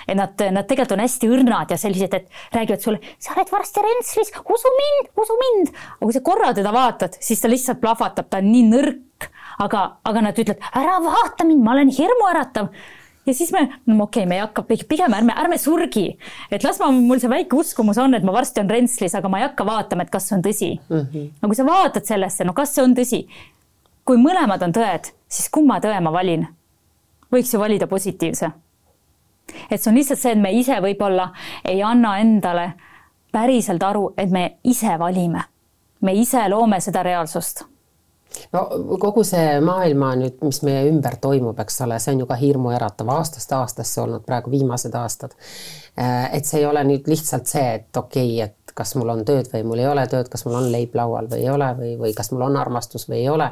et 0.08 0.18
nad, 0.18 0.34
nad 0.52 0.68
tegelikult 0.68 0.92
on 0.98 1.00
hästi 1.00 1.28
õrnad 1.30 1.72
ja 1.72 1.78
sellised, 1.78 2.14
et 2.14 2.30
räägivad 2.52 2.82
sulle, 2.82 3.00
sa 3.20 3.34
oled 3.36 3.52
varsti 3.52 3.80
rentslis, 3.86 4.32
usu 4.56 4.72
mind, 4.82 5.12
usu 5.18 5.34
mind. 5.44 5.68
aga 5.70 6.06
kui 6.06 6.14
sa 6.14 6.22
korra 6.22 6.54
teda 6.54 6.74
vaatad, 6.74 7.18
siis 7.20 7.42
ta 7.42 7.48
lihtsalt 7.48 7.80
plahvatab, 7.80 8.30
ta 8.30 8.38
on 8.38 8.52
nii 8.52 8.66
nõrk, 8.74 9.30
aga, 9.60 10.00
aga 10.04 10.22
nad 10.22 10.40
ütlevad, 10.40 10.64
ära 10.74 11.00
vaata 11.04 11.46
mind, 11.46 11.64
ma 11.64 11.72
olen 11.72 11.90
hirmuäratav 11.90 12.74
ja 13.30 13.36
siis 13.38 13.52
me, 13.54 13.66
no 13.86 14.04
okei 14.04 14.24
okay,, 14.24 14.30
me 14.30 14.38
ei 14.38 14.42
hakka, 14.44 14.64
pigem 14.90 15.14
ärme, 15.14 15.34
ärme 15.38 15.58
surgi, 15.62 16.06
et 16.52 16.66
las 16.66 16.80
ma, 16.82 16.90
mul 16.96 17.22
see 17.22 17.32
väike 17.32 17.58
uskumus 17.60 18.00
on, 18.02 18.18
et 18.18 18.26
ma 18.26 18.34
varsti 18.36 18.64
on 18.64 18.72
rentslis, 18.72 19.16
aga 19.18 19.32
ma 19.32 19.42
ei 19.42 19.48
hakka 19.48 19.68
vaatama, 19.68 20.06
et 20.06 20.14
kas 20.14 20.30
see 20.30 20.38
on 20.38 20.46
tõsi 20.46 20.72
mm. 20.80 21.06
-hmm. 21.06 21.30
no 21.42 21.52
kui 21.52 21.60
sa 21.60 21.66
vaatad 21.68 22.10
sellesse, 22.10 22.48
no 22.48 22.54
kas 22.58 22.76
see 22.76 22.84
on 22.84 22.96
tõsi? 22.98 23.26
kui 24.06 24.18
mõlemad 24.18 24.64
on 24.66 24.74
tõed, 24.74 25.12
siis 25.30 25.50
kumma 25.54 25.80
tõe 25.80 26.00
ma 26.02 26.12
valin? 26.12 26.48
võiks 27.32 27.54
ju 27.54 27.60
valida 27.60 27.88
positiivse. 27.88 28.52
et 29.72 29.82
see 29.82 29.92
on 29.92 29.98
lihtsalt 29.98 30.20
see, 30.20 30.32
et 30.32 30.42
me 30.42 30.52
ise 30.52 30.82
võib-olla 30.82 31.32
ei 31.66 31.84
anna 31.84 32.18
endale 32.20 32.72
päriselt 33.32 33.84
aru, 33.84 34.14
et 34.18 34.30
me 34.30 34.58
ise 34.64 35.00
valime. 35.00 35.44
me 36.02 36.14
ise 36.14 36.50
loome 36.50 36.80
seda 36.80 37.04
reaalsust 37.04 37.66
no 38.54 38.64
kogu 39.02 39.24
see 39.28 39.60
maailma 39.64 40.14
nüüd, 40.20 40.40
mis 40.46 40.62
meie 40.68 40.86
ümber 40.90 41.18
toimub, 41.22 41.60
eks 41.64 41.82
ole, 41.86 42.00
see 42.00 42.16
on 42.16 42.24
ju 42.24 42.30
ka 42.30 42.38
hirmuäratav 42.40 43.10
aastast 43.16 43.54
aastasse 43.58 44.02
olnud 44.02 44.26
praegu 44.28 44.52
viimased 44.54 44.96
aastad. 44.96 45.36
Äh, 46.00 46.30
et 46.38 46.50
see 46.50 46.64
ei 46.64 46.70
ole 46.70 46.84
nüüd 46.88 47.10
lihtsalt 47.10 47.50
see, 47.50 47.68
et 47.80 48.04
okei 48.04 48.36
okay,, 48.38 48.50
et 48.50 48.76
kas 48.80 48.96
mul 48.96 49.12
on 49.12 49.26
tööd 49.28 49.50
või 49.52 49.66
mul 49.68 49.82
ei 49.82 49.90
ole 49.90 50.06
tööd, 50.12 50.30
kas 50.32 50.46
mul 50.46 50.60
on 50.62 50.70
leib 50.72 50.96
laual 50.96 51.28
või 51.32 51.44
ei 51.44 51.50
ole 51.52 51.70
või, 51.78 51.94
või 52.00 52.14
kas 52.16 52.32
mul 52.32 52.46
on 52.48 52.58
armastus 52.60 53.10
või 53.10 53.24
ei 53.24 53.30
ole. 53.30 53.50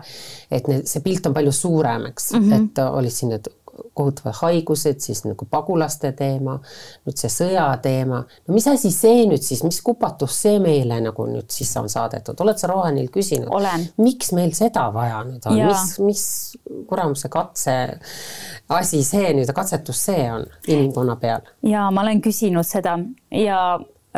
et 0.52 0.70
need, 0.72 0.86
see 0.88 1.04
pilt 1.04 1.28
on 1.28 1.36
palju 1.36 1.52
suurem, 1.56 2.08
eks 2.12 2.32
mm, 2.34 2.46
-hmm. 2.46 2.70
et 2.70 2.84
olid 2.88 3.14
siin 3.14 3.34
need 3.36 3.50
kohutavad 3.98 4.36
haigused, 4.42 5.02
siis 5.04 5.24
nagu 5.26 5.48
pagulaste 5.50 6.12
teema, 6.18 6.58
nüüd 7.08 7.20
see 7.20 7.32
sõja 7.34 7.66
teema. 7.84 8.24
no 8.48 8.56
mis 8.56 8.68
asi 8.70 8.92
see 8.94 9.26
nüüd 9.30 9.44
siis, 9.44 9.64
mis 9.66 9.82
kupatus 9.86 10.38
see 10.46 10.62
meile 10.64 11.00
nagu 11.04 11.28
nüüd 11.30 11.50
sisse 11.54 11.82
on 11.82 11.90
saadetud, 11.92 12.38
oled 12.46 12.62
sa 12.62 12.72
Rohanilt 12.72 13.12
küsinud? 13.14 13.52
miks 13.98 14.32
meil 14.38 14.54
seda 14.58 14.88
vaja 14.94 15.24
nüüd 15.28 15.50
on, 15.50 15.60
mis, 15.68 15.98
mis 16.04 16.24
kuramuse 16.90 17.32
katse 17.34 17.78
asi 18.78 19.04
see 19.06 19.34
nüüd, 19.38 19.52
katsetus 19.56 20.08
see 20.10 20.26
on 20.32 20.48
inimkonna 20.68 21.18
peal? 21.22 21.46
ja 21.66 21.90
ma 21.92 22.06
olen 22.06 22.22
küsinud 22.24 22.68
seda 22.68 22.98
ja 23.34 23.62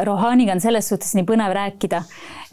Rohaniga 0.06 0.54
on 0.56 0.62
selles 0.63 0.88
suhtes 0.89 1.12
nii 1.18 1.26
põnev 1.28 1.54
rääkida, 1.56 2.04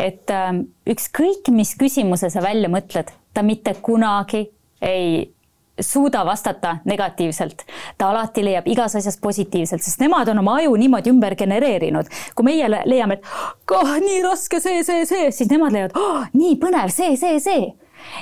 et 0.03 0.33
äh, 0.35 0.51
ükskõik, 0.91 1.51
mis 1.55 1.77
küsimuse 1.79 2.31
sa 2.33 2.43
välja 2.43 2.71
mõtled, 2.73 3.13
ta 3.35 3.45
mitte 3.47 3.77
kunagi 3.85 4.47
ei 4.83 5.36
suuda 5.81 6.27
vastata 6.27 6.77
negatiivselt. 6.85 7.63
ta 7.99 8.11
alati 8.11 8.45
leiab 8.45 8.67
igas 8.67 8.97
asjas 8.97 9.19
positiivselt, 9.23 9.83
sest 9.83 10.01
nemad 10.01 10.29
on 10.29 10.39
oma 10.39 10.57
aju 10.57 10.77
niimoodi 10.77 11.11
ümber 11.11 11.37
genereerinud. 11.37 12.07
kui 12.35 12.45
meie 12.45 12.71
leiame, 12.71 13.15
et 13.15 13.25
oh, 13.71 13.97
nii 14.01 14.23
raske 14.23 14.61
see, 14.61 14.85
see, 14.85 15.07
see, 15.07 15.31
siis 15.31 15.51
nemad 15.51 15.73
leiavad 15.73 15.97
oh,, 16.01 16.25
nii 16.33 16.57
põnev 16.63 16.93
see, 16.95 17.17
see, 17.17 17.41
see. 17.41 17.73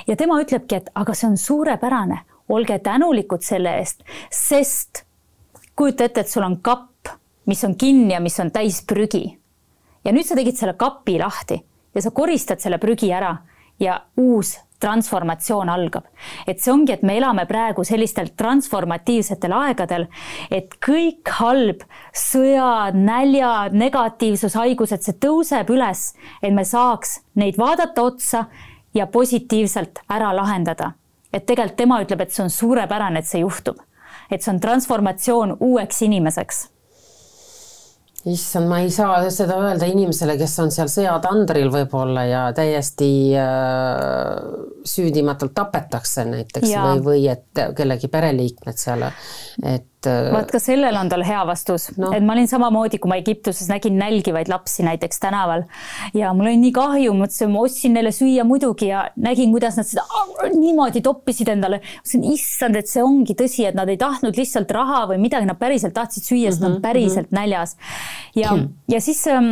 ja 0.07 0.15
tema 0.15 0.39
ütlebki, 0.41 0.81
et 0.81 0.91
aga 0.95 1.13
see 1.13 1.29
on 1.29 1.37
suurepärane, 1.37 2.19
olge 2.49 2.79
tänulikud 2.79 3.43
selle 3.43 3.77
eest, 3.79 4.03
sest 4.31 5.05
kujuta 5.75 6.05
ette, 6.05 6.21
et 6.21 6.31
sul 6.31 6.43
on 6.43 6.59
kapp, 6.61 7.09
mis 7.45 7.63
on 7.63 7.75
kinni 7.75 8.13
ja 8.13 8.19
mis 8.19 8.39
on 8.39 8.51
täis 8.51 8.81
prügi. 8.87 9.25
ja 10.05 10.11
nüüd 10.11 10.27
sa 10.27 10.35
tegid 10.35 10.59
selle 10.59 10.75
kapi 10.77 11.19
lahti 11.19 11.61
ja 11.95 12.01
sa 12.01 12.11
koristad 12.11 12.59
selle 12.59 12.77
prügi 12.77 13.11
ära 13.13 13.37
ja 13.79 14.01
uus 14.17 14.57
transformatsioon 14.85 15.69
algab. 15.69 16.05
et 16.47 16.61
see 16.61 16.73
ongi, 16.73 16.93
et 16.93 17.03
me 17.03 17.17
elame 17.17 17.45
praegu 17.49 17.83
sellistel 17.83 18.31
transformatiivsetel 18.37 19.55
aegadel, 19.57 20.07
et 20.51 20.77
kõik 20.85 21.31
halb, 21.39 21.81
sõjad, 22.13 22.97
näljad, 22.97 23.73
negatiivsus, 23.73 24.57
haigused, 24.59 25.01
see 25.05 25.17
tõuseb 25.25 25.71
üles, 25.73 26.11
et 26.41 26.53
me 26.53 26.65
saaks 26.65 27.19
neid 27.41 27.57
vaadata 27.61 28.05
otsa 28.05 28.45
ja 28.95 29.07
positiivselt 29.07 30.05
ära 30.09 30.35
lahendada. 30.35 30.93
et 31.33 31.45
tegelikult 31.45 31.77
tema 31.77 31.97
ütleb, 31.99 32.21
et 32.21 32.31
see 32.31 32.43
on 32.43 32.49
suurepärane, 32.49 33.19
et 33.19 33.27
see 33.27 33.41
juhtub. 33.41 33.81
et 34.31 34.41
see 34.41 34.53
on 34.53 34.59
transformatsioon 34.59 35.57
uueks 35.59 36.01
inimeseks 36.01 36.74
issand, 38.31 38.69
ma 38.69 38.79
ei 38.81 38.91
saa 38.93 39.29
seda 39.33 39.57
öelda 39.61 39.87
inimesele, 39.89 40.37
kes 40.39 40.55
on 40.63 40.71
seal 40.73 40.89
sõjatandril 40.91 41.69
võib-olla 41.73 42.25
ja 42.25 42.43
täiesti 42.57 43.09
äh, 43.37 44.39
süüdimatult 44.85 45.53
tapetakse 45.57 46.25
näiteks 46.29 46.71
ja. 46.71 46.87
või, 46.87 47.03
või 47.05 47.27
et 47.33 47.65
kellegi 47.77 48.09
pereliikmed 48.11 48.81
seal, 48.81 49.05
et 49.63 49.89
et. 50.09 50.31
vaat 50.33 50.51
ka 50.53 50.59
sellele 50.61 50.99
on 50.99 51.09
tal 51.11 51.23
hea 51.25 51.41
vastus 51.47 51.89
no., 51.97 52.11
et 52.15 52.23
ma 52.25 52.35
olin 52.35 52.49
samamoodi, 52.49 52.99
kui 53.01 53.11
ma 53.11 53.19
Egiptuses 53.21 53.69
nägin 53.71 53.97
nälgivaid 53.99 54.49
lapsi 54.51 54.85
näiteks 54.87 55.21
tänaval 55.23 55.65
ja 56.17 56.33
mul 56.33 56.51
oli 56.51 56.61
nii 56.63 56.73
kahju, 56.75 57.15
mõtlesin, 57.17 57.51
ma 57.53 57.63
ostsin 57.65 57.95
neile 57.97 58.13
süüa 58.15 58.45
muidugi 58.47 58.91
ja 58.91 59.05
nägin, 59.15 59.53
kuidas 59.55 59.79
nad 59.79 59.89
seda 59.89 60.05
niimoodi 60.53 61.01
toppisid 61.05 61.51
endale. 61.55 61.81
mõtlesin, 61.99 62.27
issand, 62.33 62.79
et 62.79 62.91
see 62.91 63.03
ongi 63.03 63.37
tõsi, 63.37 63.65
et 63.69 63.77
nad 63.77 63.89
ei 63.89 63.97
tahtnud 64.01 64.37
lihtsalt 64.37 64.71
raha 64.71 65.05
või 65.13 65.21
midagi, 65.25 65.49
nad 65.49 65.59
päriselt 65.59 65.95
tahtsid 65.95 66.23
süüa, 66.27 66.51
sest 66.51 66.61
mm 66.61 66.65
-hmm, 66.65 66.69
nad 66.69 66.79
mhm, 66.79 66.81
päriselt 66.81 67.31
mm 67.31 67.37
-hmm. 67.37 67.41
näljas. 67.41 67.77
ja 68.35 68.51
mm, 68.51 68.61
-hmm. 68.61 68.93
ja 68.93 69.01
siis 69.01 69.27
ähm, 69.27 69.51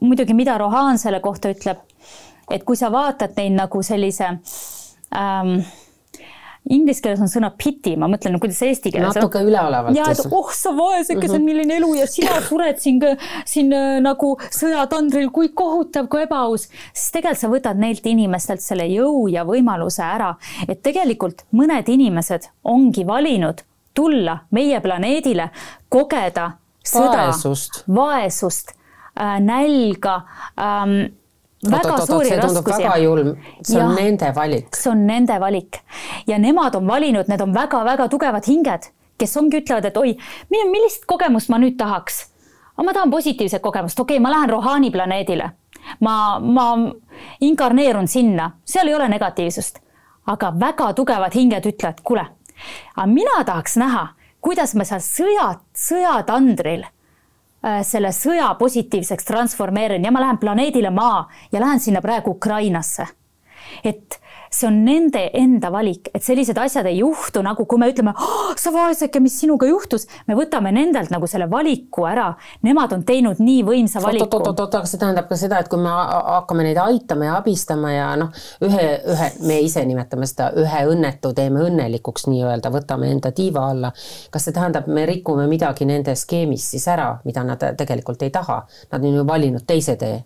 muidugi, 0.00 0.34
mida 0.34 0.58
Rohan 0.58 0.98
selle 0.98 1.20
kohta 1.20 1.50
ütleb 1.50 1.78
et 2.50 2.64
kui 2.64 2.76
sa 2.78 2.90
vaatad 2.92 3.36
neid 3.36 3.56
nagu 3.56 3.82
sellise 3.82 4.28
ähm, 5.16 5.62
inglise 6.70 7.02
keeles 7.02 7.20
on 7.22 7.30
sõna 7.30 7.50
pity, 7.58 7.94
ma 7.98 8.06
mõtlen, 8.10 8.38
kuidas 8.42 8.60
eesti 8.62 8.92
keeles. 8.94 9.16
natuke 9.16 9.42
üleolevalt. 9.42 9.96
ja, 9.96 10.06
et 10.12 10.20
oh 10.30 10.52
sa 10.54 10.70
vaesekesed 10.76 11.28
mm, 11.28 11.36
-hmm. 11.36 11.44
milline 11.44 11.76
elu 11.80 11.94
ja 11.98 12.06
sina 12.06 12.38
sured 12.48 12.78
siin, 12.78 13.00
siin 13.44 13.72
äh, 13.72 13.98
nagu 14.04 14.36
sõjatandril, 14.50 15.30
kui 15.30 15.48
kohutav, 15.48 16.08
kui 16.08 16.22
ebaaus. 16.22 16.68
siis 16.92 17.10
tegelikult 17.10 17.40
sa 17.42 17.50
võtad 17.50 17.82
neilt 17.82 18.06
inimestelt 18.06 18.62
selle 18.62 18.86
jõu 18.86 19.26
ja 19.32 19.44
võimaluse 19.44 20.02
ära, 20.02 20.34
et 20.68 20.82
tegelikult 20.82 21.44
mõned 21.52 21.88
inimesed 21.88 22.48
ongi 22.64 23.06
valinud 23.06 23.64
tulla 23.94 24.38
meie 24.50 24.80
planeedile, 24.80 25.50
kogeda 25.88 26.52
sõda, 26.84 27.26
vaesust, 27.26 27.82
vaesust, 27.88 28.72
äh, 29.18 29.40
nälga 29.40 30.22
ähm, 30.58 31.12
väga 31.70 31.94
oot, 31.94 32.06
suuri 32.06 32.36
raskusi. 32.36 32.82
väga 32.82 32.96
julm, 32.98 33.36
see 33.62 33.78
on 33.78 33.90
ja, 33.90 34.04
nende 34.04 34.32
valik. 34.34 34.76
see 34.76 34.90
on 34.90 35.06
nende 35.06 35.38
valik 35.40 35.78
ja 36.26 36.38
nemad 36.38 36.74
on 36.74 36.86
valinud, 36.86 37.28
need 37.28 37.40
on 37.40 37.54
väga-väga 37.54 38.08
tugevad 38.08 38.46
hinged, 38.48 38.90
kes 39.18 39.36
ongi, 39.36 39.62
ütlevad, 39.62 39.86
et 39.86 39.96
oi, 39.96 40.16
millist 40.50 41.06
kogemust 41.06 41.52
ma 41.52 41.60
nüüd 41.62 41.78
tahaks. 41.78 42.26
ma 42.82 42.92
tahan 42.92 43.10
positiivset 43.10 43.62
kogemust, 43.62 44.00
okei 44.00 44.16
okay,, 44.16 44.22
ma 44.22 44.30
lähen 44.30 44.50
Rohani 44.50 44.90
planeedile. 44.90 45.50
ma, 46.00 46.38
ma 46.40 46.66
inkarneerun 47.40 48.08
sinna, 48.08 48.50
seal 48.64 48.88
ei 48.88 48.94
ole 48.94 49.08
negatiivsust. 49.08 49.78
aga 50.26 50.52
väga 50.60 50.92
tugevad 50.94 51.34
hinged 51.34 51.66
ütlevad, 51.66 52.02
kuule, 52.02 52.26
aga 52.96 53.06
mina 53.06 53.44
tahaks 53.44 53.76
näha, 53.76 54.08
kuidas 54.40 54.74
ma 54.74 54.84
seal 54.84 55.00
sõja, 55.00 55.54
sõjatandril 55.74 56.84
selle 57.86 58.10
sõja 58.10 58.48
positiivseks 58.58 59.24
transformeerin 59.24 60.04
ja 60.04 60.10
ma 60.10 60.20
lähen 60.20 60.38
planeedile 60.38 60.90
Maa 60.90 61.28
ja 61.52 61.60
lähen 61.60 61.80
sinna 61.80 62.00
praegu 62.02 62.30
Ukrainasse. 62.30 63.06
et 63.84 64.21
see 64.52 64.68
on 64.68 64.82
nende 64.84 65.22
enda 65.38 65.70
valik, 65.72 66.10
et 66.14 66.24
sellised 66.24 66.58
asjad 66.60 66.86
ei 66.90 66.98
juhtu 67.00 67.42
nagu, 67.44 67.64
kui 67.68 67.80
me 67.80 67.88
ütleme 67.92 68.12
oh,, 68.12 68.52
sa 68.58 68.72
vaeseke, 68.74 69.20
mis 69.24 69.38
sinuga 69.40 69.68
juhtus, 69.68 70.06
me 70.28 70.36
võtame 70.38 70.72
nendelt 70.74 71.12
nagu 71.12 71.28
selle 71.30 71.48
valiku 71.50 72.06
ära. 72.08 72.28
Nemad 72.66 72.92
on 72.96 73.04
teinud 73.08 73.40
nii 73.42 73.62
võimsa 73.66 74.02
valiku. 74.04 74.26
oot-oot-oot, 74.28 74.78
aga 74.80 74.90
see 74.90 75.00
tähendab 75.00 75.28
ka 75.30 75.38
seda, 75.40 75.62
et 75.62 75.70
kui 75.72 75.80
me 75.80 75.92
hakkame 75.92 76.66
neid 76.66 76.80
aitama 76.82 77.30
ja 77.30 77.36
abistama 77.40 77.92
ja 77.94 78.10
noh, 78.20 78.32
ühe, 78.64 78.88
ühe, 79.14 79.30
me 79.48 79.60
ise 79.64 79.84
nimetame 79.88 80.28
seda 80.28 80.50
ühe 80.58 80.84
õnnetu 80.92 81.32
teeme 81.36 81.64
õnnelikuks 81.68 82.28
nii-öelda, 82.28 82.72
võtame 82.74 83.12
enda 83.12 83.32
tiiva 83.36 83.68
alla. 83.72 83.92
kas 84.30 84.48
see 84.48 84.56
tähendab, 84.56 84.88
me 84.88 85.06
rikume 85.08 85.46
midagi 85.50 85.88
nende 85.88 86.14
skeemis 86.18 86.72
siis 86.74 86.86
ära, 86.92 87.14
mida 87.24 87.44
nad 87.46 87.64
tegelikult 87.78 88.22
ei 88.22 88.34
taha? 88.34 88.62
Nad 88.92 89.04
on 89.04 89.20
ju 89.20 89.26
valinud 89.26 89.64
teise 89.66 89.96
tee 89.96 90.20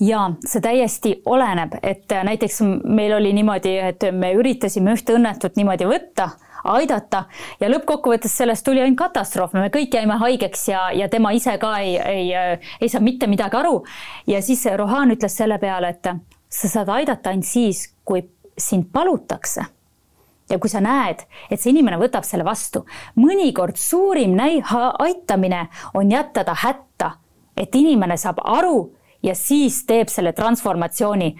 ja 0.00 0.28
see 0.46 0.62
täiesti 0.64 1.14
oleneb, 1.26 1.76
et 1.82 2.12
näiteks 2.24 2.62
meil 2.84 3.16
oli 3.18 3.32
niimoodi, 3.36 3.76
et 3.92 4.08
me 4.12 4.32
üritasime 4.38 4.94
ühte 4.96 5.16
õnnetut 5.18 5.56
niimoodi 5.56 5.88
võtta 5.90 6.30
aidata 6.64 7.24
ja 7.60 7.70
lõppkokkuvõttes 7.70 8.36
sellest 8.38 8.64
tuli 8.66 8.82
ainult 8.82 9.00
katastroof, 9.00 9.54
me 9.56 9.70
kõik 9.74 9.94
jäime 9.96 10.16
haigeks 10.20 10.68
ja, 10.68 10.86
ja 10.94 11.08
tema 11.12 11.32
ise 11.34 11.56
ka 11.62 11.74
ei, 11.82 11.96
ei, 11.98 12.58
ei 12.80 12.88
saa 12.88 13.02
mitte 13.02 13.26
midagi 13.26 13.58
aru. 13.58 13.82
ja 14.26 14.42
siis 14.42 14.64
Rohan 14.76 15.14
ütles 15.14 15.36
selle 15.36 15.58
peale, 15.58 15.94
et 15.96 16.10
sa 16.48 16.68
saad 16.68 16.88
aidata 16.88 17.30
ainult 17.30 17.48
siis, 17.48 17.88
kui 18.04 18.24
sind 18.58 18.90
palutakse 18.92 19.64
ja 20.50 20.58
kui 20.60 20.70
sa 20.70 20.82
näed, 20.84 21.24
et 21.50 21.60
see 21.60 21.72
inimene 21.72 21.98
võtab 22.00 22.26
selle 22.28 22.44
vastu, 22.44 22.84
mõnikord 23.16 23.78
suurim 23.80 24.36
näi-, 24.36 24.62
aitamine 25.00 25.66
on 25.94 26.10
jätta 26.12 26.44
ta 26.44 26.56
hätta, 26.64 27.12
et 27.56 27.74
inimene 27.74 28.16
saab 28.20 28.42
aru 28.44 28.92
ja 29.22 29.34
siis 29.34 29.84
teeb 29.86 30.08
selle 30.08 30.32
transformatsiooni. 30.32 31.36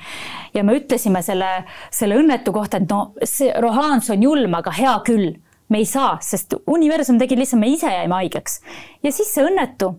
ja 0.54 0.64
me 0.64 0.76
ütlesime 0.78 1.22
selle, 1.22 1.64
selle 1.90 2.18
õnnetu 2.20 2.52
kohta, 2.52 2.76
et 2.76 2.90
no 2.90 3.12
see 3.24 3.52
Rohans 3.60 4.10
on 4.10 4.22
julm, 4.22 4.54
aga 4.54 4.70
hea 4.76 4.94
küll, 5.06 5.32
me 5.68 5.78
ei 5.78 5.86
saa, 5.88 6.18
sest 6.20 6.54
universum 6.66 7.18
tegi 7.18 7.36
lihtsalt, 7.36 7.60
me 7.60 7.72
ise 7.72 7.90
jäime 7.90 8.14
haigeks. 8.20 8.60
ja 9.02 9.12
siis 9.12 9.34
see 9.34 9.44
õnnetu 9.44 9.94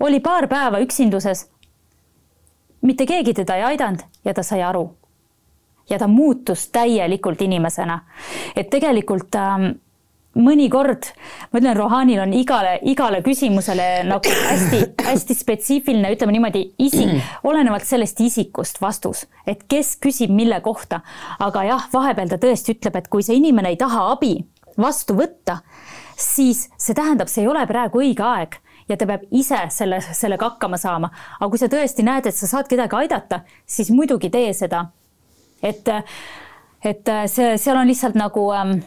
oli 0.00 0.20
paar 0.20 0.48
päeva 0.48 0.80
üksinduses. 0.80 1.48
mitte 2.82 3.06
keegi 3.06 3.34
teda 3.34 3.56
ei 3.56 3.62
aidanud 3.74 4.00
ja 4.24 4.34
ta 4.34 4.42
sai 4.42 4.62
aru. 4.62 4.96
ja 5.90 5.98
ta 5.98 6.08
muutus 6.08 6.68
täielikult 6.68 7.42
inimesena. 7.42 8.00
et 8.56 8.70
tegelikult 8.70 9.34
ähm, 9.34 9.70
mõnikord, 10.38 11.08
ma 11.50 11.58
ütlen, 11.58 11.74
Rohanil 11.76 12.20
on 12.22 12.32
igale, 12.36 12.76
igale 12.86 13.18
küsimusele 13.26 13.88
nagu 14.06 14.30
hästi-hästi 14.30 15.34
spetsiifiline, 15.34 16.12
ütleme 16.14 16.36
niimoodi, 16.36 16.62
isik, 16.78 17.16
olenevalt 17.46 17.86
sellest 17.88 18.20
isikust 18.22 18.78
vastus, 18.82 19.24
et 19.46 19.64
kes 19.68 19.96
küsib 20.02 20.30
mille 20.34 20.60
kohta. 20.62 21.00
aga 21.38 21.64
jah, 21.66 21.88
vahepeal 21.92 22.30
ta 22.30 22.38
tõesti 22.38 22.76
ütleb, 22.76 22.96
et 22.96 23.08
kui 23.08 23.26
see 23.26 23.40
inimene 23.40 23.74
ei 23.74 23.80
taha 23.80 24.10
abi 24.12 24.36
vastu 24.78 25.16
võtta, 25.18 25.60
siis 26.16 26.68
see 26.78 26.94
tähendab, 26.94 27.28
see 27.28 27.42
ei 27.44 27.50
ole 27.50 27.66
praegu 27.66 28.00
õige 28.00 28.24
aeg 28.24 28.60
ja 28.88 28.96
ta 28.98 29.06
peab 29.06 29.26
ise 29.30 29.58
selle, 29.70 30.00
sellega 30.00 30.52
hakkama 30.52 30.78
saama. 30.78 31.10
aga 31.38 31.50
kui 31.50 31.58
sa 31.58 31.68
tõesti 31.70 32.06
näed, 32.06 32.26
et 32.26 32.36
sa 32.36 32.46
saad 32.50 32.70
kedagi 32.70 32.96
aidata, 33.02 33.42
siis 33.66 33.90
muidugi 33.90 34.30
tee 34.30 34.52
seda. 34.54 34.86
et, 35.62 35.88
et 36.84 37.12
see, 37.26 37.56
seal 37.58 37.76
on 37.76 37.86
lihtsalt 37.90 38.14
nagu 38.18 38.46
ähm, 38.54 38.80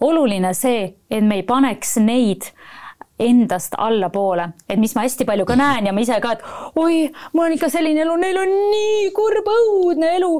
oluline 0.00 0.54
see, 0.54 0.94
et 1.10 1.24
me 1.24 1.40
ei 1.40 1.46
paneks 1.46 1.96
neid 2.02 2.50
endast 3.18 3.74
allapoole, 3.78 4.44
et 4.70 4.78
mis 4.78 4.94
ma 4.94 5.02
hästi 5.02 5.26
palju 5.26 5.46
ka 5.48 5.56
näen 5.58 5.88
ja 5.88 5.92
ma 5.94 6.02
ise 6.04 6.20
ka, 6.22 6.36
et 6.36 6.78
oi, 6.78 7.08
mul 7.34 7.48
on 7.48 7.54
ikka 7.56 7.70
selline 7.72 8.04
elu, 8.04 8.14
neil 8.22 8.38
on 8.38 8.52
nii 8.72 9.08
kurb, 9.16 9.48
õudne 9.54 10.12
elu. 10.20 10.34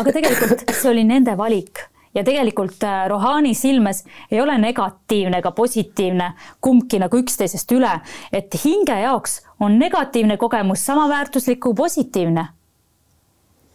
aga 0.00 0.14
tegelikult 0.16 0.64
see 0.72 0.90
oli 0.90 1.04
nende 1.06 1.36
valik. 1.38 1.86
Ja 2.14 2.22
tegelikult 2.22 2.82
äh, 2.86 3.08
Rohani 3.10 3.56
silmes 3.58 4.04
ei 4.30 4.38
ole 4.40 4.54
negatiivne 4.62 5.40
ega 5.42 5.50
positiivne 5.50 6.28
kumbki 6.62 7.00
nagu 7.02 7.18
üksteisest 7.18 7.74
üle, 7.74 7.90
et 8.30 8.54
hinge 8.64 8.94
jaoks 9.02 9.40
on 9.60 9.78
negatiivne 9.78 10.36
kogemus 10.38 10.84
sama 10.86 11.08
väärtuslik 11.10 11.62
kui 11.66 11.74
positiivne 11.74 12.46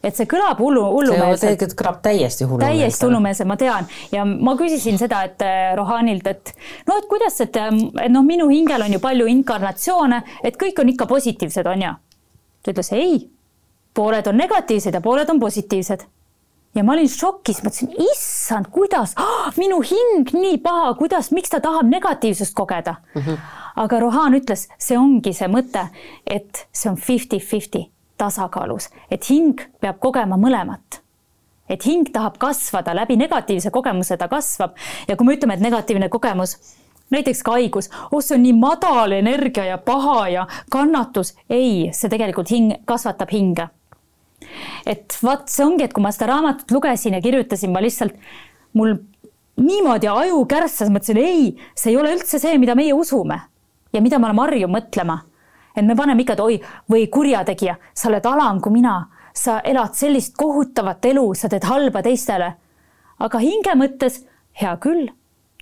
et 0.04 0.16
see 0.16 0.28
kõlab 0.30 0.60
hullu, 0.64 0.84
hullumeelselt. 0.94 1.42
tegelikult 1.44 1.80
kõlab 1.82 1.98
täiesti 2.04 2.46
hullumeelselt. 2.46 2.84
täiesti 2.84 3.06
hullumeelselt, 3.06 3.50
ma 3.52 3.58
tean 3.60 3.90
ja 4.14 4.26
ma 4.28 4.56
küsisin 4.60 5.00
seda, 5.02 5.24
et 5.28 5.44
äh, 5.44 5.72
Rohanilt, 5.78 6.28
et 6.28 6.54
no, 6.88 7.00
et 7.00 7.10
kuidas, 7.12 7.40
et, 7.44 7.58
ähm, 7.60 7.82
et 8.00 8.12
noh, 8.12 8.24
minu 8.26 8.48
hingel 8.52 8.86
on 8.86 8.96
ju 8.96 9.02
palju 9.04 9.28
inkarnatsioone, 9.34 10.22
et 10.44 10.60
kõik 10.60 10.80
on 10.84 10.94
ikka 10.94 11.10
positiivsed, 11.10 11.68
on 11.68 11.84
ju? 11.88 11.98
ta 12.64 12.74
ütles 12.74 12.94
ei, 12.96 13.20
pooled 13.96 14.32
on 14.32 14.40
negatiivsed 14.40 14.96
ja 14.96 15.04
pooled 15.04 15.30
on 15.32 15.40
positiivsed. 15.40 16.08
ja 16.76 16.84
ma 16.86 16.94
olin 16.96 17.10
šokis, 17.10 17.64
mõtlesin, 17.66 17.94
issand, 18.12 18.72
kuidas 18.72 19.18
oh,, 19.20 19.52
minu 19.58 19.82
hing 19.84 20.32
nii 20.32 20.60
paha, 20.64 20.94
kuidas, 21.00 21.34
miks 21.36 21.52
ta 21.52 21.60
tahab 21.60 21.90
negatiivsust 21.92 22.56
kogeda 22.56 22.96
mm? 23.16 23.22
-hmm. 23.22 23.38
aga 23.84 24.00
Rohan 24.00 24.40
ütles, 24.40 24.70
see 24.78 24.98
ongi 24.98 25.34
see 25.34 25.48
mõte, 25.52 25.90
et 26.26 26.68
see 26.72 26.92
on 26.92 26.96
fifty-fifty 26.96 27.90
tasakaalus, 28.20 28.90
et 29.12 29.24
hing 29.30 29.62
peab 29.82 30.00
kogema 30.04 30.38
mõlemat. 30.40 31.02
Et 31.70 31.86
hing 31.86 32.10
tahab 32.14 32.40
kasvada 32.42 32.96
läbi 32.98 33.18
negatiivse 33.20 33.70
kogemuse, 33.72 34.18
ta 34.18 34.28
kasvab. 34.28 34.78
Ja 35.08 35.16
kui 35.16 35.28
me 35.28 35.36
ütleme, 35.38 35.54
et 35.54 35.62
negatiivne 35.62 36.10
kogemus, 36.10 36.56
näiteks 37.14 37.44
ka 37.46 37.58
haigus, 37.58 37.92
oh 38.12 38.24
see 38.26 38.38
on 38.38 38.44
nii 38.46 38.56
madal 38.58 39.14
energia 39.18 39.66
ja 39.68 39.78
paha 39.78 40.20
ja 40.34 40.48
kannatus, 40.74 41.36
ei, 41.50 41.92
see 41.94 42.10
tegelikult 42.10 42.50
hing 42.54 42.74
kasvatab 42.90 43.32
hinge. 43.34 43.70
et 44.88 45.14
vaat 45.22 45.50
see 45.52 45.66
ongi, 45.66 45.84
et 45.84 45.94
kui 45.94 46.02
ma 46.02 46.14
seda 46.16 46.30
raamatut 46.32 46.72
lugesin 46.72 47.14
ja 47.14 47.22
kirjutasin, 47.22 47.74
ma 47.76 47.82
lihtsalt, 47.84 48.16
mul 48.74 48.96
niimoodi 49.60 50.08
aju 50.08 50.46
kärssas, 50.50 50.90
mõtlesin 50.90 51.20
ei, 51.22 51.50
see 51.76 51.92
ei 51.92 51.98
ole 52.00 52.14
üldse 52.16 52.40
see, 52.40 52.58
mida 52.58 52.76
meie 52.80 52.96
usume 52.96 53.42
ja 53.94 54.02
mida 54.02 54.18
me 54.20 54.30
oleme 54.30 54.46
harjunud 54.46 54.78
mõtlema 54.78 55.20
et 55.80 55.88
me 55.88 55.96
paneme 55.96 56.24
ikka, 56.24 56.36
et 56.38 56.44
oi, 56.44 56.58
või 56.92 57.08
kurjategija, 57.12 57.78
sa 57.94 58.10
oled 58.10 58.26
alam 58.26 58.60
kui 58.62 58.76
mina, 58.76 58.96
sa 59.34 59.60
elad 59.64 59.96
sellist 59.96 60.36
kohutavat 60.38 61.06
elu, 61.12 61.28
sa 61.36 61.50
teed 61.50 61.68
halba 61.70 62.04
teistele. 62.06 62.54
aga 63.20 63.40
hinge 63.40 63.74
mõttes 63.76 64.22
hea 64.62 64.76
küll, 64.80 65.10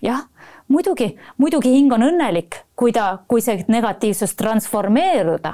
jah, 0.01 0.27
muidugi, 0.67 1.15
muidugi 1.37 1.71
hing 1.73 1.93
on 1.93 2.05
õnnelik, 2.05 2.63
kui 2.75 2.91
ta, 2.93 3.23
kui 3.27 3.41
see 3.41 3.65
negatiivsus 3.67 4.35
transformeeruda. 4.35 5.53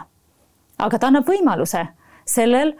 aga 0.78 1.00
ta 1.00 1.08
annab 1.08 1.28
võimaluse 1.28 1.88
sellel 2.26 2.74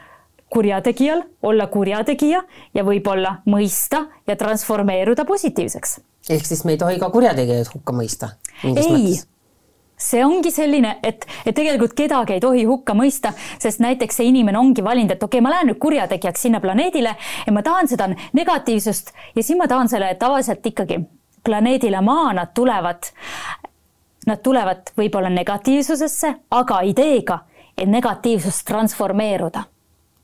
kurjategijal 0.54 1.24
olla 1.42 1.68
kurjategija 1.68 2.42
ja 2.74 2.84
võib-olla 2.84 3.38
mõista 3.46 4.06
ja 4.28 4.36
transformeeruda 4.36 5.26
positiivseks. 5.26 6.00
ehk 6.30 6.46
siis 6.46 6.66
me 6.66 6.76
ei 6.76 6.78
tohi 6.78 7.00
ka 7.00 7.10
kurjategijaid 7.10 7.72
hukka 7.74 7.94
mõista? 7.94 8.30
ei, 8.64 9.20
see 10.04 10.24
ongi 10.26 10.52
selline, 10.52 10.98
et, 11.04 11.26
et 11.46 11.56
tegelikult 11.56 11.96
kedagi 11.98 12.38
ei 12.38 12.44
tohi 12.44 12.66
hukka 12.68 12.96
mõista, 12.98 13.34
sest 13.62 13.82
näiteks 13.84 14.20
see 14.20 14.30
inimene 14.32 14.60
ongi 14.60 14.84
valinud, 14.84 15.16
et 15.16 15.24
okei 15.24 15.40
okay,, 15.40 15.46
ma 15.46 15.54
lähen 15.54 15.72
nüüd 15.72 15.80
kurjategijaks 15.84 16.48
sinna 16.48 16.62
planeedile 16.64 17.16
ja 17.48 17.54
ma 17.56 17.64
tahan 17.66 17.90
seda 17.92 18.10
negatiivsust 18.34 19.14
ja 19.36 19.44
siis 19.44 19.58
ma 19.60 19.68
tahan 19.72 19.92
selle 19.92 20.14
tavaliselt 20.20 20.66
ikkagi 20.74 21.00
planeedile 21.44 22.02
Maa, 22.02 22.34
nad 22.34 22.54
tulevad, 22.56 23.10
nad 24.28 24.44
tulevad 24.44 24.94
võib-olla 24.98 25.32
negatiivsusesse, 25.34 26.36
aga 26.52 26.84
ideega, 26.88 27.40
et 27.78 27.90
negatiivsust 27.90 28.68
transformeeruda 28.68 29.66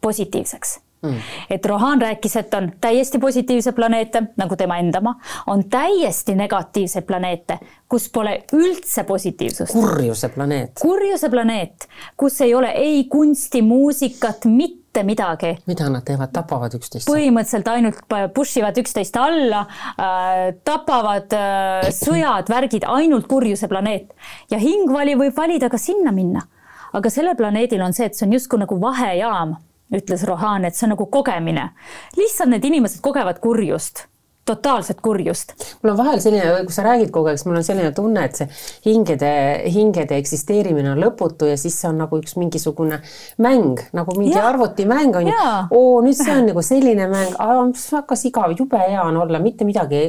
positiivseks 0.02 0.78
Mm. 1.02 1.16
et 1.50 1.66
Rohan 1.66 2.02
rääkis, 2.02 2.36
et 2.36 2.54
on 2.54 2.72
täiesti 2.82 3.20
positiivseid 3.20 3.76
planeete, 3.76 4.24
nagu 4.38 4.56
tema 4.60 4.78
enda 4.82 5.00
oma, 5.00 5.14
on 5.48 5.64
täiesti 5.72 6.34
negatiivseid 6.36 7.06
planeete, 7.08 7.56
kus 7.88 8.10
pole 8.12 8.34
üldse 8.54 9.06
positiivsust. 9.08 9.72
kurjuse 9.74 10.30
planeet. 10.30 10.72
kurjuse 10.82 11.30
planeet, 11.30 11.88
kus 12.18 12.42
ei 12.42 12.52
ole 12.56 12.74
ei 12.76 13.04
kunsti, 13.04 13.62
muusikat, 13.62 14.46
mitte 14.46 15.04
midagi. 15.04 15.54
mida 15.68 15.88
nad 15.90 16.04
teevad, 16.04 16.34
tapavad 16.36 16.76
üksteist? 16.76 17.08
põhimõtteliselt 17.08 17.72
ainult 17.72 18.04
push 18.36 18.60
ivad 18.60 18.84
üksteist 18.84 19.16
alla 19.24 19.64
äh,, 19.96 20.52
tapavad 20.68 21.32
äh, 21.32 21.88
sõjad, 21.96 22.52
värgid, 22.52 22.84
ainult 22.84 23.32
kurjuse 23.32 23.72
planeet 23.72 24.12
ja 24.52 24.60
hingvali 24.60 25.16
võib 25.16 25.40
valida 25.40 25.72
ka 25.72 25.80
sinna 25.80 26.12
minna. 26.12 26.44
aga 26.92 27.10
sellel 27.10 27.40
planeedil 27.40 27.88
on 27.88 27.96
see, 27.96 28.12
et 28.12 28.20
see 28.20 28.28
on 28.28 28.36
justkui 28.36 28.60
nagu 28.60 28.82
vahejaam 28.84 29.56
ütles 29.96 30.24
Rohan, 30.28 30.66
et 30.66 30.76
see 30.76 30.88
on 30.88 30.96
nagu 30.96 31.06
kogemine. 31.12 31.70
lihtsalt 32.18 32.50
need 32.50 32.66
inimesed 32.66 33.02
kogevad 33.02 33.40
kurjust 33.40 34.09
totaalset 34.50 35.02
kurjust. 35.06 35.54
mul 35.82 35.94
on 35.94 36.00
vahel 36.00 36.22
selline, 36.24 36.64
kui 36.68 36.76
sa 36.76 36.86
räägid 36.88 37.14
kogu 37.14 37.32
aeg, 37.32 37.40
siis 37.40 37.50
mul 37.50 37.60
on 37.62 37.68
selline 37.68 37.92
tunne, 37.96 38.26
et 38.26 38.40
see 38.42 38.50
hingede, 38.88 39.32
hingede 39.74 40.18
eksisteerimine 40.20 40.94
on 40.94 41.04
lõputu 41.04 41.50
ja 41.50 41.58
siis 41.60 41.78
see 41.82 41.90
on 41.92 42.02
nagu 42.04 42.20
üks 42.22 42.36
mingisugune 42.40 43.02
mäng, 43.44 43.84
nagu 43.96 44.16
mingi 44.18 44.36
ja. 44.38 44.48
arvutimäng 44.50 45.20
on 45.22 45.30
ju. 45.30 45.38
oo, 45.78 46.00
nüüd 46.06 46.18
see 46.18 46.34
on 46.36 46.50
nagu 46.50 46.64
selline 46.66 47.10
mäng, 47.12 47.38
mis 47.70 47.86
väga 47.94 48.20
sigav, 48.20 48.56
jube 48.58 48.82
hea 48.82 49.04
on 49.04 49.22
olla, 49.24 49.42
mitte 49.44 49.68
midagi 49.68 50.04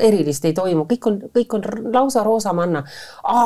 erilist 0.00 0.44
ei 0.48 0.56
toimu, 0.56 0.86
kõik 0.90 1.08
on, 1.10 1.20
kõik 1.34 1.56
on 1.58 1.64
lausa 1.94 2.24
roosamanna. 2.26 2.84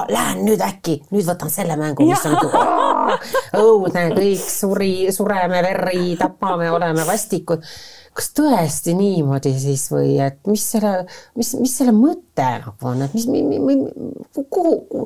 Lähen 0.08 0.42
nüüd 0.46 0.62
äkki, 0.64 0.98
nüüd 1.12 1.26
võtan 1.28 1.52
selle 1.52 1.76
mängu, 1.80 2.06
mis 2.08 2.24
ja. 2.24 2.30
on 2.30 2.36
nagu 2.38 3.62
õudne, 3.62 4.08
kõik 4.16 4.42
suri, 4.42 4.92
sureme, 5.14 5.62
verri, 5.64 6.16
tapame, 6.20 6.70
oleme 6.72 7.06
vastikud 7.08 7.64
kas 8.18 8.32
tõesti 8.34 8.96
niimoodi 8.98 9.52
siis 9.62 9.84
või 9.92 10.16
et 10.22 10.40
mis 10.50 10.64
selle, 10.72 11.04
mis, 11.38 11.52
mis 11.60 11.74
selle 11.78 11.94
mõte 11.94 12.48
nagu 12.64 12.90
on, 12.90 13.04
et 13.06 13.14
mis, 13.14 13.28
kuhu, 14.50 15.04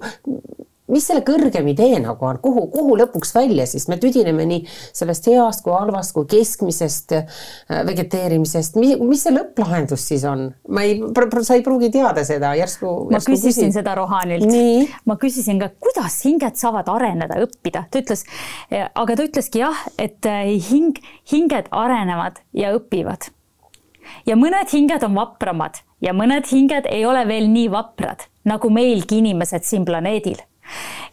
mis 0.91 1.05
selle 1.07 1.23
kõrgem 1.27 1.69
idee 1.71 1.99
nagu 2.03 2.27
on, 2.27 2.39
kuhu, 2.43 2.65
kuhu 2.73 2.97
lõpuks 2.99 3.31
välja 3.37 3.67
siis, 3.71 3.87
me 3.91 3.99
tüdineme 4.03 4.47
nii 4.49 4.65
sellest 4.67 5.29
heast 5.31 5.63
kui 5.63 5.75
halvast 5.75 6.15
kui 6.17 6.27
keskmisest 6.31 7.15
äh, 7.17 7.43
vegeteerimisest, 7.87 8.79
mis 8.81 9.23
see 9.23 9.35
lõpplahendus 9.35 10.09
siis 10.11 10.27
on? 10.29 10.49
ma 10.69 10.87
ei, 10.87 10.99
sa 11.47 11.59
ei 11.59 11.65
pruugi 11.67 11.93
teada 11.95 12.27
seda, 12.27 12.55
järsku. 12.59 12.95
ma 13.13 13.23
küsisin 13.23 13.69
küsin. 13.69 13.77
seda 13.79 13.95
Rohanilt. 13.99 14.49
ma 15.07 15.19
küsisin 15.23 15.63
ka, 15.63 15.71
kuidas 15.83 16.19
hinged 16.27 16.59
saavad 16.59 16.91
areneda, 16.91 17.39
õppida, 17.47 17.87
ta 17.91 18.03
ütles, 18.03 18.27
aga 18.73 19.17
ta 19.19 19.29
ütleski 19.29 19.63
jah, 19.63 19.87
et 20.03 20.27
äh, 20.27 20.51
hing, 20.71 20.99
hinged 21.31 21.71
arenevad 21.71 22.43
ja 22.59 22.75
õpivad. 22.75 23.31
ja 24.27 24.35
mõned 24.35 24.75
hinged 24.75 25.07
on 25.07 25.15
vapramad 25.15 25.85
ja 26.03 26.11
mõned 26.17 26.49
hinged 26.51 26.91
ei 26.91 27.07
ole 27.07 27.23
veel 27.29 27.47
nii 27.53 27.69
vaprad 27.71 28.27
nagu 28.51 28.71
meilgi 28.75 29.23
inimesed 29.23 29.63
siin 29.63 29.87
planeedil 29.87 30.43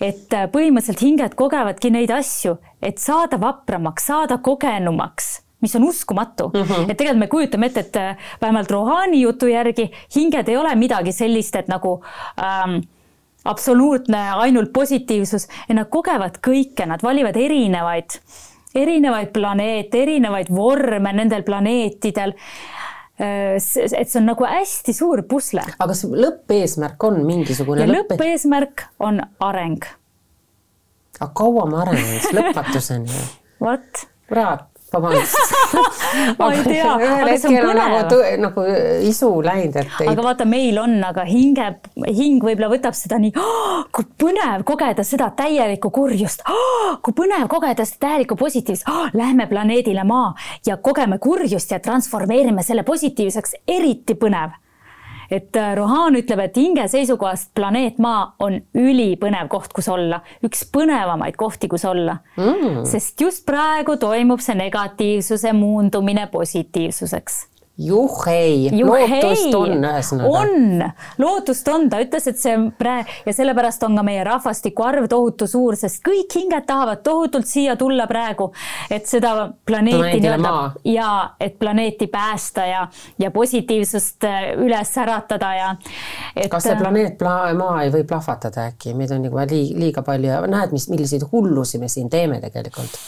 et 0.01 0.33
äh, 0.33 0.47
põhimõtteliselt 0.51 1.03
hinged 1.03 1.35
kogevadki 1.39 1.91
neid 1.93 2.11
asju, 2.11 2.57
et 2.81 2.97
saada 2.97 3.39
vapramaks, 3.41 4.09
saada 4.11 4.37
kogenumaks 4.37 5.39
mis 5.59 5.75
on 5.75 5.83
uskumatu. 5.83 6.51
Mm, 6.53 6.61
-hmm. 6.61 6.91
et 6.91 6.97
tegelikult 6.97 7.19
me 7.19 7.27
kujutame 7.27 7.65
ette, 7.65 7.79
et 7.79 7.95
äh, 7.95 8.17
vähemalt 8.41 8.71
Rohani 8.71 9.21
jutu 9.21 9.47
järgi 9.47 9.91
hinged 10.15 10.47
ei 10.47 10.57
ole 10.57 10.75
midagi 10.75 11.11
sellist, 11.11 11.55
et 11.55 11.67
nagu 11.67 12.03
ähm, 12.39 12.79
absoluutne 13.45 14.29
ainult 14.31 14.73
positiivsus. 14.73 15.47
Ja 15.69 15.75
nad 15.75 15.89
kogevad 15.89 16.39
kõike, 16.47 16.85
nad 16.85 17.03
valivad 17.03 17.35
erinevaid, 17.35 18.19
erinevaid 18.75 19.33
planeete, 19.33 20.01
erinevaid 20.01 20.51
vorme 20.55 21.13
nendel 21.13 21.43
planeetidel 21.43 22.33
et 23.19 24.09
see 24.09 24.19
on 24.21 24.29
nagu 24.29 24.47
hästi 24.47 24.95
suur 24.95 25.23
pusle. 25.29 25.63
aga 25.67 25.89
kas 25.91 26.05
lõppeesmärk 26.07 27.07
on 27.09 27.21
mingisugune? 27.27 27.87
lõppeesmärk 27.89 28.87
on 29.03 29.21
areng. 29.43 29.83
aga 31.19 31.31
kaua 31.35 31.67
me 31.69 31.81
areneme 31.83 32.19
siis 32.19 32.35
lõpmatuseni? 32.39 33.23
vot. 33.65 34.05
kurat 34.29 34.67
vabandust. 34.93 35.53
Ma 36.39 36.49
ei 36.53 36.63
tea, 36.65 36.93
aga 36.93 37.35
see 37.39 37.61
on 37.61 37.77
nagu, 37.77 38.19
nagu 38.43 38.65
isu 39.09 39.31
läinud, 39.45 39.79
et 39.81 39.99
ei.... 40.03 40.09
aga 40.11 40.25
vaata, 40.25 40.47
meil 40.49 40.79
on, 40.81 40.95
aga 41.05 41.25
hinge, 41.29 41.67
hing 42.07 42.43
võib-olla 42.43 42.71
võtab 42.71 42.97
seda 42.97 43.19
nii 43.21 43.33
oh,, 43.39 43.83
kui 43.95 44.07
põnev 44.23 44.63
kogeda 44.67 45.05
seda 45.07 45.29
täielikku 45.37 45.91
kurjust. 45.95 46.45
Oh,, 46.49 46.97
kui 47.05 47.15
põnev 47.17 47.47
kogeda 47.51 47.85
seda 47.87 48.07
täielikku 48.07 48.39
positiivsust 48.39 48.89
oh,. 48.89 49.11
Lähme 49.19 49.49
planeedile 49.49 50.03
Maa 50.07 50.33
ja 50.65 50.77
kogeme 50.77 51.19
kurjust 51.21 51.71
ja 51.71 51.79
transformeerime 51.83 52.63
selle 52.65 52.85
positiivseks, 52.87 53.61
eriti 53.67 54.15
põnev 54.19 54.57
et 55.31 55.55
äh, 55.55 55.75
Rohan 55.77 56.17
ütleb, 56.19 56.41
et 56.43 56.57
hinge 56.57 56.87
seisukohast 56.89 57.51
planeet 57.57 57.99
Maa 58.01 58.35
on 58.39 58.59
ülipõnev 58.73 59.49
koht, 59.51 59.73
kus 59.75 59.89
olla, 59.91 60.21
üks 60.45 60.65
põnevamaid 60.73 61.37
kohti, 61.39 61.69
kus 61.71 61.85
olla. 61.85 62.19
Mm.. 62.37 62.83
sest 62.89 63.21
just 63.21 63.45
praegu 63.45 63.97
toimub 64.01 64.41
see 64.43 64.57
negatiivsuse 64.57 65.53
muundumine 65.53 66.27
positiivsuseks 66.31 67.45
juhhei, 67.79 68.69
lootust 68.83 69.55
on 69.55 69.85
ühesõnaga. 69.87 70.29
on, 70.29 70.83
lootust 71.17 71.67
on, 71.71 71.87
ta 71.89 72.01
ütles, 72.03 72.27
et 72.27 72.39
see 72.39 72.55
prae- 72.77 73.05
ja 73.25 73.33
sellepärast 73.35 73.83
on 73.87 73.95
ka 73.95 74.03
meie 74.03 74.23
rahvastiku 74.27 74.83
arv 74.83 75.07
tohutu 75.11 75.47
suur, 75.47 75.77
sest 75.79 76.01
kõik 76.05 76.35
hinged 76.35 76.67
tahavad 76.67 77.03
tohutult 77.05 77.47
siia 77.47 77.77
tulla 77.79 78.07
praegu, 78.09 78.49
et 78.91 79.07
seda 79.07 79.33
planeeti 79.65 80.19
nii-öelda 80.19 80.53
ja 80.91 81.11
et 81.39 81.55
planeeti 81.59 82.09
päästa 82.11 82.67
ja, 82.67 82.83
ja 83.19 83.31
positiivsust 83.31 84.27
äh, 84.27 84.51
üles 84.59 84.93
äratada 84.99 85.53
ja 85.55 85.71
et.... 86.35 86.49
kas 86.51 86.67
see 86.67 86.75
planeet 86.79 87.17
pla-, 87.21 87.53
maa 87.57 87.85
ei 87.85 87.95
või 87.95 88.03
plahvatada 88.09 88.67
äkki, 88.73 88.93
meid 88.97 89.15
on 89.15 89.23
nagu 89.29 89.39
liiga 89.49 90.03
palju 90.03 90.33
ja 90.33 90.43
näed, 90.51 90.75
mis, 90.75 90.89
milliseid 90.91 91.23
hullusi 91.31 91.79
me 91.79 91.87
siin 91.87 92.11
teeme 92.11 92.41
tegelikult 92.43 92.99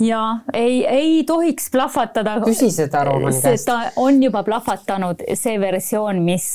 ja 0.00 0.38
ei, 0.52 0.86
ei 0.86 1.24
tohiks 1.24 1.70
plahvatada. 1.70 2.40
küsi 2.44 2.70
seda 2.70 3.04
Roomani 3.04 3.40
käest. 3.42 3.66
ta 3.66 3.90
on 3.96 4.22
juba 4.22 4.42
plahvatanud, 4.42 5.22
see 5.34 5.60
versioon, 5.60 6.22
mis 6.22 6.46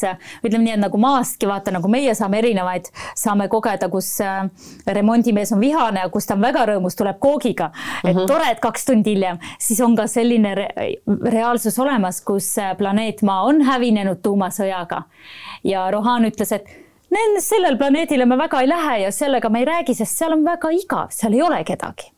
ütleme 0.43 0.63
nii, 0.63 0.75
et 0.77 0.83
nagu 0.83 0.97
maastki 1.01 1.47
vaata, 1.47 1.73
nagu 1.75 1.91
meie 1.91 2.15
saame 2.15 2.39
erinevaid, 2.39 2.87
saame 3.19 3.47
kogeda, 3.51 3.89
kus 3.91 4.15
äh, 4.23 4.45
remondimees 4.87 5.51
on 5.55 5.59
vihane 5.63 6.05
ja 6.05 6.11
kus 6.13 6.29
ta 6.29 6.37
on 6.37 6.45
väga 6.45 6.65
rõõmus, 6.71 6.97
tuleb 6.99 7.19
koogiga. 7.19 7.71
et 8.03 8.13
mm 8.13 8.19
-hmm. 8.19 8.27
tore, 8.27 8.51
et 8.51 8.59
kaks 8.59 8.85
tundi 8.85 9.15
hiljem, 9.15 9.39
siis 9.59 9.81
on 9.81 9.95
ka 9.95 10.07
selline 10.07 10.55
re 10.55 10.67
reaalsus 11.23 11.79
olemas, 11.79 12.21
kus 12.21 12.57
äh, 12.57 12.77
planeet 12.77 13.21
Maa 13.21 13.43
on 13.43 13.61
hävinenud 13.61 14.21
tuumasõjaga. 14.21 15.03
ja 15.63 15.91
Rohan 15.91 16.25
ütles, 16.25 16.51
et 16.51 16.67
sellel 17.39 17.77
planeedile 17.77 18.25
me 18.25 18.37
väga 18.37 18.61
ei 18.61 18.67
lähe 18.67 18.97
ja 18.97 19.11
sellega 19.11 19.49
me 19.49 19.59
ei 19.59 19.65
räägi, 19.65 19.93
sest 19.93 20.17
seal 20.17 20.33
on 20.33 20.45
väga 20.45 20.69
igav, 20.69 21.07
seal 21.09 21.33
ei 21.33 21.41
ole 21.41 21.63
kedagi 21.63 22.12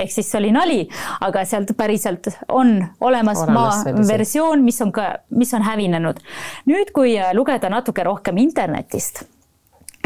ehk 0.00 0.12
siis 0.12 0.30
see 0.30 0.40
oli 0.40 0.52
nali, 0.54 0.80
aga 1.26 1.44
sealt 1.48 1.72
päriselt 1.78 2.30
on 2.48 2.76
olemas, 3.00 3.44
olemas 3.44 3.84
maa 3.86 4.08
versioon, 4.08 4.64
mis 4.64 4.80
on 4.84 4.92
ka, 4.92 5.10
mis 5.36 5.54
on 5.54 5.64
hävinenud. 5.66 6.20
nüüd, 6.70 6.92
kui 6.96 7.16
äh, 7.18 7.32
lugeda 7.36 7.70
natuke 7.72 8.04
rohkem 8.06 8.38
internetist 8.42 9.24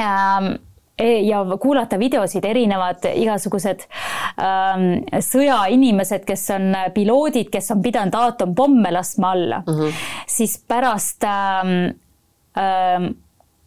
ähm, 0.01 0.55
e, 0.99 1.21
ja 1.27 1.43
kuulata 1.61 1.99
videosid, 1.99 2.45
erinevad 2.45 3.07
igasugused 3.15 3.87
ähm, 4.39 4.89
sõjainimesed, 5.25 6.25
kes 6.29 6.49
on 6.57 6.71
piloodid, 6.95 7.51
kes 7.53 7.71
on 7.75 7.83
pidanud 7.85 8.15
aatompomme 8.19 8.93
laskma 8.95 9.35
alla 9.37 9.63
mm, 9.67 9.75
-hmm. 9.75 10.01
siis 10.27 10.59
pärast 10.69 11.25
ähm, 11.25 11.77
ähm, 12.59 13.13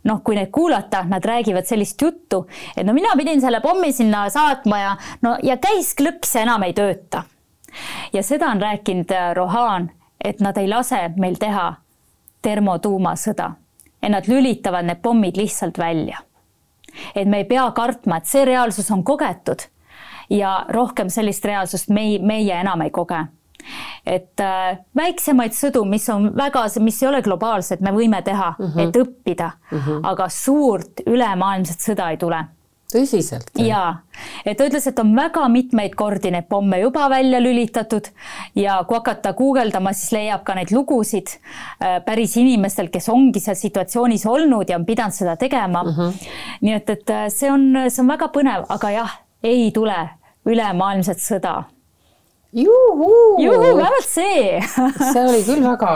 noh, 0.07 0.21
kui 0.23 0.37
neid 0.37 0.51
kuulata, 0.55 1.03
nad 1.07 1.25
räägivad 1.25 1.67
sellist 1.67 2.01
juttu, 2.01 2.45
et 2.77 2.85
no 2.87 2.93
mina 2.95 3.13
pidin 3.17 3.41
selle 3.41 3.61
pommi 3.61 3.91
sinna 3.93 4.27
saatma 4.29 4.79
ja 4.79 4.95
no 5.21 5.35
ja 5.43 5.57
käis 5.61 5.93
klõks 5.97 6.35
ja 6.35 6.45
enam 6.47 6.63
ei 6.67 6.73
tööta. 6.77 7.23
ja 8.13 8.23
seda 8.23 8.51
on 8.51 8.61
rääkinud 8.61 9.11
äh, 9.11 9.33
Rohan, 9.35 9.89
et 10.23 10.39
nad 10.39 10.57
ei 10.57 10.67
lase 10.67 11.09
meil 11.17 11.37
teha 11.39 11.73
termotuumasõda, 12.41 13.51
et 14.01 14.11
nad 14.11 14.27
lülitavad 14.27 14.85
need 14.85 15.01
pommid 15.01 15.37
lihtsalt 15.37 15.77
välja. 15.77 16.23
et 17.15 17.27
me 17.27 17.43
ei 17.43 17.45
pea 17.45 17.71
kartma, 17.71 18.17
et 18.17 18.25
see 18.25 18.45
reaalsus 18.45 18.91
on 18.91 19.03
kogetud 19.03 19.67
ja 20.29 20.65
rohkem 20.69 21.09
sellist 21.09 21.45
reaalsust 21.45 21.89
me, 21.89 22.17
meie 22.19 22.53
enam 22.59 22.81
ei 22.81 22.91
koge 22.91 23.25
et 24.05 24.43
äh, 24.43 24.77
väiksemaid 24.95 25.55
sõdu, 25.57 25.85
mis 25.85 26.09
on 26.13 26.29
väga, 26.35 26.65
mis 26.83 27.01
ei 27.03 27.09
ole 27.09 27.21
globaalsed, 27.25 27.81
me 27.81 27.91
võime 27.95 28.21
teha 28.23 28.53
mm, 28.57 28.65
-hmm. 28.65 28.87
et 28.87 29.01
õppida 29.03 29.51
mm, 29.71 29.79
-hmm. 29.79 30.05
aga 30.11 30.29
suurt 30.29 31.03
ülemaailmset 31.05 31.83
sõda 31.89 32.11
ei 32.11 32.17
tule 32.17 32.45
tõsiselt? 32.93 33.51
jaa, 33.59 34.01
et 34.45 34.57
ta 34.57 34.67
ütles, 34.67 34.87
et 34.87 34.99
on 34.99 35.13
väga 35.15 35.47
mitmeid 35.51 35.95
kordi 35.95 36.31
neid 36.31 36.47
pomme 36.49 36.79
juba 36.79 37.09
välja 37.11 37.41
lülitatud 37.43 38.09
ja 38.55 38.79
kui 38.87 38.97
hakata 38.97 39.33
guugeldama, 39.37 39.93
siis 39.93 40.11
leiab 40.15 40.43
ka 40.47 40.55
neid 40.55 40.71
lugusid 40.71 41.33
äh, 41.35 41.99
päris 42.05 42.37
inimestel, 42.37 42.91
kes 42.93 43.09
ongi 43.09 43.43
seal 43.43 43.59
situatsioonis 43.59 44.25
olnud 44.25 44.69
ja 44.69 44.79
on 44.79 44.85
pidanud 44.85 45.13
seda 45.13 45.35
tegema 45.35 45.83
mm. 45.83 45.95
-hmm. 45.97 46.27
nii 46.61 46.73
et, 46.73 46.89
et 46.89 47.09
äh, 47.09 47.25
see 47.29 47.51
on, 47.51 47.73
see 47.89 48.01
on 48.03 48.07
väga 48.07 48.31
põnev, 48.33 48.65
aga 48.69 48.91
jah, 48.91 49.17
ei 49.43 49.71
tule 49.71 49.97
ülemaailmset 50.45 51.19
sõda 51.19 51.63
juhuu, 52.57 53.37
juhuu, 53.43 53.61
vähemalt 53.61 54.07
see 54.07 54.59
see 55.13 55.23
oli 55.23 55.43
küll 55.45 55.61
väga 55.65 55.91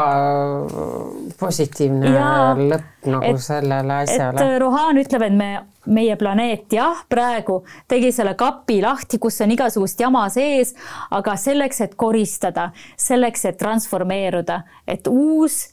positiivne 1.39 2.11
Jaa. 2.13 2.53
lõpp 2.55 3.07
nagu 3.09 3.25
Et- 3.31 3.41
sellele 3.41 3.97
et 4.03 4.09
asjale. 4.11 4.47
Rohan 4.61 4.99
ütleb, 5.01 5.25
et 5.25 5.33
me, 5.37 5.49
meie 5.89 6.15
planeet 6.19 6.73
jah, 6.77 7.01
praegu 7.09 7.61
tegi 7.89 8.11
selle 8.13 8.35
kapi 8.37 8.81
lahti, 8.85 9.17
kus 9.21 9.41
on 9.41 9.53
igasugust 9.55 9.99
jama 10.03 10.27
sees, 10.33 10.75
aga 11.11 11.35
selleks, 11.39 11.81
et 11.87 11.95
koristada, 11.99 12.69
selleks, 12.97 13.45
et 13.49 13.57
transformeeruda, 13.57 14.61
et 14.87 15.07
uus 15.09 15.63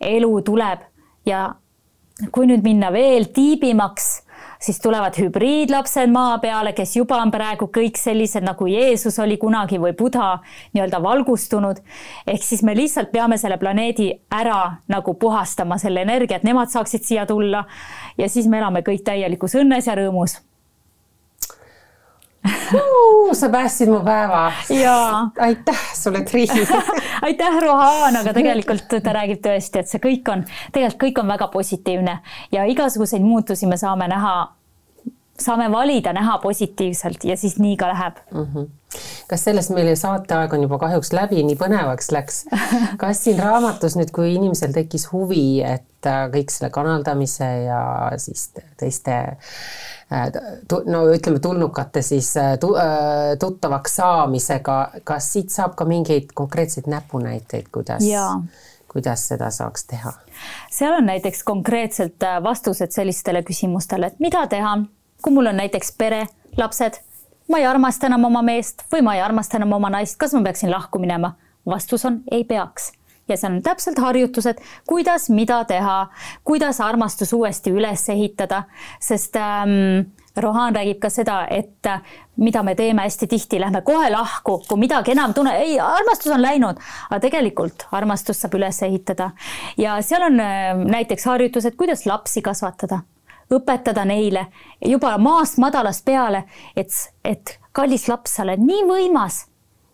elu 0.00 0.32
tuleb 0.46 0.86
ja 1.26 1.48
kui 2.32 2.46
nüüd 2.46 2.62
minna 2.64 2.92
veel 2.92 3.30
tiibimaks, 3.34 4.10
siis 4.62 4.80
tulevad 4.80 5.16
hübriidlapsed 5.18 6.12
maa 6.12 6.38
peale, 6.38 6.72
kes 6.76 6.96
juba 6.96 7.20
on 7.22 7.32
praegu 7.32 7.70
kõik 7.72 7.96
sellised 7.98 8.44
nagu 8.44 8.66
Jeesus 8.68 9.18
oli 9.22 9.38
kunagi 9.40 9.80
või 9.80 9.94
Buda 9.96 10.38
nii-öelda 10.74 11.02
valgustunud. 11.02 11.80
ehk 12.26 12.42
siis 12.44 12.62
me 12.62 12.76
lihtsalt 12.76 13.12
peame 13.12 13.38
selle 13.38 13.58
planeedi 13.58 14.12
ära 14.30 14.76
nagu 14.88 15.14
puhastama 15.14 15.78
selle 15.78 16.02
energia, 16.02 16.36
et 16.36 16.44
nemad 16.44 16.68
saaksid 16.68 17.04
siia 17.04 17.26
tulla 17.26 17.64
ja 18.18 18.28
siis 18.28 18.46
me 18.46 18.58
elame 18.58 18.80
kõik 18.80 19.04
täielikus 19.04 19.54
õnnes 19.54 19.86
ja 19.86 19.94
rõõmus. 19.94 20.49
Sa 23.32 23.48
päästsid 23.48 23.88
mu 23.88 24.00
päeva. 24.04 24.52
Aitäh 25.38 25.80
sulle, 25.94 26.22
Triin. 26.24 26.48
aitäh, 27.26 27.60
Rohan, 27.62 28.16
aga 28.16 28.32
tegelikult 28.34 28.88
ta 29.02 29.12
räägib 29.12 29.42
tõesti, 29.44 29.82
et 29.82 29.90
see 29.90 30.00
kõik 30.02 30.30
on, 30.32 30.44
tegelikult 30.72 31.02
kõik 31.02 31.20
on 31.22 31.34
väga 31.34 31.50
positiivne 31.52 32.18
ja 32.52 32.64
igasuguseid 32.64 33.22
muutusi 33.22 33.66
me 33.66 33.76
saame 33.80 34.08
näha, 34.08 34.36
saame 35.40 35.70
valida 35.72 36.12
näha 36.16 36.38
positiivselt 36.38 37.24
ja 37.24 37.36
siis 37.36 37.58
nii 37.58 37.76
ka 37.80 37.88
läheb 37.92 38.20
kas 39.30 39.44
sellest 39.46 39.70
meil 39.74 39.90
saateaeg 39.98 40.54
on 40.54 40.64
juba 40.66 40.78
kahjuks 40.82 41.12
läbi, 41.14 41.42
nii 41.46 41.58
põnevaks 41.58 42.10
läks. 42.14 42.42
kas 43.02 43.24
siin 43.24 43.38
raamatus 43.42 43.96
nüüd, 43.98 44.12
kui 44.14 44.34
inimesel 44.34 44.74
tekkis 44.74 45.06
huvi, 45.12 45.62
et 45.62 46.08
äh, 46.08 46.24
kõik 46.32 46.50
selle 46.52 46.72
kanaldamise 46.74 47.50
ja 47.66 47.82
siis 48.20 48.48
teiste 48.80 49.16
äh, 50.10 50.26
no 50.90 51.04
ütleme, 51.14 51.42
tulnukate 51.42 52.02
siis 52.06 52.32
äh, 52.40 52.56
tu, 52.60 52.72
tuttavaks 53.40 54.00
saamisega, 54.00 54.80
kas 55.06 55.32
siit 55.36 55.54
saab 55.54 55.76
ka 55.78 55.86
mingeid 55.88 56.34
konkreetseid 56.34 56.90
näpunäiteid, 56.90 57.70
kuidas 57.72 58.04
kuidas 58.90 59.22
seda 59.30 59.52
saaks 59.54 59.84
teha? 59.86 60.10
seal 60.72 60.96
on 60.96 61.06
näiteks 61.06 61.44
konkreetselt 61.46 62.24
vastused 62.42 62.90
sellistele 62.90 63.44
küsimustele, 63.46 64.10
et 64.10 64.18
mida 64.18 64.42
teha, 64.50 64.80
kui 65.22 65.34
mul 65.34 65.50
on 65.52 65.60
näiteks 65.60 65.92
pere, 65.98 66.26
lapsed, 66.56 67.00
ma 67.50 67.58
ei 67.58 67.66
armasta 67.66 68.08
enam 68.10 68.24
oma 68.30 68.42
meest 68.46 68.84
või 68.92 69.02
ma 69.06 69.16
ei 69.18 69.24
armasta 69.24 69.58
enam 69.58 69.72
oma 69.78 69.90
naist, 69.92 70.18
kas 70.20 70.34
ma 70.36 70.44
peaksin 70.46 70.70
lahku 70.72 71.02
minema? 71.02 71.34
vastus 71.66 72.04
on 72.08 72.22
ei 72.32 72.44
peaks. 72.44 72.92
Ja 73.28 73.36
seal 73.36 73.52
on 73.52 73.62
täpselt 73.62 73.98
harjutused, 74.02 74.58
kuidas, 74.88 75.28
mida 75.30 75.60
teha, 75.68 76.08
kuidas 76.44 76.80
armastus 76.82 77.32
uuesti 77.36 77.70
üles 77.70 78.08
ehitada, 78.10 78.64
sest 78.98 79.36
ähm, 79.38 80.08
Rohan 80.40 80.74
räägib 80.74 80.98
ka 81.02 81.10
seda, 81.12 81.44
et 81.50 81.86
äh, 81.86 82.00
mida 82.42 82.64
me 82.66 82.74
teeme 82.74 83.04
hästi 83.06 83.28
tihti, 83.30 83.60
lähme 83.60 83.84
kohe 83.86 84.10
lahku, 84.10 84.56
kui 84.66 84.80
midagi 84.82 85.14
enam 85.14 85.34
tunne, 85.36 85.52
ei, 85.62 85.78
armastus 85.84 86.32
on 86.34 86.42
läinud, 86.42 86.82
aga 87.10 87.20
tegelikult 87.22 87.86
armastust 87.94 88.42
saab 88.42 88.58
üles 88.58 88.82
ehitada. 88.88 89.30
Ja 89.78 90.00
seal 90.02 90.26
on 90.26 90.42
äh, 90.42 90.74
näiteks 90.96 91.30
harjutused, 91.30 91.78
kuidas 91.78 92.06
lapsi 92.10 92.42
kasvatada 92.42 93.04
õpetada 93.50 94.04
neile 94.04 94.46
juba 94.86 95.16
maast 95.18 95.58
madalast 95.58 96.04
peale, 96.04 96.44
et, 96.76 96.90
et 97.24 97.58
kallis 97.72 98.08
laps, 98.08 98.36
sa 98.36 98.46
oled 98.46 98.62
nii 98.62 98.86
võimas, 98.88 99.44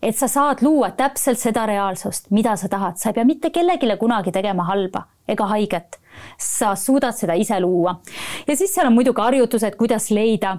et 0.03 0.17
sa 0.17 0.29
saad 0.29 0.63
luua 0.63 0.91
täpselt 0.91 1.41
seda 1.41 1.67
reaalsust, 1.67 2.31
mida 2.31 2.57
sa 2.57 2.69
tahad, 2.69 2.97
sa 3.01 3.11
ei 3.11 3.19
pea 3.19 3.25
mitte 3.25 3.51
kellelegi 3.51 3.97
kunagi 4.01 4.33
tegema 4.33 4.69
halba 4.69 5.07
ega 5.29 5.47
haiget. 5.47 6.01
sa 6.41 6.71
suudad 6.77 7.13
seda 7.13 7.35
ise 7.37 7.59
luua 7.61 7.93
ja 8.49 8.55
siis 8.57 8.71
seal 8.75 8.87
on 8.89 8.95
muidugi 8.97 9.21
harjutused, 9.21 9.75
kuidas 9.77 10.07
leida 10.11 10.55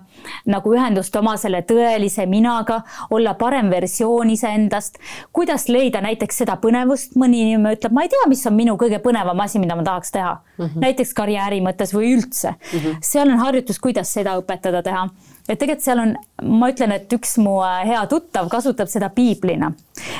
nagu 0.45 0.73
ühendust 0.75 1.15
oma 1.17 1.33
selle 1.37 1.63
tõelise 1.65 2.27
minaga, 2.29 2.83
olla 3.09 3.33
parem 3.33 3.71
versioon 3.73 4.29
iseendast, 4.29 4.99
kuidas 5.33 5.65
leida 5.69 6.01
näiteks 6.05 6.43
seda 6.43 6.59
põnevust, 6.61 7.17
mõni 7.17 7.41
inimene 7.41 7.73
ütleb, 7.73 7.95
ma 7.95 8.05
ei 8.05 8.11
tea, 8.13 8.27
mis 8.29 8.45
on 8.45 8.53
minu 8.53 8.77
kõige 8.77 9.01
põnevam 9.01 9.41
asi, 9.41 9.57
mida 9.59 9.75
ma 9.75 9.87
tahaks 9.87 10.13
teha 10.13 10.35
mm, 10.35 10.65
-hmm. 10.65 10.85
näiteks 10.85 11.13
karjääri 11.17 11.63
mõttes 11.65 11.95
või 11.97 12.13
üldse 12.19 12.53
mm. 12.53 12.77
-hmm. 12.77 13.01
seal 13.01 13.33
on 13.33 13.41
harjutus, 13.41 13.79
kuidas 13.79 14.13
seda 14.13 14.37
õpetada 14.37 14.83
teha 14.83 15.07
et 15.47 15.59
tegelikult 15.59 15.83
seal 15.85 16.01
on, 16.01 16.13
ma 16.59 16.69
ütlen, 16.71 16.91
et 16.97 17.13
üks 17.15 17.37
mu 17.39 17.57
äh, 17.63 17.83
hea 17.87 18.01
tuttav 18.11 18.49
kasutab 18.51 18.89
seda 18.91 19.09
piiblina. 19.15 19.71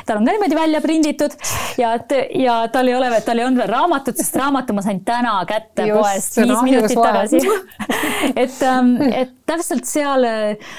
tal 0.08 0.20
on 0.20 0.26
ka 0.26 0.34
niimoodi 0.34 0.56
välja 0.58 0.80
prinditud 0.82 1.34
ja, 1.78 1.92
ja 2.34 2.56
tal 2.74 2.88
ei 2.88 2.96
ole, 2.96 3.10
tal 3.26 3.40
ei 3.40 3.46
olnud 3.46 3.60
veel 3.62 3.72
raamatut, 3.72 4.18
sest 4.18 4.36
raamatu 4.40 4.76
ma 4.78 4.84
sain 4.86 5.02
täna 5.06 5.36
kätte 5.50 5.86
Just, 5.90 6.00
poest 6.00 6.40
viis 6.40 6.62
minutit 6.64 7.02
tagasi. 7.02 7.42
et, 8.44 8.56
et 9.12 9.34
täpselt 9.50 9.88
seal 9.90 10.24
äh, 10.28 10.70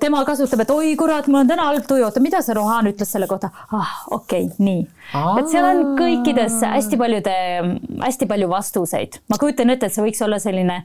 tema 0.00 0.22
kasutab, 0.28 0.64
et 0.64 0.72
oi 0.72 0.94
kurat, 0.98 1.28
mul 1.28 1.42
on 1.42 1.52
täna 1.52 1.68
halb 1.68 1.84
tuju, 1.88 2.06
oota, 2.08 2.22
mida 2.24 2.40
see 2.44 2.56
Rohan 2.56 2.88
ütles 2.90 3.12
selle 3.12 3.28
kohta? 3.30 3.52
ah, 3.76 3.92
okei 4.10 4.48
okay,, 4.48 4.62
nii. 4.62 4.86
et 5.40 5.52
seal 5.52 5.68
on 5.68 5.82
kõikides 6.00 6.62
hästi 6.64 7.00
paljude, 7.00 7.36
hästi 8.00 8.30
palju 8.30 8.48
vastuseid. 8.52 9.20
ma 9.28 9.40
kujutan 9.40 9.76
ette, 9.76 9.92
et 9.92 9.94
see 9.94 10.06
võiks 10.06 10.24
olla 10.24 10.40
selline 10.42 10.80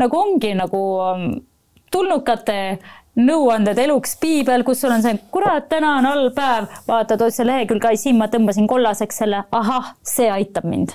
nagu 0.00 0.18
ongi 0.18 0.54
nagu 0.56 0.82
ähm, 1.04 1.28
tulnukate 1.96 2.60
nõuanded 3.16 3.78
eluks 3.80 4.16
piibel, 4.20 4.64
kus 4.66 4.82
sul 4.84 4.92
on 4.92 5.04
see, 5.04 5.16
kurat, 5.32 5.68
täna 5.70 5.96
on 6.00 6.08
halb 6.10 6.36
päev, 6.36 6.68
vaatad 6.88 7.24
otse 7.24 7.46
lehekülge, 7.46 7.88
ai 7.88 8.00
siin 8.00 8.18
ma 8.20 8.28
tõmbasin 8.32 8.68
kollaseks 8.68 9.22
selle, 9.22 9.42
ahah, 9.56 9.94
see 10.04 10.28
aitab 10.32 10.68
mind. 10.68 10.92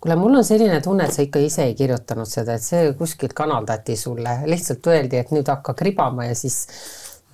kuule, 0.00 0.16
mul 0.20 0.40
on 0.40 0.44
selline 0.44 0.80
tunne, 0.84 1.06
et 1.08 1.16
sa 1.16 1.24
ikka 1.24 1.40
ise 1.44 1.68
ei 1.68 1.76
kirjutanud 1.76 2.28
seda, 2.28 2.56
et 2.56 2.64
see 2.64 2.92
kuskilt 2.96 3.36
kanaldati 3.36 3.96
sulle, 4.00 4.38
lihtsalt 4.48 4.86
öeldi, 4.92 5.20
et 5.20 5.32
nüüd 5.32 5.48
hakka 5.48 5.76
kribama 5.76 6.28
ja 6.30 6.36
siis 6.36 6.64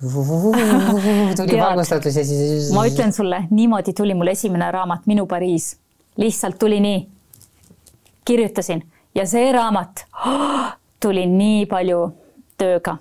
tuli 1.37 1.59
valgustatus 1.61 2.15
ja 2.17 2.23
siis. 2.25 2.71
ma 2.75 2.87
ütlen 2.89 3.13
sulle, 3.15 3.45
niimoodi 3.51 3.93
tuli 3.95 4.15
mul 4.17 4.33
esimene 4.33 4.71
raamat 4.73 5.05
Minu 5.07 5.27
Pariis, 5.29 5.75
lihtsalt 6.19 6.59
tuli 6.59 6.79
nii. 6.83 7.03
kirjutasin 8.25 8.83
ja 9.15 9.27
see 9.27 9.51
raamat 9.51 10.07
tuli 11.03 11.27
nii 11.27 11.67
palju 11.71 12.01
tööga. 12.61 12.99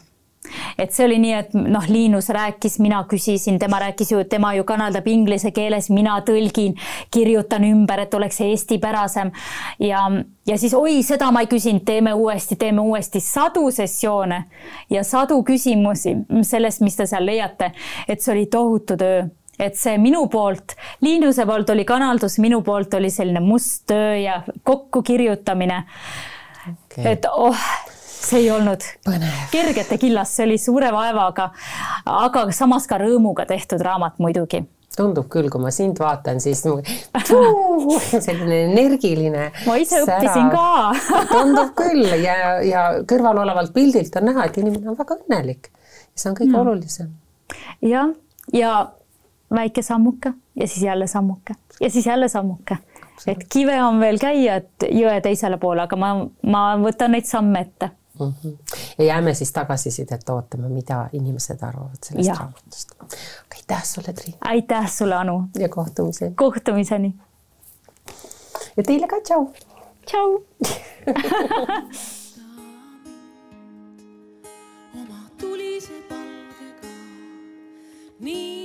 Et 0.79 0.93
see 0.93 1.05
oli 1.05 1.19
nii, 1.21 1.33
et 1.37 1.53
noh, 1.55 1.85
Liinus 1.89 2.31
rääkis, 2.33 2.79
mina 2.81 3.03
küsisin, 3.09 3.59
tema 3.61 3.79
rääkis 3.83 4.13
ju, 4.13 4.23
tema 4.25 4.55
ju 4.57 4.65
kanaldab 4.65 5.07
inglise 5.13 5.53
keeles, 5.55 5.91
mina 5.93 6.17
tõlgin, 6.27 6.79
kirjutan 7.13 7.67
ümber, 7.69 8.01
et 8.07 8.15
oleks 8.17 8.41
eestipärasem. 8.47 9.33
Ja, 9.85 10.07
ja 10.49 10.57
siis 10.59 10.75
oi, 10.75 11.03
seda 11.07 11.29
ma 11.35 11.45
ei 11.45 11.51
küsinud, 11.51 11.85
teeme 11.87 12.15
uuesti, 12.17 12.57
teeme 12.61 12.81
uuesti 12.81 13.21
sadu 13.21 13.67
sessioone 13.75 14.41
ja 14.91 15.05
sadu 15.05 15.43
küsimusi 15.45 16.17
sellest, 16.49 16.81
mis 16.87 16.97
te 16.97 17.07
seal 17.11 17.29
leiate, 17.29 17.73
et 18.09 18.25
see 18.25 18.35
oli 18.35 18.49
tohutu 18.51 18.97
töö. 19.01 19.29
Et 19.61 19.77
see 19.77 19.99
minu 20.01 20.25
poolt, 20.33 20.73
Liinuse 21.05 21.45
poolt 21.45 21.69
oli 21.75 21.85
kanaldus, 21.85 22.39
minu 22.41 22.63
poolt 22.65 22.95
oli 22.97 23.11
selline 23.13 23.43
must 23.45 23.85
töö 23.93 24.15
ja 24.17 24.41
kokkukirjutamine 24.65 25.83
Okei. 26.65 27.13
et 27.13 27.29
oh, 27.29 27.67
see 28.21 28.43
ei 28.45 28.51
olnud 28.53 28.85
Põnev. 29.07 29.39
kergete 29.53 29.99
killast, 30.01 30.37
see 30.37 30.47
oli 30.49 30.59
suure 30.61 30.91
vaevaga, 30.95 31.51
aga 32.07 32.45
samas 32.57 32.87
ka 32.91 33.01
rõõmuga 33.01 33.47
tehtud 33.49 33.83
raamat 33.85 34.21
muidugi. 34.23 34.63
tundub 34.97 35.29
küll, 35.33 35.49
kui 35.51 35.63
ma 35.63 35.71
sind 35.73 36.01
vaatan, 36.03 36.41
siis 36.43 36.63
tuu, 36.65 36.81
selline 38.27 38.63
energiline. 38.69 39.51
ma 39.67 39.77
ise 39.81 40.03
õppisin 40.05 40.51
ka. 40.53 40.67
tundub 41.35 41.75
küll 41.79 42.07
ja, 42.23 42.37
ja 42.67 42.87
kõrval 43.09 43.45
olevalt 43.45 43.75
pildilt 43.75 44.17
on 44.21 44.31
näha, 44.33 44.49
et 44.49 44.63
inimene 44.63 44.93
on 44.93 44.99
väga 44.99 45.21
õnnelik 45.23 45.71
ja 45.71 46.23
see 46.23 46.33
on 46.33 46.39
kõige 46.39 46.53
mm. 46.55 46.61
olulisem. 46.65 47.13
jah, 47.87 48.15
ja 48.53 48.75
väike 49.55 49.83
sammuke 49.83 50.35
ja 50.55 50.67
siis 50.69 50.83
jälle 50.83 51.07
sammuke 51.07 51.55
ja 51.81 51.91
siis 51.91 52.07
jälle 52.07 52.29
sammuke. 52.29 52.77
et 53.27 53.45
kive 53.53 53.83
on 53.83 54.01
veel 54.01 54.19
käia, 54.19 54.57
et 54.57 54.87
jõe 54.91 55.21
teisele 55.21 55.59
poole, 55.59 55.83
aga 55.83 55.97
ma, 55.97 56.13
ma 56.43 56.63
võtan 56.81 57.13
neid 57.13 57.29
samme 57.29 57.61
ette 57.61 57.91
mm. 58.27 58.35
-hmm. 58.45 58.57
ja 58.99 59.05
jääme 59.05 59.35
siis 59.35 59.53
tagasisidet 59.53 60.29
ootama, 60.29 60.69
mida 60.69 61.09
inimesed 61.13 61.63
arvavad 61.63 61.97
sellest 62.05 62.29
ja. 62.29 62.35
raamatust. 62.35 62.91
aitäh 63.57 63.85
sulle, 63.85 64.13
Triin. 64.13 64.35
aitäh 64.41 64.91
sulle, 64.91 65.15
Anu. 65.15 65.45
ja 65.59 65.69
kohtumiseni. 65.69 66.35
kohtumiseni. 66.35 67.15
ja 68.77 68.83
teile 68.83 69.09
ka 69.09 69.17
tšau. 69.21 69.53
tšau 70.07 70.31
oma 75.01 75.21
tulise 75.39 75.93
palgega. 76.09 76.89
nii. 78.21 78.60